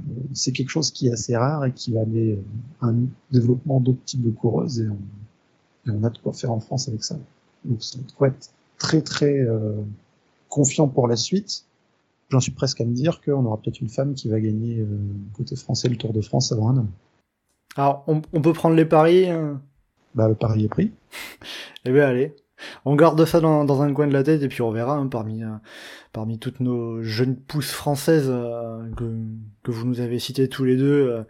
Euh, 0.00 0.12
C'est 0.34 0.52
quelque 0.52 0.68
chose 0.68 0.90
qui 0.90 1.08
est 1.08 1.12
assez 1.12 1.36
rare 1.36 1.64
et 1.64 1.72
qui 1.72 1.92
va 1.92 2.02
amener 2.02 2.32
euh, 2.32 2.36
un 2.82 2.94
développement 3.32 3.80
d'autres 3.80 4.04
types 4.04 4.22
de 4.22 4.30
coureuses 4.30 4.80
et 4.80 4.88
on, 4.88 5.90
et 5.90 5.94
on 5.94 6.04
a 6.04 6.10
de 6.10 6.18
quoi 6.18 6.32
faire 6.32 6.52
en 6.52 6.60
France 6.60 6.88
avec 6.88 7.02
ça. 7.02 7.18
Donc 7.64 7.82
ça 7.82 7.98
doit 8.18 8.28
être 8.28 8.50
très 8.78 9.00
très 9.00 9.40
euh, 9.40 9.72
confiant 10.56 10.88
pour 10.88 11.06
la 11.06 11.16
suite. 11.16 11.66
J'en 12.30 12.40
suis 12.40 12.50
presque 12.52 12.80
à 12.80 12.84
me 12.84 12.94
dire 12.94 13.20
qu'on 13.20 13.44
aura 13.44 13.58
peut-être 13.60 13.80
une 13.80 13.90
femme 13.90 14.14
qui 14.14 14.28
va 14.28 14.40
gagner 14.40 14.80
euh, 14.80 14.86
côté 15.36 15.54
français 15.54 15.88
le 15.88 15.96
Tour 15.96 16.12
de 16.14 16.22
France 16.22 16.50
avant 16.50 16.70
un 16.70 16.78
homme. 16.78 16.90
Alors, 17.76 18.02
on, 18.06 18.22
on 18.32 18.40
peut 18.40 18.54
prendre 18.54 18.74
les 18.74 18.86
paris. 18.86 19.28
hein? 19.28 19.60
Bah 20.14 20.28
le 20.28 20.34
pari 20.34 20.64
est 20.64 20.68
pris. 20.68 20.92
Eh 21.84 21.92
bien, 21.92 22.06
allez. 22.08 22.34
On 22.86 22.96
garde 22.96 23.22
ça 23.26 23.38
dans, 23.40 23.64
dans 23.64 23.82
un 23.82 23.92
coin 23.92 24.06
de 24.08 24.12
la 24.14 24.22
tête 24.24 24.42
et 24.42 24.48
puis 24.48 24.62
on 24.62 24.72
verra 24.72 24.96
hein, 24.96 25.06
parmi, 25.08 25.44
euh, 25.44 25.50
parmi 26.12 26.38
toutes 26.38 26.58
nos 26.60 27.02
jeunes 27.02 27.36
pousses 27.36 27.70
françaises 27.70 28.28
euh, 28.28 28.82
que, 28.96 29.04
que 29.62 29.70
vous 29.70 29.86
nous 29.86 30.00
avez 30.00 30.18
citées 30.18 30.48
tous 30.48 30.64
les 30.64 30.76
deux. 30.76 31.08
euh, 31.10 31.22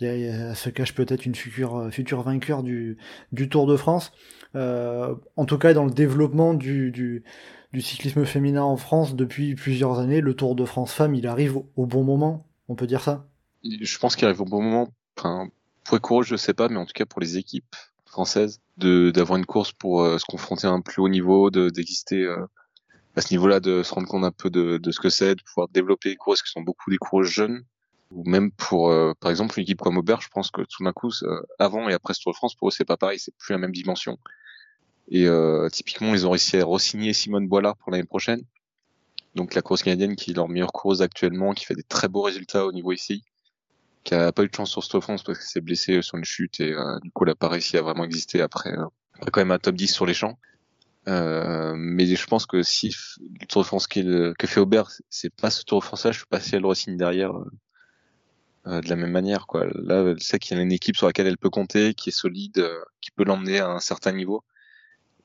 Il 0.00 0.06
y 0.06 0.10
a- 0.10 0.16
il 0.16 0.22
y 0.22 0.28
a- 0.28 0.54
se 0.54 0.70
cache 0.70 0.94
peut-être 0.94 1.26
une 1.26 1.34
future, 1.36 1.88
future 1.92 2.22
vainqueur 2.22 2.62
du, 2.64 2.96
du 3.30 3.48
Tour 3.50 3.66
de 3.68 3.76
France. 3.76 4.10
En 4.54 5.44
tout 5.46 5.58
cas, 5.58 5.74
dans 5.74 5.84
le 5.84 5.92
développement 5.92 6.54
du, 6.54 6.90
du, 6.90 7.22
du 7.72 7.80
cyclisme 7.80 8.24
féminin 8.24 8.62
en 8.62 8.76
France 8.76 9.14
depuis 9.14 9.54
plusieurs 9.54 9.98
années, 9.98 10.20
le 10.20 10.34
Tour 10.34 10.56
de 10.56 10.64
France 10.64 10.92
Femmes, 10.92 11.14
il 11.14 11.26
arrive 11.26 11.56
au, 11.76 11.86
bon 11.86 12.02
moment. 12.02 12.46
On 12.68 12.74
peut 12.74 12.86
dire 12.86 13.00
ça? 13.00 13.26
Je 13.62 13.98
pense 13.98 14.16
qu'il 14.16 14.26
arrive 14.26 14.40
au 14.40 14.46
bon 14.46 14.62
moment. 14.62 14.88
Pour 15.14 15.96
les 15.96 16.00
coureurs, 16.00 16.24
je 16.24 16.36
sais 16.36 16.54
pas, 16.54 16.68
mais 16.68 16.76
en 16.76 16.86
tout 16.86 16.92
cas 16.94 17.06
pour 17.06 17.20
les 17.20 17.36
équipes 17.36 17.76
françaises, 18.06 18.60
de 18.76 19.10
d'avoir 19.10 19.38
une 19.38 19.46
course 19.46 19.72
pour 19.72 20.02
euh, 20.02 20.18
se 20.18 20.24
confronter 20.24 20.66
à 20.66 20.70
un 20.70 20.80
plus 20.80 21.00
haut 21.00 21.08
niveau, 21.08 21.50
de 21.50 21.68
d'exister 21.68 22.24
euh, 22.24 22.44
à 23.16 23.20
ce 23.20 23.32
niveau-là, 23.32 23.60
de 23.60 23.82
se 23.82 23.94
rendre 23.94 24.08
compte 24.08 24.24
un 24.24 24.32
peu 24.32 24.50
de, 24.50 24.78
de 24.78 24.90
ce 24.90 24.98
que 24.98 25.10
c'est, 25.10 25.34
de 25.36 25.42
pouvoir 25.42 25.68
développer 25.68 26.08
les 26.08 26.16
coureuses 26.16 26.42
qui 26.42 26.50
sont 26.50 26.62
beaucoup 26.62 26.90
des 26.90 26.98
coureuses 26.98 27.28
jeunes, 27.28 27.64
ou 28.10 28.28
même 28.28 28.50
pour, 28.50 28.90
euh, 28.90 29.12
par 29.20 29.30
exemple, 29.30 29.58
une 29.58 29.62
équipe 29.62 29.80
comme 29.80 29.98
Aubert, 29.98 30.20
je 30.20 30.28
pense 30.28 30.50
que 30.50 30.62
tout 30.62 30.82
d'un 30.82 30.92
coup, 30.92 31.10
avant 31.58 31.88
et 31.88 31.92
après 31.92 32.14
ce 32.14 32.22
Tour 32.22 32.32
de 32.32 32.36
France, 32.36 32.54
pour 32.54 32.68
eux, 32.68 32.70
c'est 32.72 32.84
pas 32.84 32.96
pareil, 32.96 33.18
c'est 33.18 33.34
plus 33.36 33.52
la 33.52 33.58
même 33.58 33.72
dimension. 33.72 34.18
Et 35.10 35.26
euh, 35.26 35.68
typiquement, 35.68 36.14
ils 36.14 36.26
ont 36.26 36.30
réussi 36.30 36.56
à 36.56 36.64
re-signer 36.64 37.12
Simone 37.12 37.48
Boilard 37.48 37.76
pour 37.76 37.90
l'année 37.92 38.04
prochaine. 38.04 38.42
donc 39.34 39.54
la 39.54 39.62
course 39.62 39.82
canadienne 39.82 40.16
qui 40.16 40.30
est 40.30 40.34
leur 40.34 40.48
meilleure 40.48 40.72
course 40.72 41.00
actuellement, 41.00 41.52
qui 41.52 41.64
fait 41.64 41.74
des 41.74 41.82
très 41.82 42.08
beaux 42.08 42.22
résultats 42.22 42.66
au 42.66 42.72
niveau 42.72 42.92
ici, 42.92 43.24
qui 44.04 44.14
a 44.14 44.32
pas 44.32 44.44
eu 44.44 44.48
de 44.48 44.54
chance 44.54 44.70
sur 44.70 44.82
cette 44.82 45.00
France 45.00 45.22
parce 45.22 45.38
qu'il 45.38 45.48
s'est 45.48 45.60
blessé 45.60 46.02
sur 46.02 46.18
une 46.18 46.24
chute 46.24 46.60
et 46.60 46.74
du 47.02 47.10
coup 47.12 47.24
elle 47.24 47.30
a 47.30 47.34
pas 47.34 47.48
réussi 47.48 47.76
à 47.76 47.82
vraiment 47.82 48.04
exister 48.04 48.40
après, 48.40 48.72
après 49.14 49.30
quand 49.30 49.40
même 49.40 49.50
un 49.50 49.58
top 49.58 49.76
10 49.76 49.88
sur 49.88 50.06
les 50.06 50.14
champs. 50.14 50.38
Euh, 51.08 51.74
mais 51.76 52.06
je 52.06 52.26
pense 52.26 52.46
que 52.46 52.62
si 52.62 52.94
le 53.40 53.46
Tour 53.46 53.62
de 53.62 53.66
France 53.66 53.86
que 53.86 54.46
fait 54.46 54.60
Aubert, 54.60 54.90
c'est 55.08 55.34
pas 55.34 55.50
ce 55.50 55.64
Tour 55.64 55.80
de 55.80 55.84
France 55.84 56.04
là, 56.04 56.12
je 56.12 56.18
suis 56.18 56.26
pas 56.26 56.40
si 56.40 56.54
elle 56.56 56.66
re-signe 56.66 56.96
derrière 56.96 57.32
euh, 58.66 58.80
de 58.80 58.88
la 58.88 58.96
même 58.96 59.10
manière. 59.10 59.46
Quoi. 59.46 59.66
Là, 59.74 60.02
elle 60.02 60.22
sait 60.22 60.38
qu'il 60.38 60.56
y 60.56 60.60
a 60.60 60.62
une 60.62 60.72
équipe 60.72 60.96
sur 60.96 61.06
laquelle 61.06 61.26
elle 61.26 61.38
peut 61.38 61.50
compter, 61.50 61.94
qui 61.94 62.10
est 62.10 62.12
solide, 62.12 62.58
euh, 62.58 62.78
qui 63.00 63.10
peut 63.10 63.24
l'emmener 63.24 63.60
à 63.60 63.68
un 63.68 63.80
certain 63.80 64.12
niveau. 64.12 64.44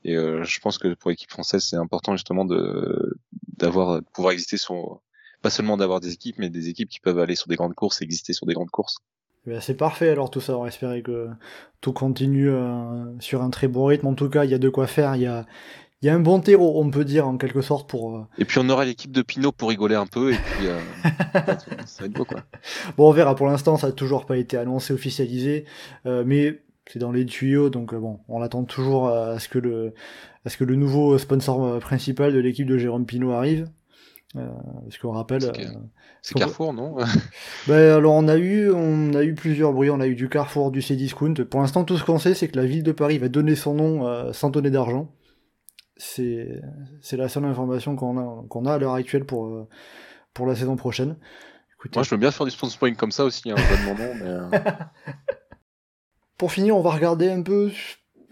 Et 0.08 0.14
je 0.14 0.60
pense 0.60 0.78
que 0.78 0.94
pour 0.94 1.10
l'équipe 1.10 1.30
française, 1.30 1.64
c'est 1.64 1.76
important 1.76 2.12
justement 2.12 2.44
de 2.44 3.18
d'avoir 3.58 4.00
pouvoir 4.12 4.32
exister 4.32 4.56
sur 4.56 5.00
pas 5.42 5.50
seulement 5.50 5.76
d'avoir 5.76 6.00
des 6.00 6.12
équipes, 6.12 6.36
mais 6.38 6.50
des 6.50 6.68
équipes 6.68 6.88
qui 6.88 7.00
peuvent 7.00 7.18
aller 7.18 7.34
sur 7.34 7.48
des 7.48 7.56
grandes 7.56 7.74
courses, 7.74 8.02
exister 8.02 8.32
sur 8.32 8.46
des 8.46 8.54
grandes 8.54 8.70
courses. 8.70 8.98
Eh 9.46 9.50
ben, 9.50 9.60
c'est 9.60 9.76
parfait 9.76 10.08
alors 10.08 10.30
tout 10.30 10.40
ça, 10.40 10.58
on 10.58 10.62
va 10.62 10.68
espérer 10.68 11.02
que 11.02 11.28
tout 11.80 11.92
continue 11.92 12.50
euh, 12.50 13.04
sur 13.20 13.42
un 13.42 13.50
très 13.50 13.68
bon 13.68 13.84
rythme. 13.84 14.08
En 14.08 14.14
tout 14.14 14.28
cas, 14.28 14.44
il 14.44 14.50
y 14.50 14.54
a 14.54 14.58
de 14.58 14.68
quoi 14.68 14.88
faire, 14.88 15.14
il 15.14 15.22
y 15.22 15.26
a, 15.26 15.46
y 16.02 16.08
a 16.08 16.14
un 16.14 16.20
bon 16.20 16.40
terreau, 16.40 16.80
on 16.82 16.90
peut 16.90 17.04
dire 17.04 17.28
en 17.28 17.36
quelque 17.36 17.60
sorte 17.60 17.88
pour. 17.88 18.16
Euh, 18.16 18.22
et 18.38 18.44
puis 18.44 18.58
on 18.58 18.68
aura 18.68 18.84
l'équipe 18.84 19.12
de 19.12 19.22
Pinot 19.22 19.52
pour 19.52 19.68
rigoler 19.68 19.94
un 19.94 20.06
peu 20.06 20.32
et 20.32 20.36
puis 20.36 20.66
euh, 20.66 20.80
ça 21.86 22.00
va 22.00 22.06
être 22.06 22.12
beau 22.12 22.24
quoi. 22.24 22.42
Bon, 22.96 23.08
on 23.08 23.12
verra. 23.12 23.36
Pour 23.36 23.46
l'instant, 23.46 23.76
ça 23.76 23.88
n'a 23.88 23.92
toujours 23.92 24.26
pas 24.26 24.36
été 24.36 24.56
annoncé, 24.56 24.92
officialisé, 24.92 25.64
mais 26.04 26.60
c'est 26.90 26.98
dans 26.98 27.12
les 27.12 27.26
tuyaux, 27.26 27.70
donc 27.70 27.94
bon, 27.94 28.20
on 28.28 28.42
attend 28.42 28.64
toujours 28.64 29.08
à 29.08 29.38
ce 29.38 29.48
que 29.48 29.58
le, 29.58 29.94
à 30.44 30.50
ce 30.50 30.56
que 30.56 30.64
le 30.64 30.76
nouveau 30.76 31.18
sponsor 31.18 31.78
principal 31.80 32.32
de 32.32 32.38
l'équipe 32.38 32.66
de 32.66 32.78
Jérôme 32.78 33.06
Pinot 33.06 33.32
arrive. 33.32 33.68
Euh, 34.34 34.48
parce 34.82 34.98
qu'on 34.98 35.12
rappelle. 35.12 35.42
C'est 36.22 36.36
euh, 36.36 36.38
Carrefour, 36.38 36.72
non? 36.72 36.96
Ben, 37.68 37.96
alors 37.96 38.14
on 38.14 38.28
a 38.28 38.36
eu, 38.36 38.70
on 38.70 39.14
a 39.14 39.22
eu 39.22 39.34
plusieurs 39.34 39.72
bruits. 39.72 39.90
On 39.90 40.00
a 40.00 40.06
eu 40.06 40.14
du 40.14 40.28
Carrefour, 40.28 40.70
du 40.70 40.82
Cdiscount. 40.82 41.34
Pour 41.48 41.60
l'instant, 41.60 41.84
tout 41.84 41.96
ce 41.96 42.04
qu'on 42.04 42.18
sait, 42.18 42.34
c'est 42.34 42.48
que 42.48 42.56
la 42.56 42.66
ville 42.66 42.82
de 42.82 42.92
Paris 42.92 43.18
va 43.18 43.28
donner 43.28 43.54
son 43.54 43.74
nom 43.74 44.06
euh, 44.06 44.32
sans 44.32 44.50
donner 44.50 44.70
d'argent. 44.70 45.12
C'est, 45.96 46.60
c'est 47.00 47.16
la 47.16 47.28
seule 47.28 47.46
information 47.46 47.96
qu'on 47.96 48.18
a, 48.18 48.44
qu'on 48.48 48.66
a 48.66 48.74
à 48.74 48.78
l'heure 48.78 48.94
actuelle 48.94 49.24
pour 49.24 49.66
pour 50.34 50.46
la 50.46 50.54
saison 50.54 50.76
prochaine. 50.76 51.16
Moi, 51.94 52.02
je 52.02 52.10
veux 52.10 52.16
bien 52.18 52.30
faire 52.30 52.44
du 52.44 52.52
sponsoring 52.52 52.96
comme 52.96 53.12
ça 53.12 53.24
aussi, 53.24 53.50
hein, 53.50 53.54
mon 53.86 53.94
nom, 53.94 54.12
mais. 54.50 54.58
pour 56.36 56.52
finir, 56.52 56.76
on 56.76 56.82
va 56.82 56.90
regarder 56.90 57.30
un 57.30 57.42
peu 57.42 57.70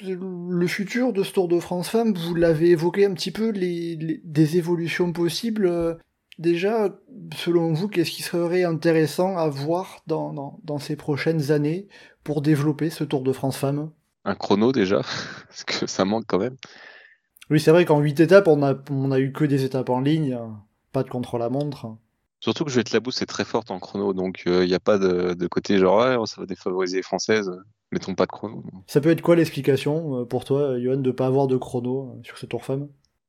le 0.02 0.66
futur 0.66 1.12
de 1.12 1.22
ce 1.22 1.32
Tour 1.32 1.48
de 1.48 1.61
France 1.61 1.88
Femmes, 1.88 2.14
vous 2.14 2.34
l'avez 2.34 2.70
évoqué 2.70 3.07
un 3.07 3.14
petit 3.14 3.30
peu, 3.30 3.50
les, 3.50 4.20
des 4.24 4.57
évolutions 4.57 5.12
possibles. 5.12 5.98
Déjà, 6.38 6.88
selon 7.36 7.72
vous, 7.72 7.88
qu'est-ce 7.88 8.11
qui 8.11 8.22
serait 8.22 8.64
intéressant 8.64 9.36
à 9.36 9.48
voir 9.48 10.02
dans, 10.07 10.59
dans, 10.64 10.78
ces 10.78 10.96
prochaines 10.96 11.52
années 11.52 11.86
pour 12.24 12.42
développer 12.42 12.90
ce 12.90 13.05
Tour 13.05 13.22
de 13.22 13.32
France 13.32 13.57
Femmes? 13.57 13.90
Un 14.24 14.34
chrono 14.34 14.72
déjà, 14.72 15.02
parce 15.48 15.64
que 15.64 15.86
ça 15.86 16.05
manque 16.05 16.24
quand 16.26 16.38
même. 16.38 16.57
Oui, 17.50 17.61
c'est 17.61 17.70
vrai 17.70 17.84
qu'en 17.84 18.00
8 18.00 18.20
étapes, 18.20 18.48
on 18.48 18.62
a, 18.62 18.74
on 18.90 19.12
a 19.12 19.20
eu 19.20 19.32
que 19.32 19.44
des 19.44 19.64
étapes 19.64 19.90
en 19.90 20.00
ligne, 20.00 20.38
pas 20.92 21.02
de 21.02 21.11
contre-la-montre. 21.11 21.86
Surtout 22.45 22.64
que 22.64 22.70
Juliette 22.70 22.92
Labousse 22.92 23.22
est 23.22 23.26
très 23.26 23.45
forte 23.45 23.70
en 23.70 23.78
chrono, 23.78 24.12
donc 24.12 24.42
il 24.45 24.53
euh, 24.53 24.66
n'y 24.66 24.74
a 24.74 24.80
pas 24.80 24.99
de, 24.99 25.47
côté 25.47 25.78
genre 25.78 26.28
ça 26.28 26.42
va 26.42 26.47
défavoriser 26.47 26.99
les 26.99 27.03
Françaises 27.03 27.51
mettons 27.95 28.14
pas 28.14 28.26
de 28.26 28.32
chrono. 28.32 28.62
Ça 28.86 29.01
peut 29.01 29.11
être 29.11 29.22
quoi 29.22 29.36
l'explication 29.36 30.20
euh, 30.20 30.24
pour 30.26 30.45
toi, 30.45 30.78
Johan, 30.78 30.99
de 30.99 31.11
pas 31.11 31.26
avoir 31.26 31.47
de 31.47 31.57
chrono 31.57 32.11
euh, 32.11 32.22
sur 32.22 32.36
ce 32.36 32.45
Tour 32.45 32.64
Femme? 32.64 32.88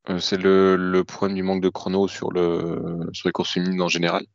Euh, 0.10 0.20
C'est 0.20 0.38
le, 0.38 1.04
problème 1.04 1.36
du 1.36 1.44
manque 1.44 1.62
de 1.62 1.70
chrono 1.70 2.08
sur, 2.08 2.32
le, 2.32 3.08
sur 3.14 3.30
les 3.30 3.32
courses 3.32 3.54
féminines 3.54 3.82
en 3.82 3.88
général. 3.88 4.26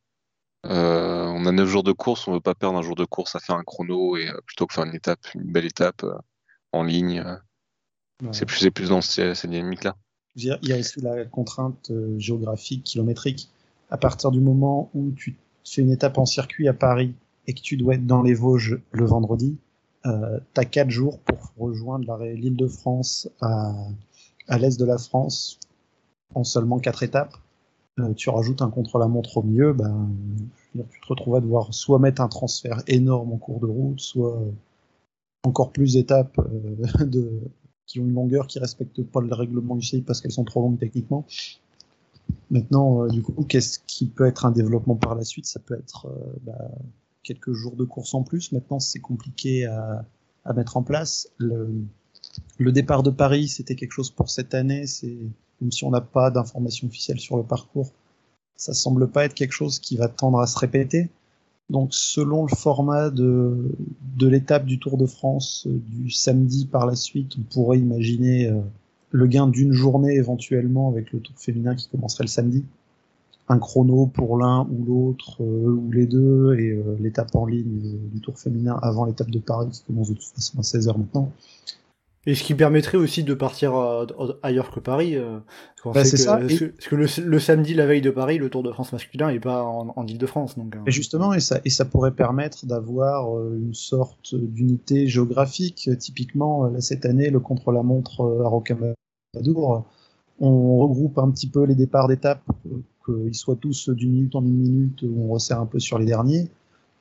on 0.64 1.46
a 1.46 1.52
9 1.52 1.68
jours 1.68 1.82
de 1.82 1.92
course, 1.92 2.26
on 2.26 2.32
veut 2.32 2.40
pas 2.40 2.54
perdre 2.54 2.78
un 2.78 2.82
jour 2.82 2.96
de 2.96 3.04
course 3.04 3.36
à 3.36 3.40
faire 3.40 3.56
un 3.56 3.64
chrono 3.64 4.16
et 4.16 4.28
plutôt 4.46 4.66
que 4.66 4.74
faire 4.74 4.84
une 4.84 4.94
étape, 4.94 5.20
une 5.34 5.52
belle 5.52 5.66
étape 5.66 6.06
en 6.72 6.84
ligne. 6.84 7.24
C'est 8.32 8.46
plus 8.46 8.64
et 8.64 8.70
plus 8.70 8.90
dans 8.90 9.00
cette, 9.00 9.46
dynamique-là. 9.46 9.96
Il 10.36 10.58
y 10.62 10.72
a 10.72 10.78
aussi 10.78 11.00
la 11.00 11.24
contrainte 11.24 11.90
géographique, 12.18 12.84
kilométrique. 12.84 13.48
À 13.90 13.96
partir 13.96 14.30
du 14.30 14.40
moment 14.40 14.90
où 14.94 15.10
tu 15.12 15.36
fais 15.64 15.82
une 15.82 15.90
étape 15.90 16.18
en 16.18 16.26
circuit 16.26 16.68
à 16.68 16.72
Paris 16.72 17.14
et 17.46 17.54
que 17.54 17.60
tu 17.60 17.76
dois 17.76 17.94
être 17.94 18.06
dans 18.06 18.22
les 18.22 18.34
Vosges 18.34 18.80
le 18.92 19.04
vendredi, 19.04 19.58
euh, 20.06 20.38
t'as 20.54 20.64
quatre 20.64 20.90
jours 20.90 21.18
pour 21.20 21.52
rejoindre 21.58 22.16
l'île 22.22 22.56
de 22.56 22.66
France 22.66 23.28
à, 23.40 23.74
l'est 24.58 24.78
de 24.78 24.84
la 24.84 24.96
France 24.96 25.58
en 26.34 26.44
seulement 26.44 26.78
quatre 26.78 27.02
étapes. 27.02 27.34
Euh, 27.98 28.14
tu 28.14 28.30
rajoutes 28.30 28.62
un 28.62 28.70
contre-la-montre 28.70 29.38
au 29.38 29.42
milieu, 29.42 29.72
ben, 29.72 30.08
tu 30.74 31.00
te 31.00 31.06
retrouves 31.06 31.34
à 31.36 31.40
devoir 31.40 31.74
soit 31.74 31.98
mettre 31.98 32.22
un 32.22 32.28
transfert 32.28 32.82
énorme 32.86 33.32
en 33.32 33.36
cours 33.36 33.60
de 33.60 33.66
route, 33.66 34.00
soit 34.00 34.40
encore 35.42 35.72
plus 35.72 35.94
d'étapes 35.94 36.38
euh, 36.38 37.08
qui 37.86 37.98
ont 38.00 38.04
une 38.04 38.14
longueur 38.14 38.46
qui 38.46 38.58
respecte 38.58 39.02
pas 39.02 39.20
le 39.20 39.34
règlement 39.34 39.74
du 39.74 39.82
CI 39.82 40.02
parce 40.02 40.20
qu'elles 40.20 40.32
sont 40.32 40.44
trop 40.44 40.62
longues 40.62 40.78
techniquement. 40.78 41.26
Maintenant, 42.50 43.06
du 43.06 43.22
coup, 43.22 43.44
qu'est-ce 43.44 43.78
qui 43.86 44.06
peut 44.06 44.26
être 44.26 44.44
un 44.44 44.50
développement 44.50 44.96
par 44.96 45.14
la 45.14 45.24
suite? 45.24 45.46
Ça 45.46 45.60
peut 45.60 45.74
être 45.74 46.08
bah, 46.42 46.70
quelques 47.22 47.52
jours 47.52 47.76
de 47.76 47.84
course 47.84 48.14
en 48.14 48.22
plus. 48.22 48.52
Maintenant, 48.52 48.80
c'est 48.80 49.00
compliqué 49.00 49.66
à, 49.66 50.04
mettre 50.54 50.76
en 50.76 50.82
place. 50.82 51.28
Le, 51.38 51.70
le 52.58 52.72
départ 52.72 53.02
de 53.02 53.10
Paris, 53.10 53.48
c'était 53.48 53.76
quelque 53.76 53.92
chose 53.92 54.10
pour 54.10 54.30
cette 54.30 54.54
année. 54.54 54.86
C'est 54.86 55.16
même 55.60 55.72
si 55.72 55.84
on 55.84 55.90
n'a 55.90 56.00
pas 56.00 56.30
d'informations 56.30 56.86
officielles 56.88 57.20
sur 57.20 57.36
le 57.36 57.42
parcours, 57.42 57.92
ça 58.56 58.74
semble 58.74 59.08
pas 59.08 59.24
être 59.24 59.34
quelque 59.34 59.52
chose 59.52 59.78
qui 59.78 59.96
va 59.96 60.08
tendre 60.08 60.40
à 60.40 60.46
se 60.46 60.58
répéter. 60.58 61.08
Donc, 61.68 61.90
selon 61.92 62.46
le 62.46 62.54
format 62.54 63.10
de, 63.10 63.76
de 64.16 64.26
l'étape 64.26 64.66
du 64.66 64.78
Tour 64.78 64.96
de 64.96 65.06
France 65.06 65.66
euh, 65.68 65.80
du 65.86 66.10
samedi 66.10 66.66
par 66.66 66.84
la 66.84 66.96
suite, 66.96 67.34
on 67.38 67.42
pourrait 67.42 67.78
imaginer 67.78 68.48
euh, 68.48 68.60
le 69.10 69.26
gain 69.26 69.46
d'une 69.46 69.72
journée 69.72 70.14
éventuellement 70.14 70.88
avec 70.88 71.12
le 71.12 71.20
Tour 71.20 71.34
féminin 71.38 71.74
qui 71.74 71.88
commencerait 71.88 72.24
le 72.24 72.28
samedi 72.28 72.64
un 73.50 73.58
chrono 73.58 74.06
pour 74.06 74.38
l'un 74.38 74.66
ou 74.70 74.84
l'autre 74.84 75.42
euh, 75.42 75.72
ou 75.72 75.90
les 75.90 76.06
deux 76.06 76.54
et 76.56 76.70
euh, 76.70 76.96
l'étape 77.00 77.34
en 77.34 77.46
ligne 77.46 77.98
du 78.12 78.20
Tour 78.20 78.38
féminin 78.38 78.78
avant 78.80 79.04
l'étape 79.04 79.30
de 79.30 79.40
Paris 79.40 79.70
qui 79.72 79.82
commence 79.82 80.08
de 80.08 80.14
toute 80.14 80.32
façon 80.32 80.58
à 80.58 80.62
16h 80.62 80.96
maintenant. 80.96 81.32
Et 82.26 82.34
ce 82.34 82.44
qui 82.44 82.54
permettrait 82.54 82.98
aussi 82.98 83.24
de 83.24 83.32
partir 83.32 83.74
euh, 83.76 84.06
ailleurs 84.42 84.70
que 84.70 84.80
Paris. 84.80 85.16
Bah, 85.84 86.04
c'est 86.04 86.18
ça. 86.18 86.36
Parce 86.36 86.58
que 86.58 86.94
le, 86.94 87.38
samedi, 87.38 87.72
la 87.72 87.86
veille 87.86 88.02
de 88.02 88.10
Paris, 88.10 88.36
le 88.36 88.50
Tour 88.50 88.62
de 88.62 88.70
France 88.70 88.92
masculin 88.92 89.32
n'est 89.32 89.40
pas 89.40 89.62
en, 89.62 89.92
en 89.96 90.06
Ile-de-France. 90.06 90.58
Donc, 90.58 90.76
et 90.86 90.90
justement, 90.90 91.32
et 91.32 91.40
ça, 91.40 91.60
et 91.64 91.70
ça 91.70 91.86
pourrait 91.86 92.14
permettre 92.14 92.66
d'avoir 92.66 93.38
une 93.54 93.72
sorte 93.72 94.34
d'unité 94.34 95.06
géographique. 95.06 95.88
Typiquement, 95.98 96.66
là, 96.66 96.80
cette 96.80 97.06
année, 97.06 97.30
le 97.30 97.40
contre-la-montre 97.40 98.42
à 98.44 98.48
Rocamadour, 98.48 99.86
on 100.40 100.78
regroupe 100.78 101.18
un 101.18 101.30
petit 101.30 101.48
peu 101.48 101.64
les 101.64 101.74
départs 101.74 102.08
d'étapes 102.08 102.42
qu'ils 103.04 103.34
soient 103.34 103.56
tous 103.56 103.90
d'une 103.90 104.12
minute 104.12 104.34
en 104.34 104.42
une 104.42 104.58
minute 104.58 105.02
où 105.02 105.26
on 105.26 105.32
resserre 105.32 105.60
un 105.60 105.66
peu 105.66 105.78
sur 105.78 105.98
les 105.98 106.06
derniers. 106.06 106.48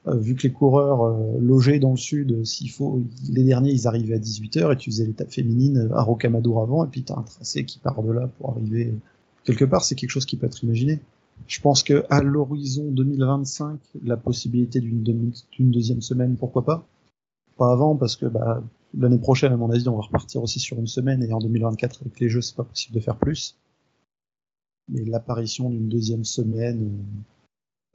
Euh, 0.08 0.16
vu 0.16 0.36
que 0.36 0.43
les 0.43 0.54
coureurs 0.54 1.04
euh, 1.04 1.39
logés 1.39 1.80
dans 1.80 1.91
le 1.91 1.97
sud, 1.97 2.45
s'il 2.45 2.72
faut, 2.72 3.02
les 3.30 3.43
derniers 3.43 3.72
ils 3.72 3.88
arrivaient 3.88 4.16
à 4.16 4.20
18h 4.20 4.74
et 4.74 4.78
tu 4.78 4.91
faisais 4.91 5.06
l'étape 5.06 5.30
féminine 5.30 5.89
à 5.93 6.02
Rocamadour 6.04 6.62
avant 6.62 6.86
et 6.86 6.88
puis 6.88 7.04
tu 7.04 7.12
as 7.12 7.18
un 7.18 7.24
tracé 7.24 7.66
qui 7.66 7.80
part 7.80 8.02
de 8.02 8.12
là 8.12 8.30
pour 8.38 8.52
arriver 8.52 8.93
quelque 9.43 9.66
part, 9.66 9.84
c'est 9.84 9.95
quelque 9.95 10.12
chose 10.12 10.26
qui 10.26 10.38
peut 10.38 10.45
être 10.45 10.64
imaginé. 10.64 11.00
Je 11.47 11.60
pense 11.62 11.84
que 11.84 12.06
à 12.10 12.22
l'horizon 12.22 12.86
2025, 12.91 13.80
la 14.04 14.18
possibilité 14.18 14.80
d'une 14.80 15.34
deuxième 15.60 16.02
semaine, 16.02 16.36
pourquoi 16.38 16.64
pas? 16.64 16.86
Pas 17.58 17.72
avant 17.72 17.95
parce 17.95 18.16
que 18.16 18.26
bah, 18.26 18.62
l'année 18.97 19.18
prochaine, 19.18 19.52
à 19.52 19.58
mon 19.58 19.70
avis, 19.70 19.88
on 19.88 19.95
va 19.95 20.04
repartir 20.04 20.43
aussi 20.43 20.60
sur 20.60 20.78
une 20.80 20.88
semaine 20.88 21.24
et 21.24 21.34
en 21.34 21.39
2024 21.39 22.02
avec 22.02 22.20
les 22.20 22.30
jeux, 22.30 22.41
c'est 22.41 22.56
pas 22.56 22.64
possible 22.64 22.95
de 22.95 23.00
faire 23.00 23.18
plus. 23.18 23.58
Et 24.93 25.06
l'apparition 25.06 25.70
d'une 25.70 25.88
deuxième 25.88 26.24
semaine 26.24 26.84
euh, 26.84 27.22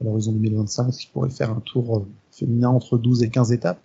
à 0.01 0.03
l'horizon 0.03 0.31
2025, 0.33 0.91
ce 0.91 0.99
qui 0.99 1.07
pourrait 1.07 1.29
faire 1.29 1.51
un 1.51 1.61
tour 1.61 1.97
euh, 1.97 2.07
féminin 2.31 2.69
entre 2.69 2.97
12 2.97 3.23
et 3.23 3.29
15 3.29 3.51
étapes? 3.51 3.79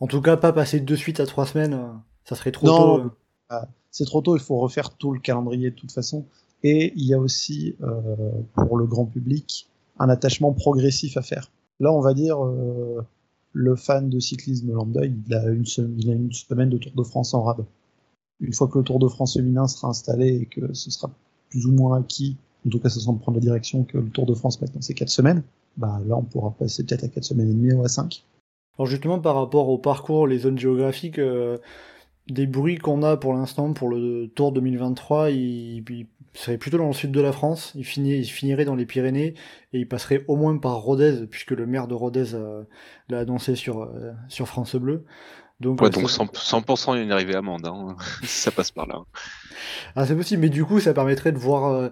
En 0.00 0.06
tout 0.06 0.20
cas, 0.20 0.36
pas 0.36 0.52
passer 0.52 0.80
de 0.80 0.96
suite 0.96 1.20
à 1.20 1.26
trois 1.26 1.46
semaines, 1.46 1.74
euh, 1.74 1.92
ça 2.24 2.34
serait 2.34 2.52
trop 2.52 2.66
tôt. 2.66 3.10
c'est 3.90 4.04
trop 4.04 4.20
tôt, 4.20 4.36
il 4.36 4.42
faut 4.42 4.58
refaire 4.58 4.90
tout 4.90 5.12
le 5.12 5.20
calendrier 5.20 5.70
de 5.70 5.76
toute 5.76 5.92
façon. 5.92 6.26
Et 6.62 6.92
il 6.96 7.04
y 7.04 7.14
a 7.14 7.18
aussi, 7.18 7.76
pour 8.54 8.76
le 8.76 8.86
grand 8.86 9.04
public, 9.04 9.70
un 9.98 10.08
attachement 10.08 10.52
progressif 10.52 11.16
à 11.16 11.22
faire. 11.22 11.52
Là, 11.78 11.92
on 11.92 12.00
va 12.00 12.12
dire, 12.12 12.38
le 13.56 13.74
fan 13.74 14.10
de 14.10 14.20
cyclisme 14.20 14.70
lambda, 14.70 15.06
il 15.06 15.34
a, 15.34 15.48
une, 15.48 15.64
il 15.98 16.10
a 16.10 16.12
une 16.12 16.30
semaine 16.30 16.68
de 16.68 16.76
Tour 16.76 16.92
de 16.94 17.02
France 17.02 17.32
en 17.32 17.42
rab. 17.42 17.64
Une 18.40 18.52
fois 18.52 18.68
que 18.68 18.76
le 18.76 18.84
Tour 18.84 18.98
de 18.98 19.08
France 19.08 19.32
féminin 19.32 19.66
sera 19.66 19.88
installé 19.88 20.26
et 20.26 20.44
que 20.44 20.74
ce 20.74 20.90
sera 20.90 21.10
plus 21.48 21.64
ou 21.64 21.72
moins 21.72 21.98
acquis 21.98 22.36
en 22.66 22.70
tout 22.70 22.78
cas 22.80 22.88
ça 22.88 23.00
semble 23.00 23.20
prendre 23.20 23.36
la 23.36 23.42
direction 23.42 23.84
que 23.84 23.98
le 23.98 24.08
Tour 24.08 24.26
de 24.26 24.34
France 24.34 24.60
maintenant 24.60 24.80
c'est 24.80 24.94
4 24.94 25.08
semaines, 25.08 25.42
bah 25.76 26.00
là 26.06 26.16
on 26.16 26.22
pourra 26.22 26.50
passer 26.50 26.84
peut-être 26.84 27.04
à 27.04 27.08
4 27.08 27.24
semaines 27.24 27.50
et 27.50 27.54
demie 27.54 27.72
ou 27.72 27.84
à 27.84 27.88
5. 27.88 28.24
Alors 28.78 28.86
justement 28.86 29.18
par 29.18 29.36
rapport 29.36 29.68
au 29.68 29.78
parcours, 29.78 30.26
les 30.26 30.38
zones 30.38 30.58
géographiques, 30.58 31.18
euh, 31.18 31.58
des 32.28 32.46
bruits 32.46 32.78
qu'on 32.78 33.02
a 33.02 33.16
pour 33.16 33.34
l'instant 33.34 33.72
pour 33.72 33.88
le 33.88 34.28
Tour 34.34 34.52
2023, 34.52 35.30
il, 35.30 35.84
serait 36.34 36.58
plutôt 36.58 36.76
dans 36.76 36.88
le 36.88 36.92
sud 36.92 37.12
de 37.12 37.20
la 37.20 37.32
France. 37.32 37.72
Il, 37.76 37.84
finit, 37.84 38.18
il 38.18 38.24
finirait 38.24 38.64
dans 38.64 38.74
les 38.74 38.84
Pyrénées 38.84 39.34
et 39.72 39.78
il 39.78 39.88
passerait 39.88 40.24
au 40.28 40.36
moins 40.36 40.58
par 40.58 40.76
Rodez, 40.76 41.26
puisque 41.30 41.52
le 41.52 41.66
maire 41.66 41.86
de 41.86 41.94
Rodez 41.94 42.34
euh, 42.34 42.64
l'a 43.08 43.20
annoncé 43.20 43.54
sur, 43.54 43.82
euh, 43.82 44.12
sur 44.28 44.46
France 44.46 44.76
Bleu. 44.76 45.04
Donc, 45.60 45.80
ouais, 45.80 45.88
donc 45.88 46.10
100%, 46.10 46.76
100 46.76 46.94
il 46.94 46.98
y 46.98 47.00
a 47.00 47.04
une 47.04 47.12
arrivée 47.12 47.34
amende, 47.34 47.66
hein, 47.66 47.96
ça 48.24 48.50
passe 48.50 48.70
par 48.70 48.86
là. 48.86 49.04
Ah, 49.94 50.06
c'est 50.06 50.16
possible, 50.16 50.42
mais 50.42 50.50
du 50.50 50.64
coup, 50.64 50.80
ça 50.80 50.92
permettrait 50.92 51.32
de 51.32 51.38
voir, 51.38 51.64
euh, 51.72 51.88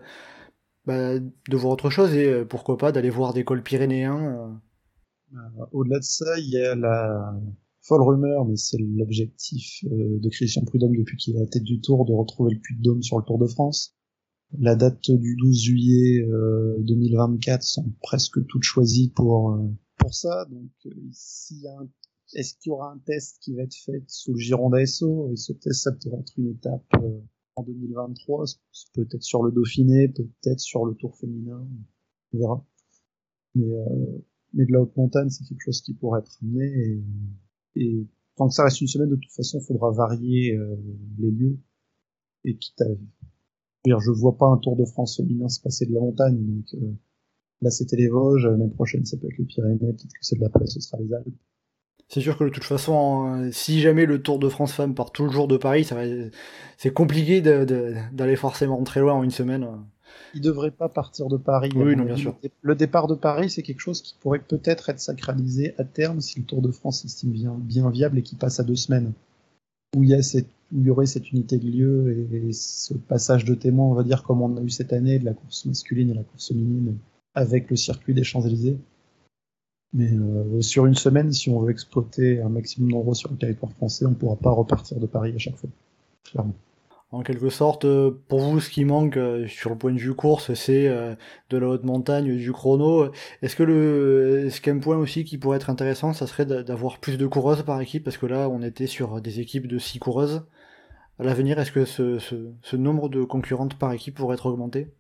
bah, 0.87 1.19
de 1.19 1.57
voir 1.57 1.73
autre 1.73 1.91
chose 1.91 2.15
et 2.15 2.45
pourquoi 2.45 2.77
pas 2.77 2.93
d'aller 2.93 3.11
voir 3.11 3.33
des 3.33 3.45
cols 3.45 3.63
pyrénéens. 3.63 4.61
Au-delà 5.73 5.99
de 5.99 6.05
ça, 6.05 6.39
il 6.39 6.51
y 6.51 6.59
a 6.59 6.75
la 6.75 7.35
folle 7.83 8.03
rumeur, 8.03 8.45
mais 8.45 8.57
c'est 8.57 8.79
l'objectif 8.79 9.85
de 9.85 10.29
Christian 10.29 10.65
Prudhomme 10.65 10.97
depuis 10.97 11.17
qu'il 11.17 11.35
est 11.35 11.39
à 11.39 11.43
la 11.43 11.49
tête 11.49 11.65
du 11.65 11.81
Tour 11.81 12.05
de 12.05 12.13
retrouver 12.13 12.55
le 12.55 12.61
Puy 12.61 12.77
de 12.77 12.83
Dôme 12.83 13.03
sur 13.03 13.19
le 13.19 13.25
Tour 13.25 13.39
de 13.39 13.47
France. 13.47 13.97
La 14.59 14.77
date 14.77 15.11
du 15.11 15.37
12 15.37 15.61
juillet 15.61 16.27
2024 16.81 17.63
sont 17.63 17.93
presque 18.01 18.47
toutes 18.47 18.63
choisies 18.63 19.11
pour 19.11 19.59
pour 19.97 20.15
ça. 20.15 20.45
Donc, 20.51 20.71
un 20.85 21.89
est-ce 22.35 22.55
qu'il 22.55 22.71
y 22.71 22.73
aura 22.73 22.93
un 22.93 22.99
test 22.99 23.39
qui 23.41 23.55
va 23.55 23.63
être 23.63 23.75
fait 23.75 24.03
sous 24.09 24.33
le 24.33 24.39
Gironda 24.39 24.85
SO 24.87 25.31
Et 25.33 25.37
ce 25.37 25.53
test, 25.53 25.83
ça 25.83 25.93
pourrait 25.93 26.21
être 26.21 26.39
une 26.39 26.49
étape 26.49 26.85
euh, 26.95 27.21
en 27.57 27.63
2023, 27.63 28.45
peut-être 28.95 29.23
sur 29.23 29.43
le 29.43 29.53
Dauphiné, 29.53 30.09
peut-être 30.09 30.61
sur 30.61 30.85
le 30.85 30.95
Tour 30.95 31.17
féminin, 31.17 31.67
on 32.33 32.39
verra. 32.39 32.67
Mais, 33.55 33.73
euh, 33.73 34.19
mais 34.53 34.67
de 34.67 34.73
la 34.73 34.83
haute 34.83 34.97
montagne, 34.97 35.29
c'est 35.31 35.45
quelque 35.45 35.63
chose 35.63 35.81
qui 35.83 35.95
pourrait 35.95 36.21
être 36.21 36.39
amené. 36.43 36.65
Et, 36.65 37.05
et 37.77 38.09
tant 38.37 38.49
que 38.49 38.55
ça 38.55 38.65
reste 38.65 38.81
une 38.81 38.89
semaine, 38.89 39.11
de 39.11 39.17
toute 39.17 39.33
façon, 39.33 39.59
il 39.61 39.65
faudra 39.65 39.91
varier 39.91 40.57
euh, 40.57 40.77
les 41.19 41.31
lieux. 41.31 41.59
Et 42.45 42.57
quitte 42.57 42.81
à... 42.83 42.87
Dire, 43.85 44.01
je 44.01 44.11
vois 44.11 44.39
pas 44.39 44.47
un 44.47 44.57
Tour 44.57 44.77
de 44.77 44.85
France 44.87 45.19
féminin 45.19 45.49
se 45.49 45.61
passer 45.61 45.85
de 45.85 45.93
la 45.93 46.01
montagne, 46.01 46.43
donc 46.43 46.65
euh, 46.73 46.95
là 47.61 47.71
c'était 47.71 47.97
les 47.97 48.09
Vosges, 48.09 48.47
l'année 48.47 48.71
prochaine 48.71 49.05
ça 49.05 49.19
peut 49.19 49.27
être 49.27 49.37
les 49.37 49.45
Pyrénées, 49.45 49.77
peut-être 49.79 50.09
que 50.09 50.25
celle 50.25 50.39
d'après 50.39 50.65
ce 50.67 50.81
sera 50.81 50.99
les 51.03 51.13
Alpes. 51.13 51.29
C'est 52.09 52.21
sûr 52.21 52.37
que 52.37 52.45
de 52.45 52.51
toute 52.51 52.65
façon, 52.65 53.35
euh, 53.35 53.51
si 53.51 53.81
jamais 53.81 54.07
le 54.07 54.23
Tour 54.23 54.39
de 54.39 54.49
France 54.49 54.73
Femmes 54.73 54.95
part 54.95 55.11
tout 55.11 55.25
le 55.25 55.31
jour 55.31 55.49
de 55.49 55.57
Paris, 55.57 55.85
ça 55.85 55.95
va... 55.95 56.03
c'est 56.77 56.93
compliqué 56.93 57.41
d'aller 57.41 58.37
forcément 58.37 58.83
très 58.85 59.01
loin 59.01 59.15
en 59.15 59.23
une 59.23 59.31
semaine. 59.31 59.67
Il 60.35 60.41
devrait 60.41 60.71
pas 60.71 60.89
partir 60.89 61.29
de 61.29 61.37
Paris. 61.37 61.71
Oui, 61.75 61.97
non, 61.97 62.05
bien 62.05 62.17
sûr. 62.17 62.37
Le 62.63 62.75
départ 62.75 63.07
de 63.07 63.15
Paris, 63.15 63.51
c'est 63.51 63.63
quelque 63.63 63.81
chose 63.81 64.03
qui 64.03 64.15
pourrait 64.21 64.41
peut-être 64.41 64.89
être 64.89 65.01
sacralisé 65.01 65.75
à 65.79 65.85
terme 65.85 66.21
si 66.21 66.41
le 66.41 66.45
Tour 66.45 66.61
de 66.61 66.71
France 66.71 67.03
s'estime 67.03 67.31
bien, 67.31 67.57
bien 67.59 67.89
viable 67.91 68.19
et 68.19 68.23
qui 68.23 68.37
passe 68.37 68.61
à 68.61 68.65
deux 68.65 68.77
semaines. 68.77 69.13
Où 69.97 70.03
il 70.03 70.11
y, 70.11 70.15
a 70.15 70.23
cette, 70.23 70.49
où 70.73 70.81
il 70.81 70.87
y 70.87 70.91
aurait 70.91 71.07
cette 71.07 71.31
unité 71.31 71.57
de 71.57 71.69
lieu 71.69 72.29
et, 72.33 72.53
ce 72.53 72.95
passage 72.95 73.45
de 73.45 73.55
témoins, 73.55 73.87
on 73.87 73.95
va 73.95 74.03
dire, 74.03 74.25
comme 74.25 74.43
on 74.43 74.57
a 74.57 74.61
eu 74.61 74.71
cette 74.71 74.93
année, 74.93 75.21
de 75.21 75.25
la 75.25 75.35
course 75.35 75.67
masculine 75.67 76.11
et 76.11 76.15
la 76.15 76.25
course 76.25 76.49
féminine 76.49 76.97
avec 77.35 77.71
le 77.71 77.77
circuit 77.77 78.15
des 78.15 78.25
Champs-Élysées. 78.25 78.77
Mais 79.95 80.11
euh, 80.13 80.61
sur 80.61 80.87
une 80.87 80.97
semaine, 80.97 81.33
si 81.33 81.49
on 81.51 81.61
veut 81.61 81.71
exploiter 81.71 82.41
un 82.41 82.49
maximum 82.49 82.91
d'endroits 82.91 83.15
sur 83.15 83.31
le 83.31 83.37
territoire 83.37 83.71
français, 83.73 84.05
on 84.05 84.11
ne 84.11 84.15
pourra 84.17 84.35
pas 84.35 84.51
repartir 84.51 84.99
de 84.99 85.07
Paris 85.07 85.33
à 85.35 85.39
chaque 85.39 85.57
fois, 85.57 85.71
clairement. 86.25 86.55
En 87.13 87.23
quelque 87.23 87.49
sorte, 87.49 87.85
euh, 87.85 88.11
pour 88.27 88.41
vous, 88.41 88.59
ce 88.59 88.71
qui 88.71 88.85
manque 88.85 89.17
euh, 89.17 89.47
sur 89.47 89.71
le 89.71 89.79
point 89.79 89.93
de 89.93 89.99
vue 89.99 90.15
course, 90.15 90.53
c'est 90.55 90.89
de 90.89 91.57
la 91.57 91.69
haute 91.69 91.85
montagne, 91.85 92.37
du 92.37 92.53
chrono. 92.53 93.13
Est-ce 93.41 93.55
que 93.55 93.63
le, 93.63 94.47
est-ce 94.47 94.61
qu'un 94.61 94.81
point 94.81 94.97
aussi 94.97 95.23
qui 95.23 95.39
pourrait 95.39 95.59
être 95.59 95.71
intéressant, 95.71 96.13
ça 96.13 96.27
serait 96.27 96.45
d'avoir 96.45 96.99
plus 96.99 97.17
de 97.17 97.27
coureuses 97.29 97.63
par 97.63 97.81
équipe, 97.81 98.03
parce 98.03 98.19
que 98.19 98.27
là, 98.27 98.49
on 98.49 98.63
était 98.63 98.89
sur 98.89 99.21
des 99.21 99.39
équipes 99.39 99.69
de 99.69 99.79
6 99.79 100.01
coureuses. 100.01 100.43
À 101.21 101.23
l'avenir, 101.23 101.61
est-ce 101.61 101.71
que 101.71 101.85
ce, 101.85 102.19
ce, 102.19 102.35
ce 102.63 102.75
nombre 102.75 103.09
de 103.09 103.23
concurrentes 103.23 103.79
par 103.79 103.93
équipe 103.93 104.17
pourrait 104.17 104.35
être 104.35 104.47
augmenté? 104.47 104.93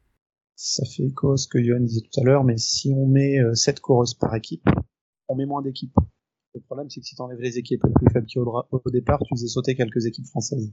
Ça 0.55 0.85
fait 0.85 1.03
écho 1.03 1.33
à 1.33 1.37
ce 1.37 1.49
que 1.49 1.61
Johan 1.61 1.81
disait 1.81 2.03
tout 2.03 2.21
à 2.21 2.23
l'heure, 2.23 2.45
mais 2.45 2.59
si 2.59 2.93
on 2.97 3.07
met 3.07 3.39
7 3.55 3.81
coureuses 3.81 4.15
par 4.15 4.33
équipe, 4.37 4.69
on 5.29 5.35
met 5.37 5.47
moins 5.47 5.63
d'équipes. 5.63 5.97
Le 6.55 6.61
problème, 6.61 6.89
c'est 6.89 7.01
que 7.01 7.07
si 7.07 7.17
tu 7.17 7.23
enlèves 7.23 7.41
les 7.41 7.59
équipes 7.59 7.83
les 7.85 7.93
plus 7.93 8.13
faibles 8.13 8.27
qui 8.27 8.39
au, 8.39 8.65
au 8.71 8.91
départ, 8.91 9.21
tu 9.25 9.35
faisais 9.35 9.49
sauter 9.49 9.75
quelques 9.75 10.07
équipes 10.07 10.27
françaises. 10.27 10.73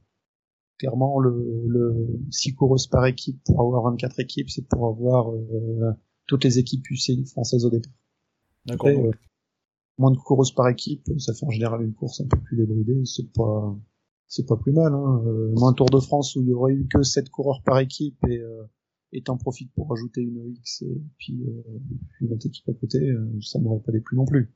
Clairement, 0.78 1.20
le, 1.20 1.64
le 1.68 2.20
6 2.32 2.56
coureuses 2.56 2.88
par 2.88 3.06
équipe 3.06 3.41
pour 3.45 3.62
avoir 3.62 3.84
24 3.91 4.20
équipes, 4.20 4.49
c'est 4.49 4.68
pour 4.68 4.88
avoir 4.88 5.32
euh, 5.32 5.91
toutes 6.28 6.43
les 6.43 6.60
équipes 6.60 6.89
UCI 6.89 7.26
françaises 7.26 7.66
au 7.66 7.70
départ. 7.70 7.93
D'accord. 8.66 8.89
Euh, 8.89 9.12
moins 9.97 10.12
de 10.12 10.18
coureuses 10.18 10.54
par 10.54 10.68
équipe, 10.70 11.08
ça 11.20 11.34
fait 11.34 11.45
en 11.45 11.52
général 11.52 11.82
une 11.82 11.93
course 11.93 12.22
un 12.22 12.28
peu 12.28 12.39
plus 12.39 12.58
débridée, 12.58 13.04
c'est 13.06 13.32
pas 13.34 13.76
c'est 14.28 14.47
pas 14.47 14.56
plus 14.56 14.72
mal. 14.72 14.93
Hein. 14.93 15.24
Euh, 15.26 15.52
moins 15.56 15.74
Tour 15.74 15.89
de 15.89 15.99
France 15.99 16.36
où 16.36 16.41
il 16.41 16.47
y 16.47 16.54
aurait 16.54 16.74
eu 16.74 16.88
que 16.88 17.04
7 17.04 17.30
coureurs 17.30 17.62
par 17.66 17.80
équipe 17.80 18.18
et 18.30 18.38
euh, 18.39 18.64
et 19.14 19.22
t'en 19.22 19.38
profites 19.38 19.72
pour 19.74 19.89
rajouter 19.89 20.22
une 20.22 20.39
OX 20.39 20.84
et 20.84 21.01
puis 21.18 21.43
euh, 21.47 21.80
une 22.22 22.34
autre 22.34 22.47
équipe 22.47 22.68
à 22.70 22.74
côté, 22.74 22.99
euh, 22.99 23.28
ça 23.41 23.59
m'aurait 23.59 23.82
pas 23.86 23.91
déplu 23.91 24.18
non 24.18 24.26
plus. 24.26 24.51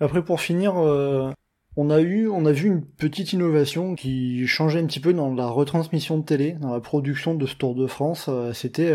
Après 0.00 0.24
pour 0.24 0.40
finir, 0.40 0.76
euh, 0.78 1.30
on 1.76 1.90
a 1.90 2.00
eu, 2.00 2.28
on 2.28 2.44
a 2.44 2.52
vu 2.52 2.68
une 2.68 2.84
petite 2.84 3.32
innovation 3.32 3.94
qui 3.94 4.46
changeait 4.46 4.80
un 4.80 4.86
petit 4.86 5.00
peu 5.00 5.12
dans 5.12 5.32
la 5.32 5.48
retransmission 5.48 6.18
de 6.18 6.24
télé, 6.24 6.52
dans 6.52 6.72
la 6.72 6.80
production 6.80 7.34
de 7.34 7.46
ce 7.46 7.56
Tour 7.56 7.74
de 7.74 7.86
France. 7.86 8.28
C'était, 8.52 8.92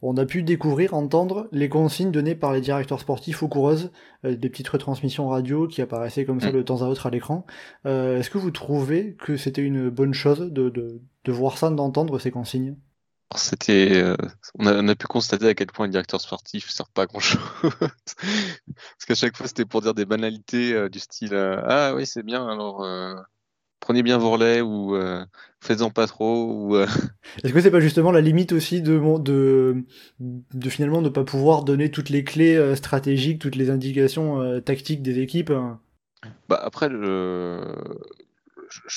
on 0.00 0.16
a 0.16 0.24
pu 0.24 0.42
découvrir, 0.42 0.94
entendre 0.94 1.48
les 1.52 1.68
consignes 1.68 2.10
données 2.10 2.34
par 2.34 2.54
les 2.54 2.62
directeurs 2.62 3.00
sportifs 3.00 3.42
aux 3.42 3.48
coureuses, 3.48 3.90
des 4.24 4.48
petites 4.48 4.68
retransmissions 4.68 5.28
radio 5.28 5.68
qui 5.68 5.82
apparaissaient 5.82 6.24
comme 6.24 6.40
ça 6.40 6.50
mm. 6.50 6.54
de 6.54 6.62
temps 6.62 6.80
à 6.80 6.86
autre 6.86 7.04
à 7.06 7.10
l'écran. 7.10 7.44
Est-ce 7.84 8.30
que 8.30 8.38
vous 8.38 8.52
trouvez 8.52 9.14
que 9.16 9.36
c'était 9.36 9.62
une 9.62 9.90
bonne 9.90 10.14
chose 10.14 10.50
de, 10.50 10.70
de, 10.70 11.02
de 11.24 11.32
voir 11.32 11.58
ça, 11.58 11.68
d'entendre 11.68 12.18
ces 12.18 12.30
consignes? 12.30 12.76
C'était, 13.38 14.02
euh, 14.02 14.16
on, 14.58 14.66
a, 14.66 14.94
pu 14.94 15.06
constater 15.06 15.46
à 15.46 15.54
quel 15.54 15.68
point 15.68 15.86
un 15.86 15.88
directeur 15.88 16.20
sportif 16.20 16.66
ne 16.66 16.72
sert 16.72 16.88
pas 16.88 17.02
à 17.02 17.06
grand 17.06 17.20
chose. 17.20 17.40
Parce 17.62 19.04
qu'à 19.06 19.14
chaque 19.14 19.36
fois, 19.36 19.46
c'était 19.46 19.64
pour 19.64 19.80
dire 19.82 19.94
des 19.94 20.04
banalités 20.04 20.72
euh, 20.72 20.88
du 20.88 20.98
style 20.98 21.34
euh, 21.34 21.62
Ah 21.66 21.94
oui, 21.94 22.06
c'est 22.06 22.22
bien, 22.22 22.48
alors 22.48 22.86
prenez 23.80 24.02
bien 24.02 24.18
vos 24.18 24.30
relais 24.30 24.60
ou 24.60 24.96
faites-en 25.60 25.90
pas 25.90 26.06
trop. 26.06 26.46
Ou, 26.46 26.76
Est-ce 26.76 27.52
que 27.52 27.60
c'est 27.60 27.70
pas 27.70 27.80
justement 27.80 28.12
la 28.12 28.20
limite 28.20 28.52
aussi 28.52 28.80
de, 28.82 28.98
de, 29.18 29.84
de 30.20 30.68
finalement 30.70 31.00
ne 31.00 31.08
pas 31.08 31.24
pouvoir 31.24 31.64
donner 31.64 31.90
toutes 31.90 32.10
les 32.10 32.24
clés 32.24 32.76
stratégiques, 32.76 33.40
toutes 33.40 33.56
les 33.56 33.70
indications 33.70 34.60
tactiques 34.60 35.02
des 35.02 35.18
équipes 35.18 35.50
hein? 35.50 35.80
Bah, 36.48 36.60
Après, 36.62 36.88
je 36.88 37.74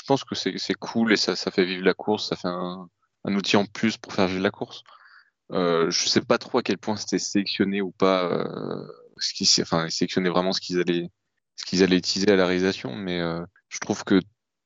pense 0.08 0.24
que 0.24 0.36
c'est 0.36 0.74
cool 0.76 1.14
et 1.14 1.18
ça, 1.18 1.36
ça 1.36 1.50
fait 1.50 1.66
vivre 1.66 1.84
la 1.84 1.96
course, 1.96 2.30
ça 2.30 2.36
fait 2.36 2.48
un 2.48 2.88
un 3.26 3.36
outil 3.36 3.58
en 3.58 3.66
plus 3.66 3.98
pour 3.98 4.14
faire 4.14 4.28
vivre 4.28 4.44
la 4.44 4.52
course. 4.52 4.84
Euh, 5.52 5.92
je 5.92 6.08
sais 6.08 6.22
pas 6.22 6.38
trop 6.38 6.60
à 6.60 6.64
quel 6.64 6.78
point 6.78 6.96
c'était 6.96 7.20
sélectionné 7.20 7.82
ou 7.82 7.92
pas, 7.92 8.26
euh, 8.26 8.88
ce 9.18 9.34
qui, 9.34 9.62
enfin, 9.62 9.90
sélectionner 9.90 10.30
vraiment 10.30 10.54
ce 10.54 10.62
qu'ils 10.62 10.80
allaient, 10.80 11.10
ce 11.56 11.66
qu'ils 11.66 11.84
allaient 11.84 11.98
utiliser 11.98 12.32
à 12.32 12.36
la 12.36 12.46
réalisation, 12.46 12.96
mais 12.96 13.20
euh, 13.20 13.44
je 13.70 13.80
trouve 13.80 14.04
que 14.04 14.20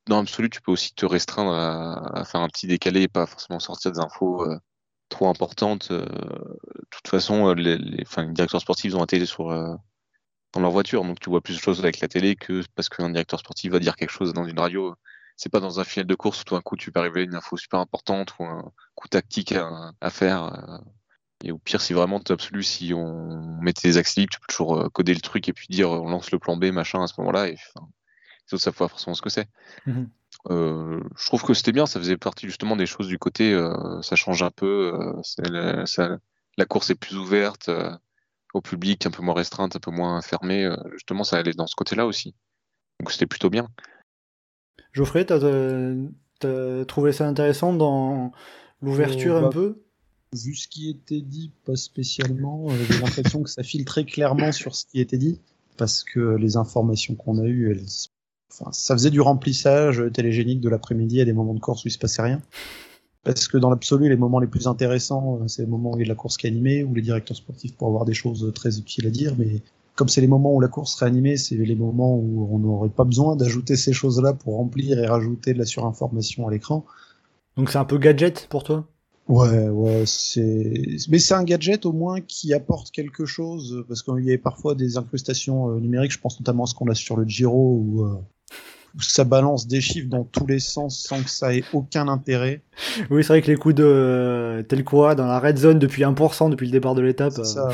dans 0.08 0.18
l'absolu, 0.18 0.50
tu 0.50 0.62
peux 0.62 0.72
aussi 0.72 0.94
te 0.94 1.06
restreindre 1.06 1.54
à, 1.54 2.24
faire 2.26 2.42
un 2.42 2.48
petit 2.48 2.68
décalé 2.68 3.04
et 3.04 3.08
pas 3.08 3.26
forcément 3.28 3.60
sortir 3.60 3.92
des 3.92 4.00
infos 4.00 4.44
euh, 4.50 4.58
trop 5.10 5.28
importantes. 5.30 5.92
De 5.92 6.06
toute 6.90 7.08
façon, 7.08 7.54
les, 7.54 7.78
les, 7.78 8.04
directeurs 8.34 8.62
sportifs 8.62 8.96
ont 8.96 9.04
été 9.04 9.26
sur 9.26 9.50
dans 10.54 10.62
leur 10.62 10.72
voiture, 10.72 11.04
donc 11.04 11.20
tu 11.20 11.30
vois 11.30 11.42
plus 11.42 11.56
de 11.56 11.62
choses 11.62 11.80
avec 11.80 12.00
la 12.00 12.08
télé 12.08 12.36
que 12.36 12.64
parce 12.76 12.90
qu'un 12.90 13.10
directeur 13.10 13.40
sportif 13.40 13.72
va 13.72 13.80
dire 13.80 13.96
quelque 13.96 14.10
chose 14.10 14.34
dans 14.34 14.46
une 14.46 14.60
radio 14.60 14.96
c'est 15.40 15.50
pas 15.50 15.62
dans 15.62 15.80
un 15.80 15.86
final 15.86 16.06
de 16.06 16.16
course 16.16 16.42
où 16.42 16.44
tout 16.44 16.56
d'un 16.56 16.62
coup 16.62 16.76
tu 16.76 16.92
peux 16.92 17.00
arriver 17.00 17.24
une 17.24 17.34
info 17.34 17.56
super 17.56 17.80
importante 17.80 18.34
ou 18.40 18.44
un 18.44 18.74
coup 18.94 19.08
tactique 19.08 19.54
à, 19.54 20.10
faire. 20.10 20.44
Euh, 20.44 20.78
et 21.46 21.54
au 21.54 21.58
pire, 21.58 21.80
si 21.80 21.94
vraiment 21.94 22.20
tu 22.20 22.34
absolu, 22.34 22.62
si 22.62 22.94
on 22.94 23.58
mettait 23.62 23.88
des 23.88 23.98
axes 23.98 24.18
libres, 24.18 24.34
tu 24.34 24.40
peux 24.42 24.48
toujours 24.50 24.78
euh, 24.78 24.90
coder 24.90 25.14
le 25.14 25.22
truc 25.22 25.48
et 25.48 25.54
puis 25.54 25.68
dire 25.70 25.92
on 25.92 26.10
lance 26.10 26.32
le 26.32 26.40
plan 26.40 26.58
B, 26.58 26.66
machin, 26.66 27.02
à 27.02 27.08
ce 27.08 27.14
moment-là. 27.20 27.48
Et 27.48 27.56
enfin, 27.74 27.88
savent 28.58 28.74
pas 28.74 28.90
forcément 28.90 29.14
ce 29.14 29.22
que 29.22 29.30
c'est. 29.30 29.48
Mm-hmm. 29.88 30.10
Euh, 30.50 31.02
je 31.18 31.26
trouve 31.28 31.44
que 31.44 31.54
c'était 31.54 31.72
bien, 31.72 31.86
ça 31.86 32.02
faisait 32.02 32.18
partie 32.18 32.48
justement 32.48 32.76
des 32.76 32.86
choses 32.86 33.08
du 33.08 33.18
côté, 33.18 33.58
ça 34.02 34.18
change 34.18 34.44
un 34.44 34.52
peu, 34.52 35.14
la, 35.38 35.86
la, 36.58 36.66
course 36.66 36.90
est 36.90 36.96
plus 36.96 37.16
ouverte 37.16 37.70
au 38.54 38.60
public, 38.60 39.06
un 39.06 39.12
peu 39.12 39.24
moins 39.24 39.36
restreinte, 39.36 39.78
un 39.78 39.80
peu 39.80 39.92
moins 39.92 40.22
fermée. 40.22 40.70
justement, 40.92 41.24
ça 41.24 41.38
allait 41.38 41.54
dans 41.54 41.68
ce 41.68 41.76
côté-là 41.76 42.06
aussi. 42.06 42.36
Donc 43.00 43.12
c'était 43.12 43.26
plutôt 43.26 43.50
bien. 43.50 43.70
Geoffrey, 44.94 45.26
t'as 45.26 45.40
as 46.44 46.86
trouvé 46.86 47.12
ça 47.12 47.28
intéressant 47.28 47.74
dans 47.74 48.32
l'ouverture 48.82 49.36
euh, 49.36 49.40
un 49.40 49.42
bah, 49.44 49.50
peu? 49.52 49.82
Vu 50.34 50.56
ce 50.56 50.68
qui 50.68 50.90
était 50.90 51.22
dit, 51.22 51.52
pas 51.66 51.76
spécialement. 51.76 52.68
Euh, 52.70 52.74
j'ai 52.90 53.00
l'impression 53.00 53.44
que 53.44 53.50
ça 53.50 53.64
filtrait 53.64 54.06
clairement 54.06 54.52
sur 54.52 54.76
ce 54.76 54.86
qui 54.86 55.00
était 55.00 55.18
dit, 55.18 55.40
parce 55.78 56.04
que 56.04 56.36
les 56.36 56.58
informations 56.58 57.16
qu'on 57.16 57.40
a 57.40 57.46
eues, 57.46 57.72
elles... 57.72 57.86
enfin, 58.52 58.72
ça 58.72 58.96
faisait 58.96 59.12
du 59.12 59.22
remplissage 59.22 60.04
télégénique 60.14 60.62
de 60.62 60.70
l'après-midi 60.70 61.22
à 61.22 61.26
des 61.26 61.34
moments 61.34 61.54
de 61.54 61.60
course 61.60 61.84
où 61.86 61.88
il 61.88 61.92
se 61.92 61.98
passait 61.98 62.22
rien. 62.22 62.42
Parce 63.24 63.48
que 63.48 63.58
dans 63.58 63.70
l'absolu, 63.70 64.08
les 64.08 64.16
moments 64.16 64.40
les 64.40 64.48
plus 64.48 64.68
intéressants, 64.68 65.40
euh, 65.42 65.48
c'est 65.48 65.64
les 65.64 65.68
moments 65.68 65.92
où 65.92 65.98
il 65.98 66.00
y 66.00 66.04
a 66.04 66.06
de 66.06 66.10
la 66.10 66.16
course 66.16 66.38
qui 66.38 66.48
est 66.48 66.50
animée, 66.50 66.84
où 66.84 66.94
les 66.94 67.02
directeurs 67.02 67.38
sportifs 67.38 67.76
pourraient 67.76 67.90
avoir 67.90 68.06
des 68.06 68.14
choses 68.14 68.52
très 68.56 68.80
utiles 68.80 69.08
à 69.08 69.10
dire, 69.10 69.36
mais 69.38 69.62
comme 70.00 70.08
c'est 70.08 70.22
les 70.22 70.28
moments 70.28 70.56
où 70.56 70.62
la 70.62 70.70
course 70.70 70.94
serait 70.94 71.08
animée, 71.08 71.36
c'est 71.36 71.56
les 71.56 71.76
moments 71.76 72.16
où 72.16 72.48
on 72.56 72.60
n'aurait 72.60 72.88
pas 72.88 73.04
besoin 73.04 73.36
d'ajouter 73.36 73.76
ces 73.76 73.92
choses-là 73.92 74.32
pour 74.32 74.56
remplir 74.56 74.98
et 74.98 75.06
rajouter 75.06 75.54
de 75.54 75.60
la 75.60 75.66
surinformation 75.66 76.48
à 76.48 76.52
l'écran. 76.52 76.86
Donc 77.58 77.70
c'est 77.70 77.80
un 77.80 77.84
peu 77.84 77.98
gadget 77.98 78.48
pour 78.50 78.64
toi? 78.64 78.86
Ouais, 79.28 79.68
ouais, 79.68 80.04
c'est. 80.06 80.72
Mais 81.10 81.20
c'est 81.20 81.34
un 81.34 81.44
gadget 81.44 81.86
au 81.86 81.92
moins 81.92 82.22
qui 82.22 82.54
apporte 82.54 82.92
quelque 82.92 83.26
chose, 83.26 83.84
parce 83.90 84.02
qu'il 84.02 84.24
y 84.24 84.32
a 84.32 84.38
parfois 84.38 84.74
des 84.74 84.96
incrustations 84.96 85.70
euh, 85.70 85.82
numériques, 85.82 86.14
je 86.14 86.20
pense 86.20 86.40
notamment 86.40 86.64
à 86.64 86.68
ce 86.68 86.76
qu'on 86.76 86.88
a 86.88 86.96
sur 86.96 87.18
le 87.18 87.28
Giro, 87.28 87.84
où, 87.84 88.06
euh, 88.06 88.14
où, 88.96 89.02
ça 89.02 89.26
balance 89.26 89.68
des 89.68 89.82
chiffres 89.82 90.08
dans 90.08 90.24
tous 90.24 90.48
les 90.48 90.60
sens 90.60 90.98
sans 90.98 91.22
que 91.22 91.30
ça 91.30 91.54
ait 91.54 91.66
aucun 91.74 92.08
intérêt. 92.08 92.62
Oui, 93.12 93.22
c'est 93.22 93.34
vrai 93.34 93.42
que 93.42 93.52
les 93.52 93.58
coups 93.58 93.76
de 93.76 93.84
euh, 93.84 94.64
tel 94.64 94.86
quoi 94.86 95.14
dans 95.14 95.28
la 95.28 95.42
red 95.42 95.58
zone 95.58 95.78
depuis 95.78 96.04
1% 96.04 96.50
depuis 96.52 96.68
le 96.68 96.72
départ 96.72 96.96
de 96.96 97.02
l'étape. 97.02 97.34
Ça. 97.44 97.68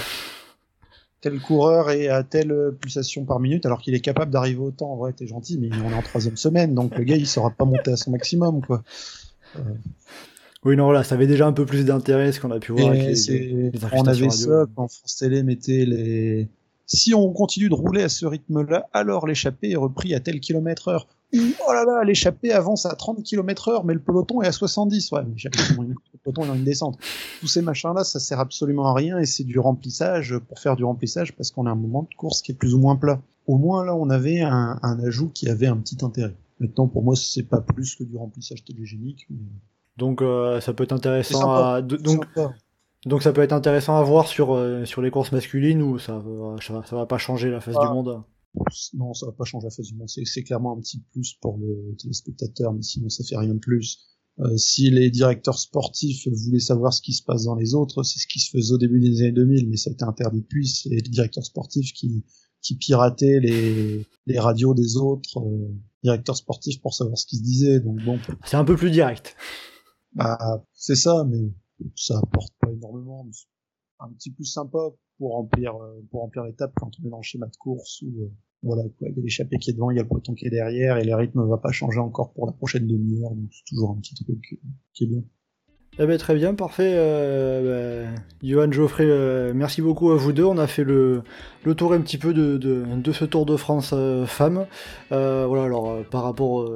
Tel 1.26 1.40
coureur 1.40 1.90
est 1.90 2.08
à 2.08 2.22
telle 2.22 2.54
pulsation 2.80 3.26
par 3.26 3.40
minute, 3.40 3.66
alors 3.66 3.82
qu'il 3.82 3.96
est 3.96 4.00
capable 4.00 4.32
d'arriver 4.32 4.60
au 4.60 4.70
temps. 4.70 4.92
En 4.92 4.96
vrai, 4.96 5.12
t'es 5.12 5.26
gentil, 5.26 5.58
mais 5.58 5.72
on 5.84 5.90
est 5.90 5.96
en 5.96 6.04
troisième 6.04 6.38
semaine, 6.38 6.76
donc 6.76 6.96
le 6.96 7.04
gars, 7.04 7.16
il 7.16 7.26
saura 7.26 7.50
pas 7.50 7.66
monter 7.66 7.94
à 7.94 7.98
son 7.98 8.12
maximum, 8.12 8.62
quoi. 8.62 8.84
Oui, 10.64 10.76
non, 10.76 10.86
voilà, 10.86 11.04
ça 11.04 11.16
avait 11.16 11.26
déjà 11.26 11.48
un 11.48 11.52
peu 11.52 11.66
plus 11.66 11.84
d'intérêt 11.84 12.32
ce 12.32 12.40
qu'on 12.40 12.52
a 12.52 12.60
pu 12.60 12.74
voir. 12.74 12.90
Avec 12.90 13.08
les, 13.08 13.40
les 13.40 13.72
on 13.94 14.04
avait 14.04 14.30
ça 14.30 14.66
quand 14.76 14.88
France 14.88 15.18
Télé 15.18 15.42
mettait 15.42 15.86
les. 15.86 16.48
Si 16.86 17.16
on 17.16 17.34
continue 17.34 17.70
de 17.70 17.74
rouler 17.74 18.04
à 18.04 18.10
ce 18.10 18.28
rythme-là, 18.28 18.88
alors 18.94 19.26
l'échappée 19.26 19.72
est 19.72 19.78
repris 19.78 20.14
à 20.14 20.20
tel 20.20 20.40
kilomètre 20.40 20.90
heure. 20.90 21.08
Oh 21.34 21.74
là 21.74 21.84
là, 21.86 22.04
l'échappée 22.04 22.52
avance 22.52 22.86
à 22.86 22.96
30 22.96 23.24
km 23.24 23.70
heure, 23.70 23.84
mais 23.84 23.94
le 23.94 24.00
peloton 24.00 24.42
est 24.42 24.48
à 24.48 24.52
70. 24.52 25.12
Ouais, 25.12 25.22
mais 25.26 25.36
le 25.88 26.20
peloton 26.24 26.44
est 26.44 26.48
dans 26.48 26.56
une 26.56 26.64
descente. 26.64 26.98
Tous 27.42 27.48
ces 27.48 27.62
machins-là, 27.62 28.04
ça 28.04 28.20
sert 28.20 28.40
absolument 28.40 28.88
à 28.88 28.94
rien 28.94 29.18
et 29.20 29.26
c'est 29.26 29.44
du 29.44 29.60
remplissage 29.60 30.38
pour 30.48 30.60
faire 30.60 30.76
du 30.76 30.84
remplissage 30.84 31.36
parce 31.36 31.52
qu'on 31.52 31.66
a 31.66 31.72
un 31.72 31.76
moment 31.76 32.08
de 32.10 32.16
course 32.16 32.42
qui 32.42 32.52
est 32.52 32.56
plus 32.56 32.74
ou 32.74 32.80
moins 32.80 32.96
plat. 32.96 33.20
Au 33.48 33.58
moins 33.58 33.86
là, 33.86 33.96
on 33.96 34.10
avait 34.10 34.42
un, 34.42 34.80
un 34.82 35.00
ajout 35.06 35.30
qui 35.30 35.50
avait 35.50 35.68
un 35.68 35.78
petit 35.78 35.98
intérêt. 36.04 36.36
Maintenant, 36.60 36.88
pour 36.88 37.04
moi, 37.04 37.16
c'est 37.16 37.44
pas 37.44 37.60
plus 37.60 37.96
que 37.96 38.04
du 38.04 38.16
remplissage 38.16 38.64
télégénique. 38.64 39.28
Mais... 39.30 39.38
Donc 39.98 40.22
euh, 40.22 40.60
ça 40.62 40.74
peut 40.74 40.84
être 40.84 40.94
intéressant 40.94 41.52
à 41.54 41.82
donc 41.82 42.26
donc 43.06 43.22
ça 43.22 43.32
peut 43.32 43.42
être 43.42 43.54
intéressant 43.54 43.98
à 43.98 44.04
voir 44.04 44.28
sur 44.28 44.54
euh, 44.54 44.84
sur 44.86 45.02
les 45.02 45.12
courses 45.12 45.32
masculines 45.32 45.82
ou 45.82 46.00
ça 46.00 46.18
va, 46.18 46.56
ça 46.60 46.96
va 46.96 47.06
pas 47.06 47.18
changer 47.18 47.52
la 47.52 47.62
face 47.62 47.78
du 47.78 47.88
monde? 47.88 48.24
Non, 48.94 49.14
ça 49.14 49.26
va 49.26 49.32
pas 49.32 49.44
changer 49.44 49.66
la 49.66 49.72
face 49.72 49.88
du 49.88 49.96
monde. 49.96 50.10
C'est 50.10 50.44
clairement 50.44 50.78
un 50.78 50.82
petit 50.82 51.00
plus 51.12 51.34
pour 51.42 51.58
le 51.58 51.96
téléspectateur, 51.98 52.74
mais 52.74 52.82
sinon 52.82 53.10
ça 53.10 53.24
fait 53.24 53.38
rien 53.38 53.54
de 53.54 53.60
plus. 53.60 54.00
Euh, 54.40 54.58
si 54.58 54.90
les 54.90 55.10
directeurs 55.10 55.58
sportifs 55.58 56.28
voulaient 56.28 56.60
savoir 56.60 56.94
ce 56.94 57.02
qui 57.02 57.14
se 57.14 57.24
passe 57.24 57.46
dans 57.46 57.56
les 57.56 57.74
autres, 57.74 58.04
c'est 58.04 58.20
ce 58.20 58.28
qui 58.28 58.40
se 58.40 58.50
faisait 58.50 58.74
au 58.74 58.78
début 58.78 59.00
des 59.00 59.22
années 59.22 59.32
2000, 59.32 59.70
mais 59.70 59.78
ça 59.78 59.90
a 59.90 59.94
été 59.94 60.04
interdit 60.04 60.42
depuis. 60.42 60.68
C'est 60.68 60.90
les 60.90 61.02
directeurs 61.02 61.46
sportifs 61.46 61.94
qui 61.94 62.26
qui 62.62 62.76
pirataient 62.76 63.40
les 63.40 64.06
les 64.26 64.40
radios 64.40 64.74
des 64.74 64.98
autres 64.98 65.40
euh, 65.40 65.74
directeurs 66.04 66.36
sportifs 66.36 66.82
pour 66.82 66.94
savoir 66.94 67.18
ce 67.18 67.26
qui 67.26 67.38
se 67.38 67.44
disait. 67.44 67.80
Donc 67.80 68.04
bon. 68.04 68.20
C'est 68.46 68.58
un 68.58 68.66
peu 68.66 68.76
plus 68.76 68.92
direct. 68.92 69.36
Bah, 70.14 70.66
c'est 70.74 70.96
ça, 70.96 71.26
mais 71.30 71.54
ça 71.96 72.18
apporte 72.18 72.54
pas 72.60 72.72
énormément. 72.72 73.24
Mais 73.24 73.32
un 74.00 74.12
petit 74.14 74.32
plus 74.32 74.46
sympa 74.46 74.80
pour 75.18 75.34
remplir, 75.34 75.76
euh, 75.76 76.02
pour 76.12 76.22
remplir 76.22 76.44
l'étape 76.44 76.74
quand 76.76 76.92
on 77.00 77.08
est 77.08 77.10
dans 77.10 77.18
le 77.18 77.24
schéma 77.24 77.48
de 77.48 77.56
course 77.58 78.02
où, 78.02 78.24
euh, 78.24 78.32
voilà, 78.64 78.84
quoi, 78.98 79.08
il 79.10 79.16
y 79.16 79.20
a 79.20 79.24
l'échappée 79.24 79.58
qui 79.58 79.72
est 79.72 79.74
devant, 79.74 79.92
il 79.92 79.98
y 79.98 80.00
a 80.00 80.04
le 80.04 80.10
peloton 80.10 80.34
qui 80.34 80.46
est 80.46 80.50
derrière 80.50 80.98
et 80.98 81.04
le 81.04 81.16
rythme 81.16 81.48
va 81.48 81.58
pas 81.58 81.72
changer 81.72 82.00
encore 82.00 82.34
pour 82.34 82.46
la 82.48 82.54
prochaine 82.54 82.88
demi-heure, 82.88 83.36
donc 83.36 83.50
c'est 83.52 83.66
toujours 83.66 83.92
un 83.92 84.00
petit 84.00 84.16
truc 84.16 84.60
qui 84.94 85.04
est 85.04 85.08
bien. 85.08 85.24
Eh 85.98 86.06
ben, 86.06 86.18
très 86.18 86.36
bien, 86.36 86.54
parfait. 86.54 86.92
Euh, 86.94 88.04
bah, 88.04 88.22
Johan 88.44 88.70
Geoffrey, 88.70 89.06
euh, 89.08 89.54
merci 89.56 89.82
beaucoup 89.82 90.12
à 90.12 90.18
vous 90.18 90.34
deux. 90.34 90.44
On 90.44 90.58
a 90.58 90.68
fait 90.68 90.84
le, 90.84 91.24
le 91.64 91.74
tour 91.74 91.94
un 91.94 92.02
petit 92.02 92.18
peu 92.18 92.34
de, 92.34 92.58
de, 92.58 92.84
de 92.86 93.12
ce 93.14 93.24
Tour 93.24 93.46
de 93.46 93.56
France 93.56 93.92
euh, 93.94 94.26
femmes. 94.26 94.66
Euh, 95.14 95.46
voilà, 95.48 95.64
alors 95.64 95.90
euh, 95.90 96.04
par 96.04 96.24
rapport 96.24 96.50
au 96.50 96.70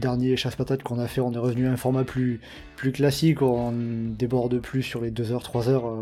dernier 0.00 0.36
chasse-patate 0.36 0.84
qu'on 0.84 1.00
a 1.00 1.08
fait, 1.08 1.20
on 1.20 1.32
est 1.32 1.38
revenu 1.38 1.66
à 1.66 1.72
un 1.72 1.76
format 1.76 2.04
plus, 2.04 2.40
plus 2.76 2.92
classique. 2.92 3.42
On 3.42 3.72
déborde 3.72 4.60
plus 4.60 4.84
sur 4.84 5.00
les 5.00 5.10
2 5.10 5.32
heures, 5.32 5.42
3 5.42 5.68
heures, 5.68 5.92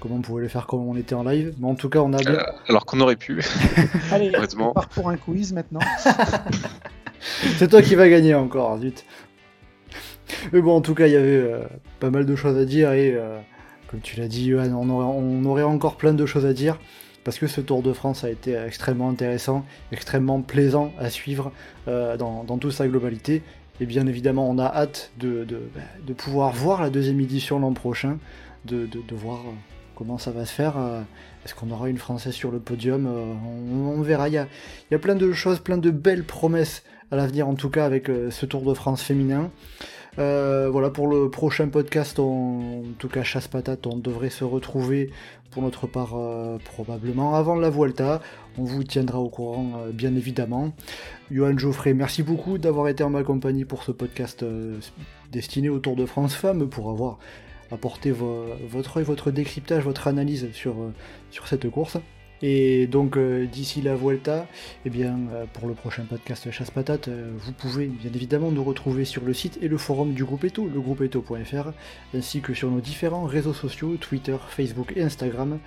comme 0.00 0.12
on 0.12 0.20
pouvait 0.20 0.42
le 0.42 0.48
faire 0.48 0.66
quand 0.66 0.76
on 0.76 0.96
était 0.96 1.14
en 1.14 1.24
live. 1.24 1.54
Mais 1.60 1.66
en 1.66 1.76
tout 1.76 1.88
cas, 1.88 2.00
on 2.00 2.12
a 2.12 2.18
bien. 2.18 2.38
alors 2.68 2.84
qu'on 2.84 3.00
aurait 3.00 3.16
pu. 3.16 3.42
Allez, 4.12 4.32
on 4.58 4.72
part 4.74 4.88
pour 4.88 5.08
un 5.08 5.16
quiz 5.16 5.54
maintenant. 5.54 5.80
C'est 7.58 7.68
toi 7.68 7.82
qui 7.82 7.94
vas 7.94 8.08
gagner 8.08 8.34
encore, 8.34 8.78
zut. 8.78 9.04
Mais 10.52 10.60
bon, 10.60 10.76
en 10.76 10.80
tout 10.80 10.94
cas, 10.94 11.06
il 11.06 11.12
y 11.12 11.16
avait 11.16 11.28
euh, 11.28 11.62
pas 12.00 12.10
mal 12.10 12.26
de 12.26 12.36
choses 12.36 12.56
à 12.58 12.64
dire 12.64 12.92
et, 12.92 13.14
euh, 13.14 13.38
comme 13.88 14.00
tu 14.00 14.18
l'as 14.18 14.28
dit, 14.28 14.50
Johan, 14.50 14.72
on 14.72 15.44
aurait, 15.44 15.62
encore 15.62 15.96
plein 15.96 16.14
de 16.14 16.26
choses 16.26 16.46
à 16.46 16.52
dire 16.52 16.78
parce 17.24 17.38
que 17.38 17.46
ce 17.46 17.60
Tour 17.60 17.82
de 17.82 17.92
France 17.92 18.24
a 18.24 18.30
été 18.30 18.54
extrêmement 18.54 19.08
intéressant, 19.08 19.64
extrêmement 19.92 20.40
plaisant 20.40 20.92
à 20.98 21.08
suivre 21.08 21.52
euh, 21.86 22.16
dans, 22.16 22.44
toute 22.58 22.72
sa 22.72 22.88
globalité. 22.88 23.42
Et 23.80 23.86
bien 23.86 24.06
évidemment, 24.06 24.48
on 24.48 24.58
a 24.58 24.66
hâte 24.66 25.12
de, 25.18 25.46
bah, 25.74 26.14
pouvoir 26.16 26.52
voir 26.52 26.82
la 26.82 26.90
deuxième 26.90 27.20
édition 27.20 27.58
l'an 27.60 27.72
prochain, 27.72 28.18
de, 28.64 28.88
voir 29.12 29.40
comment 29.94 30.18
ça 30.18 30.32
va 30.32 30.46
se 30.46 30.52
faire. 30.52 30.74
Est-ce 31.44 31.54
qu'on 31.54 31.70
aura 31.70 31.88
une 31.88 31.98
Française 31.98 32.34
sur 32.34 32.50
le 32.50 32.58
podium 32.58 33.06
on, 33.06 33.98
on, 33.98 34.02
verra. 34.02 34.28
Il 34.28 34.34
y, 34.34 34.38
a, 34.38 34.48
il 34.90 34.94
y 34.94 34.96
a 34.96 34.98
plein 34.98 35.14
de 35.14 35.32
choses, 35.32 35.60
plein 35.60 35.78
de 35.78 35.90
belles 35.90 36.24
promesses 36.24 36.82
à 37.12 37.16
l'avenir, 37.16 37.46
en 37.46 37.54
tout 37.54 37.70
cas 37.70 37.84
avec 37.84 38.08
ce 38.30 38.46
Tour 38.46 38.62
de 38.62 38.74
France 38.74 39.02
féminin. 39.02 39.50
Euh, 40.18 40.68
voilà, 40.70 40.90
pour 40.90 41.06
le 41.06 41.30
prochain 41.30 41.68
podcast, 41.68 42.18
en 42.18 42.82
tout 42.98 43.08
cas 43.08 43.22
chasse 43.22 43.48
patate, 43.48 43.86
on 43.86 43.96
devrait 43.96 44.30
se 44.30 44.44
retrouver 44.44 45.10
pour 45.50 45.62
notre 45.62 45.86
part 45.86 46.16
euh, 46.16 46.58
probablement 46.64 47.34
avant 47.34 47.54
la 47.54 47.70
Vuelta. 47.70 48.20
On 48.58 48.64
vous 48.64 48.84
tiendra 48.84 49.18
au 49.20 49.30
courant, 49.30 49.72
euh, 49.76 49.90
bien 49.90 50.14
évidemment. 50.14 50.72
Johan 51.30 51.56
Geoffrey, 51.56 51.94
merci 51.94 52.22
beaucoup 52.22 52.58
d'avoir 52.58 52.88
été 52.88 53.02
en 53.02 53.10
ma 53.10 53.22
compagnie 53.22 53.64
pour 53.64 53.84
ce 53.84 53.92
podcast 53.92 54.44
destiné 55.30 55.70
au 55.70 55.78
Tour 55.78 55.96
de 55.96 56.04
France 56.04 56.34
Femmes, 56.34 56.68
pour 56.68 56.90
avoir 56.90 57.18
apporté 57.70 58.10
vo 58.10 58.44
votre 58.68 59.00
votre 59.00 59.30
décryptage, 59.30 59.82
votre 59.82 60.08
analyse 60.08 60.50
sur 60.52 60.92
cette 61.46 61.70
course. 61.70 61.96
Et 62.42 62.86
donc 62.88 63.16
euh, 63.16 63.46
d'ici 63.46 63.82
la 63.82 63.94
Vuelta, 63.94 64.46
eh 64.84 64.90
bien, 64.90 65.16
euh, 65.32 65.44
pour 65.52 65.68
le 65.68 65.74
prochain 65.74 66.04
podcast 66.04 66.50
Chasse 66.50 66.72
Patate, 66.72 67.08
euh, 67.08 67.30
vous 67.36 67.52
pouvez 67.52 67.86
bien 67.86 68.10
évidemment 68.12 68.50
nous 68.50 68.64
retrouver 68.64 69.04
sur 69.04 69.24
le 69.24 69.32
site 69.32 69.58
et 69.62 69.68
le 69.68 69.78
forum 69.78 70.12
du 70.12 70.24
groupe 70.24 70.44
Eto, 70.44 70.66
legroupeeto.fr, 70.66 71.70
ainsi 72.14 72.40
que 72.40 72.52
sur 72.52 72.70
nos 72.70 72.80
différents 72.80 73.24
réseaux 73.24 73.54
sociaux, 73.54 73.96
Twitter, 73.96 74.36
Facebook 74.48 74.92
et 74.96 75.02
Instagram. 75.02 75.58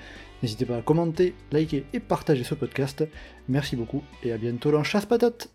N'hésitez 0.43 0.65
pas 0.65 0.77
à 0.77 0.81
commenter, 0.81 1.33
liker 1.51 1.85
et 1.93 1.99
partager 2.01 2.43
ce 2.43 2.55
podcast. 2.55 3.05
Merci 3.47 3.77
beaucoup 3.77 4.03
et 4.23 4.33
à 4.33 4.37
bientôt 4.37 4.71
dans 4.71 4.83
Chasse 4.83 5.05
Patate 5.05 5.49